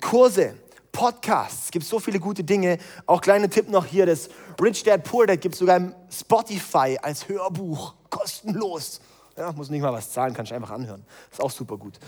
Kurse, 0.00 0.54
Podcasts, 0.92 1.64
es 1.64 1.70
gibt 1.72 1.84
so 1.84 1.98
viele 1.98 2.20
gute 2.20 2.44
Dinge. 2.44 2.78
Auch 3.06 3.20
kleiner 3.20 3.50
Tipp 3.50 3.68
noch 3.68 3.84
hier, 3.84 4.06
das 4.06 4.28
Rich 4.62 4.84
Dad 4.84 5.02
Poor 5.02 5.26
Dad 5.26 5.40
gibt 5.40 5.54
es 5.54 5.58
sogar 5.58 5.76
im 5.76 5.92
Spotify 6.08 6.96
als 7.02 7.28
Hörbuch, 7.28 7.94
kostenlos. 8.08 9.00
Ja, 9.36 9.50
muss 9.50 9.68
nicht 9.68 9.82
mal 9.82 9.92
was 9.92 10.12
zahlen, 10.12 10.32
kann 10.32 10.44
ich 10.44 10.54
einfach 10.54 10.70
anhören. 10.70 11.04
Ist 11.32 11.40
auch 11.40 11.50
super 11.50 11.76
gut. 11.76 11.98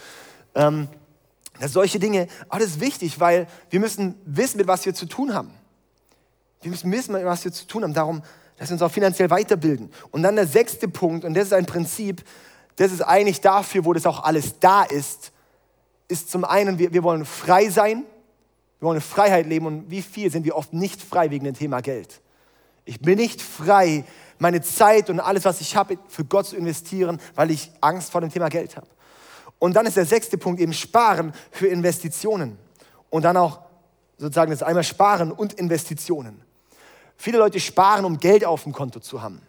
Ähm, 0.54 0.86
solche 1.60 1.98
Dinge, 1.98 2.28
aber 2.48 2.60
das 2.60 2.70
ist 2.70 2.80
wichtig, 2.80 3.18
weil 3.18 3.48
wir 3.70 3.80
müssen 3.80 4.14
wissen, 4.24 4.58
mit 4.58 4.68
was 4.68 4.86
wir 4.86 4.94
zu 4.94 5.06
tun 5.06 5.34
haben. 5.34 5.50
Wir 6.62 6.70
müssen 6.70 6.90
wissen, 6.92 7.14
was 7.24 7.44
wir 7.44 7.52
zu 7.52 7.66
tun 7.66 7.82
haben. 7.82 7.94
Darum, 7.94 8.22
dass 8.56 8.68
wir 8.68 8.74
uns 8.74 8.82
auch 8.82 8.90
finanziell 8.90 9.30
weiterbilden. 9.30 9.90
Und 10.10 10.22
dann 10.22 10.36
der 10.36 10.46
sechste 10.46 10.88
Punkt, 10.88 11.24
und 11.24 11.34
das 11.34 11.46
ist 11.46 11.52
ein 11.52 11.66
Prinzip, 11.66 12.24
das 12.76 12.92
ist 12.92 13.02
eigentlich 13.02 13.40
dafür, 13.40 13.84
wo 13.84 13.92
das 13.92 14.06
auch 14.06 14.24
alles 14.24 14.58
da 14.60 14.82
ist, 14.82 15.32
ist 16.08 16.30
zum 16.30 16.44
einen, 16.44 16.78
wir, 16.78 16.92
wir 16.92 17.02
wollen 17.02 17.24
frei 17.24 17.68
sein, 17.68 18.04
wir 18.80 18.88
wollen 18.88 19.00
Freiheit 19.00 19.46
leben 19.46 19.66
und 19.66 19.90
wie 19.90 20.02
viel 20.02 20.30
sind 20.30 20.44
wir 20.44 20.56
oft 20.56 20.72
nicht 20.72 21.00
frei 21.00 21.30
wegen 21.30 21.44
dem 21.44 21.54
Thema 21.54 21.80
Geld. 21.80 22.20
Ich 22.84 23.00
bin 23.00 23.18
nicht 23.18 23.42
frei, 23.42 24.04
meine 24.38 24.62
Zeit 24.62 25.10
und 25.10 25.18
alles, 25.18 25.44
was 25.44 25.60
ich 25.60 25.74
habe, 25.74 25.98
für 26.08 26.24
Gott 26.24 26.46
zu 26.46 26.56
investieren, 26.56 27.20
weil 27.34 27.50
ich 27.50 27.72
Angst 27.80 28.12
vor 28.12 28.20
dem 28.20 28.30
Thema 28.30 28.48
Geld 28.48 28.76
habe. 28.76 28.86
Und 29.58 29.74
dann 29.74 29.86
ist 29.86 29.96
der 29.96 30.06
sechste 30.06 30.36
Punkt 30.38 30.60
eben 30.60 30.72
Sparen 30.72 31.32
für 31.50 31.66
Investitionen. 31.66 32.58
Und 33.08 33.22
dann 33.22 33.36
auch 33.36 33.60
sozusagen 34.18 34.50
das 34.50 34.62
einmal 34.62 34.84
Sparen 34.84 35.32
und 35.32 35.54
Investitionen. 35.54 36.40
Viele 37.16 37.38
Leute 37.38 37.60
sparen, 37.60 38.04
um 38.04 38.18
Geld 38.18 38.44
auf 38.44 38.64
dem 38.64 38.72
Konto 38.72 39.00
zu 39.00 39.22
haben. 39.22 39.40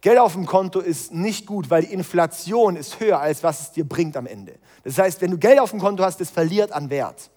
Geld 0.00 0.18
auf 0.18 0.32
dem 0.32 0.46
Konto 0.46 0.80
ist 0.80 1.12
nicht 1.12 1.46
gut, 1.46 1.70
weil 1.70 1.82
die 1.82 1.92
Inflation 1.92 2.76
ist 2.76 2.98
höher, 2.98 3.20
als 3.20 3.42
was 3.42 3.60
es 3.60 3.72
dir 3.72 3.84
bringt 3.84 4.16
am 4.16 4.26
Ende. 4.26 4.54
Das 4.82 4.98
heißt, 4.98 5.20
wenn 5.20 5.30
du 5.30 5.38
Geld 5.38 5.60
auf 5.60 5.70
dem 5.70 5.80
Konto 5.80 6.02
hast, 6.02 6.20
das 6.20 6.30
verliert 6.30 6.72
an 6.72 6.90
Wert. 6.90 7.30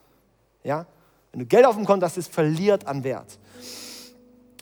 Ja? 0.63 0.87
Wenn 1.31 1.41
du 1.41 1.45
Geld 1.45 1.65
auf 1.65 1.75
dem 1.75 1.85
Konto 1.85 2.05
hast, 2.05 2.17
das 2.17 2.27
verliert 2.27 2.87
an 2.87 3.03
Wert. 3.03 3.37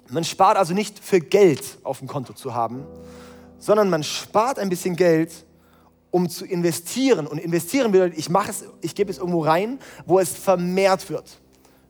Man 0.09 0.25
spart 0.25 0.57
also 0.57 0.73
nicht 0.73 0.99
für 0.99 1.21
Geld 1.21 1.77
auf 1.83 1.99
dem 1.99 2.07
Konto 2.07 2.33
zu 2.33 2.53
haben, 2.53 2.85
sondern 3.57 3.89
man 3.89 4.03
spart 4.03 4.59
ein 4.59 4.67
bisschen 4.67 4.97
Geld, 4.97 5.31
um 6.11 6.27
zu 6.27 6.45
investieren. 6.45 7.25
Und 7.25 7.37
investieren 7.37 7.93
bedeutet, 7.93 8.17
ich 8.19 8.29
mache 8.29 8.51
es, 8.51 8.65
ich 8.81 8.95
gebe 8.95 9.11
es 9.11 9.17
irgendwo 9.17 9.43
rein, 9.43 9.79
wo 10.05 10.19
es 10.19 10.33
vermehrt 10.33 11.09
wird. 11.09 11.39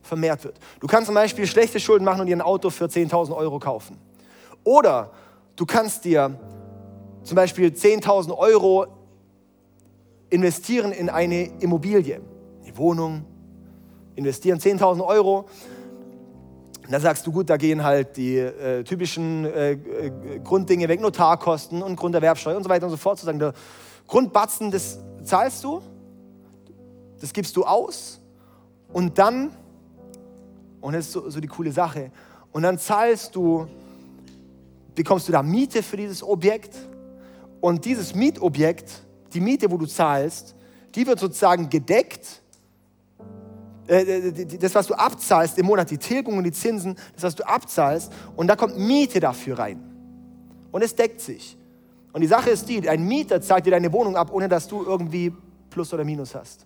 Vermehrt 0.03 0.43
wird. 0.43 0.59
Du 0.79 0.87
kannst 0.87 1.07
zum 1.07 1.15
Beispiel 1.15 1.47
schlechte 1.47 1.79
Schulden 1.79 2.05
machen 2.05 2.21
und 2.21 2.27
dir 2.27 2.35
ein 2.35 2.41
Auto 2.41 2.69
für 2.69 2.85
10.000 2.85 3.35
Euro 3.35 3.57
kaufen. 3.57 3.97
Oder 4.63 5.11
du 5.55 5.65
kannst 5.65 6.05
dir 6.05 6.37
zum 7.23 7.35
Beispiel 7.35 7.69
10.000 7.69 8.37
Euro 8.37 8.85
investieren 10.29 10.91
in 10.91 11.09
eine 11.09 11.45
Immobilie, 11.61 12.21
eine 12.63 12.77
Wohnung, 12.77 13.25
investieren 14.15 14.59
10.000 14.59 15.05
Euro. 15.05 15.45
Da 16.89 16.99
sagst 16.99 17.25
du, 17.25 17.31
gut, 17.31 17.49
da 17.49 17.55
gehen 17.55 17.83
halt 17.83 18.17
die 18.17 18.37
äh, 18.37 18.83
typischen 18.83 19.45
äh, 19.45 19.71
äh, 19.71 19.77
Grunddinge 20.43 20.89
weg, 20.89 20.99
Notarkosten 20.99 21.81
und 21.81 21.95
Grunderwerbsteuer 21.95 22.57
und 22.57 22.63
so 22.63 22.69
weiter 22.69 22.85
und 22.85 22.91
so 22.91 22.97
fort. 22.97 23.17
Sozusagen 23.17 23.39
der 23.39 23.53
Grundbatzen, 24.07 24.69
das 24.69 24.99
zahlst 25.23 25.63
du, 25.63 25.81
das 27.21 27.31
gibst 27.31 27.55
du 27.55 27.63
aus 27.63 28.19
und 28.91 29.17
dann, 29.17 29.51
und 30.84 30.93
das 30.93 31.05
ist 31.05 31.13
so, 31.13 31.29
so 31.29 31.39
die 31.39 31.47
coole 31.47 31.71
Sache, 31.71 32.11
und 32.51 32.63
dann 32.63 32.77
zahlst 32.77 33.36
du, 33.36 33.67
bekommst 34.93 35.27
du 35.27 35.31
da 35.31 35.41
Miete 35.41 35.81
für 35.81 35.97
dieses 35.97 36.21
Objekt 36.21 36.75
und 37.61 37.84
dieses 37.86 38.13
Mietobjekt, 38.13 39.01
die 39.34 39.39
Miete, 39.39 39.71
wo 39.71 39.77
du 39.77 39.86
zahlst, 39.86 40.55
die 40.93 41.07
wird 41.07 41.19
sozusagen 41.19 41.69
gedeckt 41.69 42.41
äh, 43.88 44.01
äh, 44.01 44.45
das, 44.57 44.75
was 44.75 44.88
du 44.88 44.93
abzahlst 44.93 45.57
im 45.57 45.65
Monat, 45.65 45.89
die 45.89 45.97
Tilgung 45.97 46.38
und 46.38 46.43
die 46.43 46.51
Zinsen, 46.51 46.95
das, 47.15 47.23
was 47.23 47.36
du 47.36 47.47
abzahlst, 47.47 48.11
und 48.36 48.47
da 48.47 48.55
kommt 48.55 48.77
Miete 48.77 49.19
dafür 49.19 49.57
rein. 49.57 49.81
Und 50.71 50.84
es 50.84 50.93
deckt 50.93 51.21
sich. 51.21 51.57
Und 52.11 52.21
die 52.21 52.27
Sache 52.27 52.49
ist 52.49 52.67
die, 52.67 52.88
ein 52.88 53.07
Mieter 53.07 53.41
zahlt 53.41 53.65
dir 53.65 53.71
deine 53.71 53.91
Wohnung 53.91 54.15
ab, 54.15 54.31
ohne 54.31 54.47
dass 54.47 54.67
du 54.67 54.84
irgendwie 54.84 55.34
Plus 55.69 55.93
oder 55.93 56.03
Minus 56.03 56.36
hast. 56.36 56.65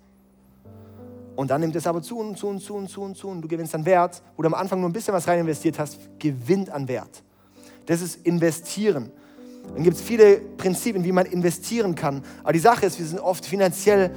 Und 1.38 1.52
dann 1.52 1.62
nimmt 1.62 1.76
es 1.76 1.86
aber 1.86 2.02
zu 2.02 2.18
und 2.18 2.36
zu 2.36 2.48
und 2.48 2.60
zu 2.60 2.74
und 2.74 2.90
zu 2.90 3.02
und 3.04 3.16
zu 3.16 3.28
und 3.28 3.44
du 3.44 3.48
gewinnst 3.48 3.76
an 3.76 3.86
Wert, 3.86 4.24
wo 4.36 4.42
du 4.42 4.48
am 4.48 4.56
Anfang 4.56 4.80
nur 4.80 4.90
ein 4.90 4.94
bisschen 4.94 5.14
was 5.14 5.28
rein 5.28 5.40
investiert 5.40 5.78
hast, 5.78 6.00
gewinnt 6.18 6.72
an 6.72 6.88
Wert. 6.88 7.22
Das 7.86 8.02
ist 8.02 8.26
investieren. 8.26 9.12
Dann 9.76 9.84
gibt 9.84 9.98
es 9.98 10.02
viele 10.02 10.38
Prinzipien, 10.38 11.04
wie 11.04 11.12
man 11.12 11.28
investieren 11.28 11.94
kann. 11.94 12.24
Aber 12.42 12.54
die 12.54 12.60
Sache 12.60 12.88
ist, 12.88 12.98
wir 12.98 13.06
sind 13.06 13.20
oft 13.20 13.46
finanziell 13.46 14.10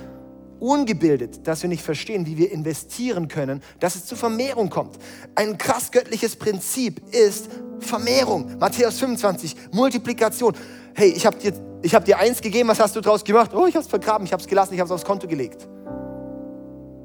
ungebildet, 0.61 1.47
dass 1.47 1.61
wir 1.63 1.69
nicht 1.69 1.83
verstehen, 1.83 2.25
wie 2.25 2.39
wir 2.39 2.51
investieren 2.51 3.29
können, 3.29 3.63
dass 3.81 3.97
es 3.97 4.07
zu 4.07 4.17
Vermehrung 4.17 4.71
kommt. 4.71 4.99
Ein 5.35 5.59
krass 5.59 5.91
göttliches 5.91 6.37
Prinzip 6.37 7.03
ist 7.15 7.51
Vermehrung. 7.81 8.57
Matthäus 8.59 8.99
25, 8.99 9.57
Multiplikation. 9.73 10.55
Hey, 10.95 11.11
ich 11.11 11.27
habe 11.27 11.37
dir, 11.37 11.53
hab 11.93 12.07
dir 12.07 12.19
eins 12.19 12.41
gegeben, 12.41 12.71
was 12.71 12.81
hast 12.81 12.97
du 12.97 13.03
draus 13.03 13.23
gemacht? 13.23 13.51
Oh, 13.55 13.67
ich 13.67 13.75
habe 13.75 13.85
es 13.85 13.91
vergraben, 13.91 14.25
ich 14.25 14.33
habe 14.33 14.43
es 14.43 14.49
gelassen, 14.49 14.73
ich 14.73 14.81
habe 14.81 14.89
es 14.89 14.93
aufs 14.93 15.05
Konto 15.05 15.27
gelegt. 15.29 15.69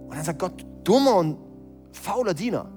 Und 0.07 0.15
dann 0.15 0.23
sagt 0.23 0.39
Gott, 0.39 0.65
dummer 0.83 1.15
und 1.15 1.37
fauler 1.91 2.33
Diener. 2.33 2.69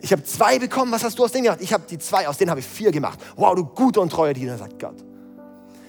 Ich 0.00 0.12
habe 0.12 0.22
zwei 0.24 0.58
bekommen, 0.58 0.92
was 0.92 1.02
hast 1.04 1.18
du 1.18 1.24
aus 1.24 1.32
denen 1.32 1.44
gemacht? 1.44 1.60
Ich 1.62 1.72
habe 1.72 1.84
die 1.88 1.98
zwei, 1.98 2.28
aus 2.28 2.38
denen 2.38 2.50
habe 2.50 2.60
ich 2.60 2.66
vier 2.66 2.92
gemacht. 2.92 3.18
Wow, 3.36 3.54
du 3.54 3.64
guter 3.64 4.00
und 4.00 4.10
treuer 4.10 4.34
Diener, 4.34 4.58
sagt 4.58 4.78
Gott. 4.78 4.96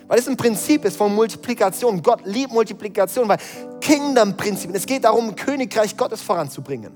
Weil 0.08 0.20
es 0.20 0.28
ein 0.28 0.38
Prinzip 0.38 0.86
ist 0.86 0.96
von 0.96 1.14
Multiplikation. 1.14 2.02
Gott 2.02 2.22
liebt 2.26 2.54
Multiplikation, 2.54 3.28
weil 3.28 3.38
Kingdom-Prinzipien, 3.82 4.76
es 4.76 4.86
geht 4.86 5.04
darum, 5.04 5.36
Königreich 5.36 5.98
Gottes 5.98 6.22
voranzubringen. 6.22 6.92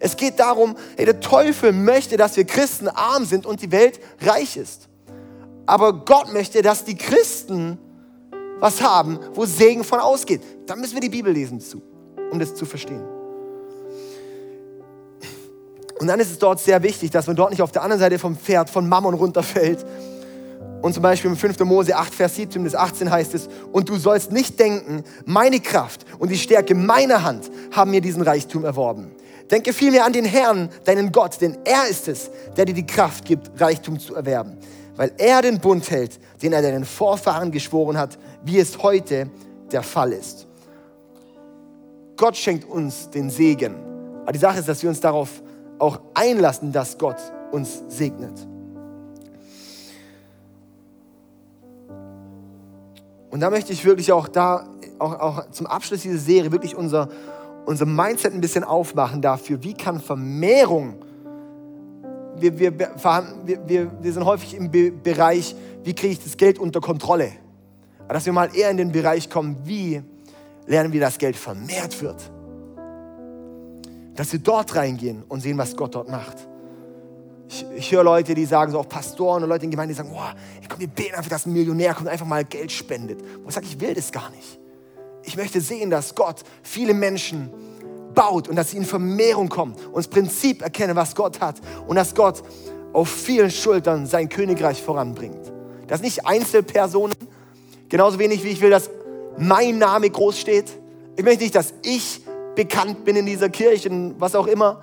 Es 0.00 0.16
geht 0.16 0.38
darum, 0.38 0.76
hey, 0.96 1.04
der 1.04 1.20
Teufel 1.20 1.72
möchte, 1.72 2.16
dass 2.16 2.36
wir 2.36 2.44
Christen 2.44 2.88
arm 2.88 3.24
sind 3.24 3.46
und 3.46 3.62
die 3.62 3.70
Welt 3.72 4.00
reich 4.20 4.56
ist. 4.56 4.88
Aber 5.66 6.04
Gott 6.04 6.32
möchte, 6.32 6.62
dass 6.62 6.84
die 6.84 6.96
Christen 6.96 7.78
was 8.58 8.80
haben, 8.80 9.18
wo 9.34 9.44
Segen 9.44 9.84
von 9.84 10.00
ausgeht. 10.00 10.40
Da 10.66 10.76
müssen 10.76 10.94
wir 10.94 11.00
die 11.00 11.08
Bibel 11.08 11.32
lesen 11.32 11.60
zu, 11.60 11.82
um 12.30 12.38
das 12.38 12.54
zu 12.54 12.64
verstehen. 12.64 13.04
Und 15.98 16.08
dann 16.08 16.20
ist 16.20 16.30
es 16.30 16.38
dort 16.38 16.60
sehr 16.60 16.82
wichtig, 16.82 17.10
dass 17.10 17.26
man 17.26 17.36
dort 17.36 17.50
nicht 17.50 17.62
auf 17.62 17.72
der 17.72 17.82
anderen 17.82 18.00
Seite 18.00 18.18
vom 18.18 18.36
Pferd 18.36 18.68
von 18.68 18.88
Mammon 18.88 19.14
runterfällt, 19.14 19.84
und 20.82 20.92
zum 20.92 21.02
Beispiel 21.02 21.30
im 21.30 21.36
5. 21.36 21.58
Mose 21.60 21.96
8, 21.96 22.14
Vers 22.14 22.36
17 22.36 22.62
bis 22.62 22.74
18 22.74 23.10
heißt 23.10 23.34
es, 23.34 23.48
und 23.72 23.88
du 23.88 23.96
sollst 23.96 24.30
nicht 24.30 24.60
denken, 24.60 25.02
meine 25.24 25.58
Kraft 25.58 26.04
und 26.18 26.30
die 26.30 26.38
Stärke 26.38 26.74
meiner 26.74 27.24
Hand 27.24 27.50
haben 27.72 27.90
mir 27.90 28.00
diesen 28.00 28.22
Reichtum 28.22 28.64
erworben. 28.64 29.10
Denke 29.50 29.72
vielmehr 29.72 30.04
an 30.04 30.12
den 30.12 30.24
Herrn, 30.24 30.68
deinen 30.84 31.12
Gott, 31.12 31.40
denn 31.40 31.58
er 31.64 31.88
ist 31.88 32.08
es, 32.08 32.30
der 32.56 32.66
dir 32.66 32.74
die 32.74 32.86
Kraft 32.86 33.24
gibt, 33.24 33.60
Reichtum 33.60 33.98
zu 33.98 34.14
erwerben. 34.14 34.58
Weil 34.96 35.12
er 35.18 35.42
den 35.42 35.58
Bund 35.58 35.90
hält, 35.90 36.18
den 36.42 36.52
er 36.52 36.62
deinen 36.62 36.84
Vorfahren 36.84 37.50
geschworen 37.50 37.98
hat, 37.98 38.18
wie 38.44 38.58
es 38.58 38.82
heute 38.82 39.28
der 39.72 39.82
Fall 39.82 40.12
ist. 40.12 40.46
Gott 42.16 42.36
schenkt 42.36 42.68
uns 42.68 43.10
den 43.10 43.30
Segen. 43.30 43.74
Aber 44.22 44.32
die 44.32 44.38
Sache 44.38 44.58
ist, 44.58 44.68
dass 44.68 44.82
wir 44.82 44.88
uns 44.88 45.00
darauf 45.00 45.42
auch 45.78 46.00
einlassen, 46.14 46.72
dass 46.72 46.98
Gott 46.98 47.16
uns 47.52 47.82
segnet. 47.88 48.46
Und 53.30 53.40
da 53.40 53.50
möchte 53.50 53.72
ich 53.72 53.84
wirklich 53.84 54.12
auch 54.12 54.28
da, 54.28 54.66
auch, 54.98 55.20
auch 55.20 55.50
zum 55.50 55.66
Abschluss 55.66 56.02
dieser 56.02 56.18
Serie, 56.18 56.52
wirklich 56.52 56.74
unser, 56.74 57.08
unser 57.66 57.84
Mindset 57.84 58.32
ein 58.32 58.40
bisschen 58.40 58.64
aufmachen 58.64 59.20
dafür, 59.20 59.62
wie 59.62 59.74
kann 59.74 60.00
Vermehrung, 60.00 60.94
wir, 62.38 62.58
wir, 62.58 62.72
wir, 62.78 63.90
wir 64.02 64.12
sind 64.12 64.24
häufig 64.24 64.54
im 64.54 64.70
Be 64.70 64.90
Bereich, 64.90 65.54
wie 65.84 65.94
kriege 65.94 66.12
ich 66.14 66.22
das 66.22 66.36
Geld 66.36 66.58
unter 66.58 66.80
Kontrolle. 66.80 67.32
Aber 68.04 68.14
dass 68.14 68.26
wir 68.26 68.32
mal 68.32 68.54
eher 68.54 68.70
in 68.70 68.76
den 68.76 68.92
Bereich 68.92 69.28
kommen, 69.28 69.56
wie 69.64 70.02
lernen 70.66 70.92
wir, 70.92 71.00
dass 71.00 71.18
Geld 71.18 71.36
vermehrt 71.36 72.00
wird. 72.02 72.30
Dass 74.14 74.32
wir 74.32 74.40
dort 74.40 74.74
reingehen 74.74 75.22
und 75.28 75.40
sehen, 75.40 75.58
was 75.58 75.76
Gott 75.76 75.94
dort 75.94 76.08
macht. 76.08 76.36
Ich, 77.48 77.64
ich 77.76 77.92
höre 77.92 78.02
Leute, 78.02 78.34
die 78.34 78.44
sagen, 78.44 78.72
so 78.72 78.80
auch 78.80 78.88
Pastoren 78.88 79.42
und 79.42 79.48
Leute 79.48 79.64
in 79.64 79.70
Gemeinden, 79.70 79.94
die 79.94 79.96
sagen, 79.96 80.10
boah, 80.10 80.34
ich 80.60 80.68
komm, 80.68 80.80
wir 80.80 80.88
beten 80.88 81.14
einfach, 81.14 81.30
dass 81.30 81.46
ein 81.46 81.52
Millionär 81.52 81.94
kommt 81.94 82.06
und 82.06 82.12
einfach 82.12 82.26
mal 82.26 82.44
Geld 82.44 82.72
spendet. 82.72 83.22
Und 83.22 83.48
ich 83.48 83.54
sage, 83.54 83.66
ich 83.66 83.80
will 83.80 83.94
das 83.94 84.10
gar 84.10 84.30
nicht. 84.30 84.58
Ich 85.22 85.36
möchte 85.36 85.60
sehen, 85.60 85.90
dass 85.90 86.14
Gott 86.14 86.42
viele 86.62 86.94
Menschen 86.94 87.50
baut 88.14 88.48
und 88.48 88.56
dass 88.56 88.70
sie 88.70 88.78
in 88.78 88.84
Vermehrung 88.84 89.48
kommen 89.48 89.74
und 89.74 89.96
das 89.96 90.08
Prinzip 90.08 90.62
erkennen, 90.62 90.96
was 90.96 91.14
Gott 91.14 91.40
hat 91.40 91.60
und 91.86 91.96
dass 91.96 92.14
Gott 92.14 92.42
auf 92.92 93.08
vielen 93.08 93.50
Schultern 93.50 94.06
sein 94.06 94.28
Königreich 94.28 94.82
voranbringt. 94.82 95.52
Das 95.86 96.00
nicht 96.00 96.26
Einzelpersonen, 96.26 97.14
genauso 97.88 98.18
wenig 98.18 98.42
wie 98.42 98.48
ich 98.48 98.60
will, 98.60 98.70
dass 98.70 98.90
mein 99.38 99.78
Name 99.78 100.10
groß 100.10 100.38
steht. 100.38 100.78
Ich 101.16 101.24
möchte 101.24 101.42
nicht, 101.42 101.54
dass 101.54 101.74
ich 101.82 102.20
bekannt 102.54 103.04
bin 103.04 103.16
in 103.16 103.26
dieser 103.26 103.48
Kirche, 103.48 103.90
was 104.18 104.34
auch 104.34 104.46
immer, 104.46 104.82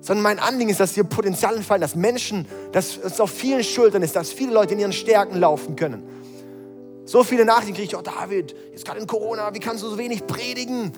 sondern 0.00 0.22
mein 0.24 0.38
Anliegen 0.40 0.70
ist, 0.70 0.80
dass 0.80 0.96
wir 0.96 1.04
Potenzial 1.04 1.54
entfalten, 1.56 1.82
dass 1.82 1.94
Menschen, 1.94 2.46
dass 2.72 2.96
es 2.96 3.20
auf 3.20 3.30
vielen 3.30 3.62
Schultern 3.62 4.02
ist, 4.02 4.16
dass 4.16 4.32
viele 4.32 4.52
Leute 4.52 4.74
in 4.74 4.80
ihren 4.80 4.92
Stärken 4.92 5.38
laufen 5.38 5.76
können. 5.76 6.02
So 7.04 7.22
viele 7.24 7.44
Nachrichten 7.44 7.74
kriege 7.74 7.86
ich, 7.86 7.96
oh 7.96 8.02
David, 8.02 8.54
jetzt 8.72 8.84
gerade 8.84 9.00
in 9.00 9.06
Corona, 9.06 9.54
wie 9.54 9.60
kannst 9.60 9.82
du 9.82 9.88
so 9.88 9.98
wenig 9.98 10.26
predigen? 10.26 10.92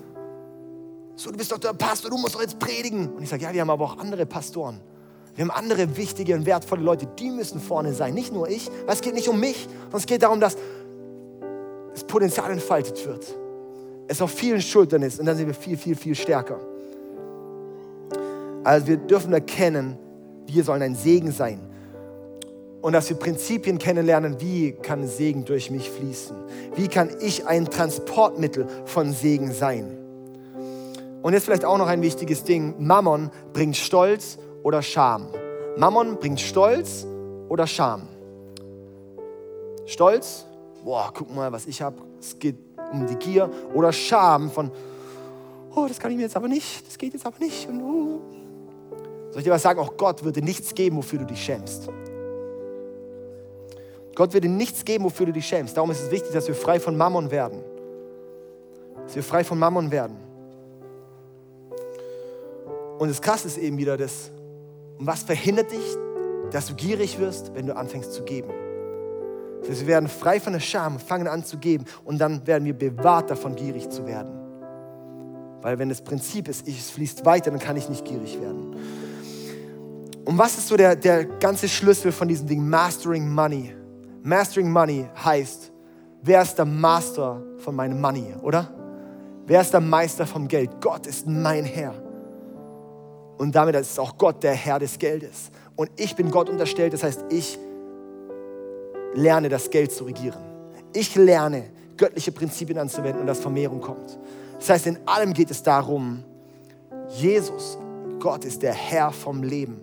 So, 1.16 1.30
du 1.30 1.36
bist 1.36 1.52
doch 1.52 1.58
der 1.58 1.74
Pastor, 1.74 2.10
du 2.10 2.16
musst 2.16 2.34
doch 2.34 2.40
jetzt 2.40 2.58
predigen. 2.58 3.08
Und 3.10 3.22
ich 3.22 3.28
sage, 3.28 3.44
ja, 3.44 3.52
wir 3.52 3.60
haben 3.60 3.70
aber 3.70 3.84
auch 3.84 3.98
andere 3.98 4.26
Pastoren. 4.26 4.80
Wir 5.34 5.44
haben 5.44 5.50
andere 5.50 5.96
wichtige 5.96 6.34
und 6.34 6.46
wertvolle 6.46 6.82
Leute, 6.82 7.06
die 7.18 7.30
müssen 7.30 7.60
vorne 7.60 7.92
sein, 7.92 8.14
nicht 8.14 8.32
nur 8.32 8.48
ich. 8.48 8.70
Weil 8.86 8.94
es 8.94 9.00
geht 9.00 9.14
nicht 9.14 9.28
um 9.28 9.38
mich, 9.38 9.68
sondern 9.82 9.98
es 9.98 10.06
geht 10.06 10.22
darum, 10.22 10.40
dass 10.40 10.56
das 11.94 12.04
Potenzial 12.04 12.50
entfaltet 12.50 13.06
wird. 13.06 13.24
Es 14.06 14.20
auf 14.20 14.30
vielen 14.30 14.60
Schultern 14.60 15.02
ist 15.02 15.18
und 15.18 15.26
dann 15.26 15.36
sind 15.36 15.46
wir 15.46 15.54
viel, 15.54 15.78
viel, 15.78 15.96
viel 15.96 16.14
stärker. 16.14 16.58
Also 18.62 18.86
wir 18.86 18.96
dürfen 18.96 19.32
erkennen, 19.32 19.96
wir 20.46 20.64
sollen 20.64 20.82
ein 20.82 20.94
Segen 20.94 21.32
sein. 21.32 21.60
Und 22.82 22.92
dass 22.92 23.08
wir 23.08 23.16
Prinzipien 23.16 23.78
kennenlernen, 23.78 24.40
wie 24.40 24.72
kann 24.72 25.06
Segen 25.06 25.46
durch 25.46 25.70
mich 25.70 25.88
fließen? 25.88 26.36
Wie 26.76 26.88
kann 26.88 27.10
ich 27.20 27.46
ein 27.46 27.64
Transportmittel 27.64 28.66
von 28.84 29.12
Segen 29.12 29.52
sein? 29.52 29.96
Und 31.22 31.32
jetzt 31.32 31.44
vielleicht 31.44 31.64
auch 31.64 31.78
noch 31.78 31.86
ein 31.86 32.02
wichtiges 32.02 32.44
Ding. 32.44 32.74
Mammon 32.78 33.30
bringt 33.54 33.76
Stolz 33.76 34.36
oder 34.62 34.82
Scham. 34.82 35.28
Mammon 35.78 36.18
bringt 36.18 36.40
Stolz 36.40 37.06
oder 37.48 37.66
Scham. 37.66 38.08
Stolz, 39.86 40.44
boah, 40.84 41.10
guck 41.12 41.34
mal, 41.34 41.50
was 41.50 41.66
ich 41.66 41.80
habe. 41.80 41.96
Es 42.20 42.38
geht 42.38 42.56
um 42.92 43.06
die 43.06 43.16
Gier. 43.16 43.50
Oder 43.72 43.92
Scham 43.92 44.50
von, 44.50 44.70
oh, 45.74 45.86
das 45.88 45.98
kann 45.98 46.10
ich 46.10 46.16
mir 46.16 46.24
jetzt 46.24 46.36
aber 46.36 46.48
nicht, 46.48 46.86
das 46.86 46.98
geht 46.98 47.14
jetzt 47.14 47.26
aber 47.26 47.38
nicht. 47.38 47.68
Und, 47.68 47.80
uh. 47.80 48.20
Soll 49.30 49.40
ich 49.40 49.44
dir 49.44 49.50
was 49.50 49.62
sagen? 49.62 49.80
Auch 49.80 49.96
Gott 49.96 50.22
würde 50.22 50.42
nichts 50.42 50.74
geben, 50.74 50.96
wofür 50.96 51.18
du 51.18 51.26
dich 51.26 51.42
schämst. 51.42 51.88
Gott 54.14 54.32
würde 54.32 54.48
nichts 54.48 54.84
geben, 54.84 55.04
wofür 55.04 55.26
du 55.26 55.32
dich 55.32 55.46
schämst. 55.46 55.76
Darum 55.76 55.90
ist 55.90 56.02
es 56.02 56.10
wichtig, 56.12 56.32
dass 56.32 56.46
wir 56.46 56.54
frei 56.54 56.78
von 56.78 56.96
Mammon 56.96 57.32
werden. 57.32 57.58
Dass 59.06 59.16
wir 59.16 59.24
frei 59.24 59.42
von 59.42 59.58
Mammon 59.58 59.90
werden. 59.90 60.16
Und 62.98 63.08
das 63.08 63.20
Krasse 63.20 63.48
ist 63.48 63.58
eben 63.58 63.76
wieder 63.76 63.96
das, 63.96 64.30
was 64.98 65.24
verhindert 65.24 65.72
dich, 65.72 65.96
dass 66.52 66.66
du 66.66 66.74
gierig 66.74 67.18
wirst, 67.18 67.52
wenn 67.54 67.66
du 67.66 67.76
anfängst 67.76 68.12
zu 68.12 68.22
geben. 68.22 68.50
Wir 69.66 69.86
werden 69.86 70.08
frei 70.08 70.40
von 70.40 70.52
der 70.52 70.60
Scham, 70.60 70.98
fangen 70.98 71.26
an 71.26 71.44
zu 71.44 71.58
geben 71.58 71.84
und 72.04 72.18
dann 72.18 72.46
werden 72.46 72.64
wir 72.64 72.74
bewahrt 72.74 73.30
davon, 73.30 73.54
gierig 73.54 73.88
zu 73.90 74.06
werden. 74.06 74.32
Weil 75.62 75.78
wenn 75.78 75.88
das 75.88 76.02
Prinzip 76.02 76.48
ist, 76.48 76.68
es 76.68 76.90
fließt 76.90 77.24
weiter, 77.24 77.50
dann 77.50 77.60
kann 77.60 77.76
ich 77.76 77.88
nicht 77.88 78.04
gierig 78.04 78.40
werden. 78.40 78.76
Und 80.24 80.38
was 80.38 80.58
ist 80.58 80.68
so 80.68 80.76
der, 80.76 80.96
der 80.96 81.24
ganze 81.24 81.68
Schlüssel 81.68 82.12
von 82.12 82.28
diesem 82.28 82.46
Ding? 82.46 82.68
Mastering 82.68 83.28
Money. 83.28 83.74
Mastering 84.22 84.70
Money 84.70 85.06
heißt, 85.22 85.72
wer 86.22 86.42
ist 86.42 86.56
der 86.56 86.64
Master 86.64 87.42
von 87.58 87.74
meinem 87.74 88.00
Money, 88.00 88.34
oder? 88.42 88.70
Wer 89.46 89.60
ist 89.60 89.72
der 89.72 89.80
Meister 89.80 90.26
vom 90.26 90.48
Geld? 90.48 90.80
Gott 90.80 91.06
ist 91.06 91.26
mein 91.26 91.64
Herr. 91.64 91.94
Und 93.36 93.54
damit 93.54 93.74
ist 93.74 93.98
auch 94.00 94.16
Gott 94.16 94.42
der 94.42 94.54
Herr 94.54 94.78
des 94.78 94.98
Geldes. 94.98 95.50
Und 95.76 95.90
ich 95.96 96.16
bin 96.16 96.30
Gott 96.30 96.48
unterstellt, 96.48 96.92
das 96.92 97.02
heißt, 97.02 97.24
ich 97.30 97.58
lerne 99.14 99.48
das 99.48 99.70
Geld 99.70 99.92
zu 99.92 100.04
regieren. 100.04 100.42
Ich 100.92 101.14
lerne 101.14 101.64
göttliche 101.96 102.32
Prinzipien 102.32 102.78
anzuwenden 102.78 103.20
und 103.20 103.26
dass 103.26 103.40
Vermehrung 103.40 103.80
kommt. 103.80 104.18
Das 104.58 104.70
heißt, 104.70 104.86
in 104.86 104.98
allem 105.06 105.32
geht 105.32 105.50
es 105.50 105.62
darum, 105.62 106.24
Jesus, 107.08 107.78
Gott 108.20 108.44
ist 108.44 108.62
der 108.62 108.72
Herr 108.72 109.10
vom 109.10 109.42
Leben. 109.42 109.80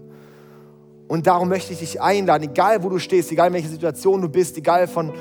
Und 1.08 1.28
darum 1.28 1.50
möchte 1.50 1.74
ich 1.74 1.80
dich 1.80 2.02
einladen, 2.02 2.50
egal 2.50 2.84
wo 2.84 2.90
du 2.90 2.98
stehst, 2.98 3.32
egal 3.32 3.48
in 3.48 3.54
welcher 3.54 3.70
Situation 3.70 4.22
du 4.22 4.30
bist, 4.30 4.58
egal 4.58 4.88
von 4.88 5.14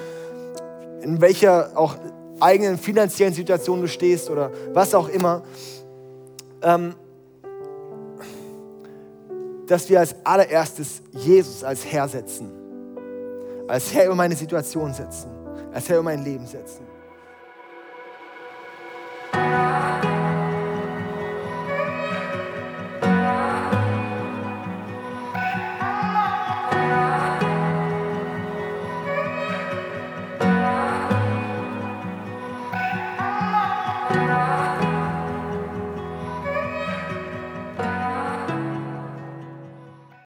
in 1.02 1.20
welcher 1.20 1.76
auch 1.76 1.96
eigenen 2.38 2.78
finanziellen 2.78 3.34
Situation 3.34 3.80
du 3.80 3.88
stehst 3.88 4.30
oder 4.30 4.50
was 4.72 4.94
auch 4.94 5.08
immer, 5.08 5.42
ähm, 6.62 6.94
dass 9.66 9.88
wir 9.88 10.00
als 10.00 10.14
allererstes 10.24 11.02
Jesus 11.12 11.62
als 11.64 11.84
Herr 11.84 12.08
setzen. 12.08 12.59
Als 13.70 13.94
Herr 13.94 14.06
über 14.06 14.16
meine 14.16 14.34
Situation 14.34 14.92
setzen. 14.92 15.30
Als 15.72 15.88
Herr 15.88 15.98
über 15.98 16.02
mein 16.02 16.24
Leben 16.24 16.44
setzen. 16.44 16.89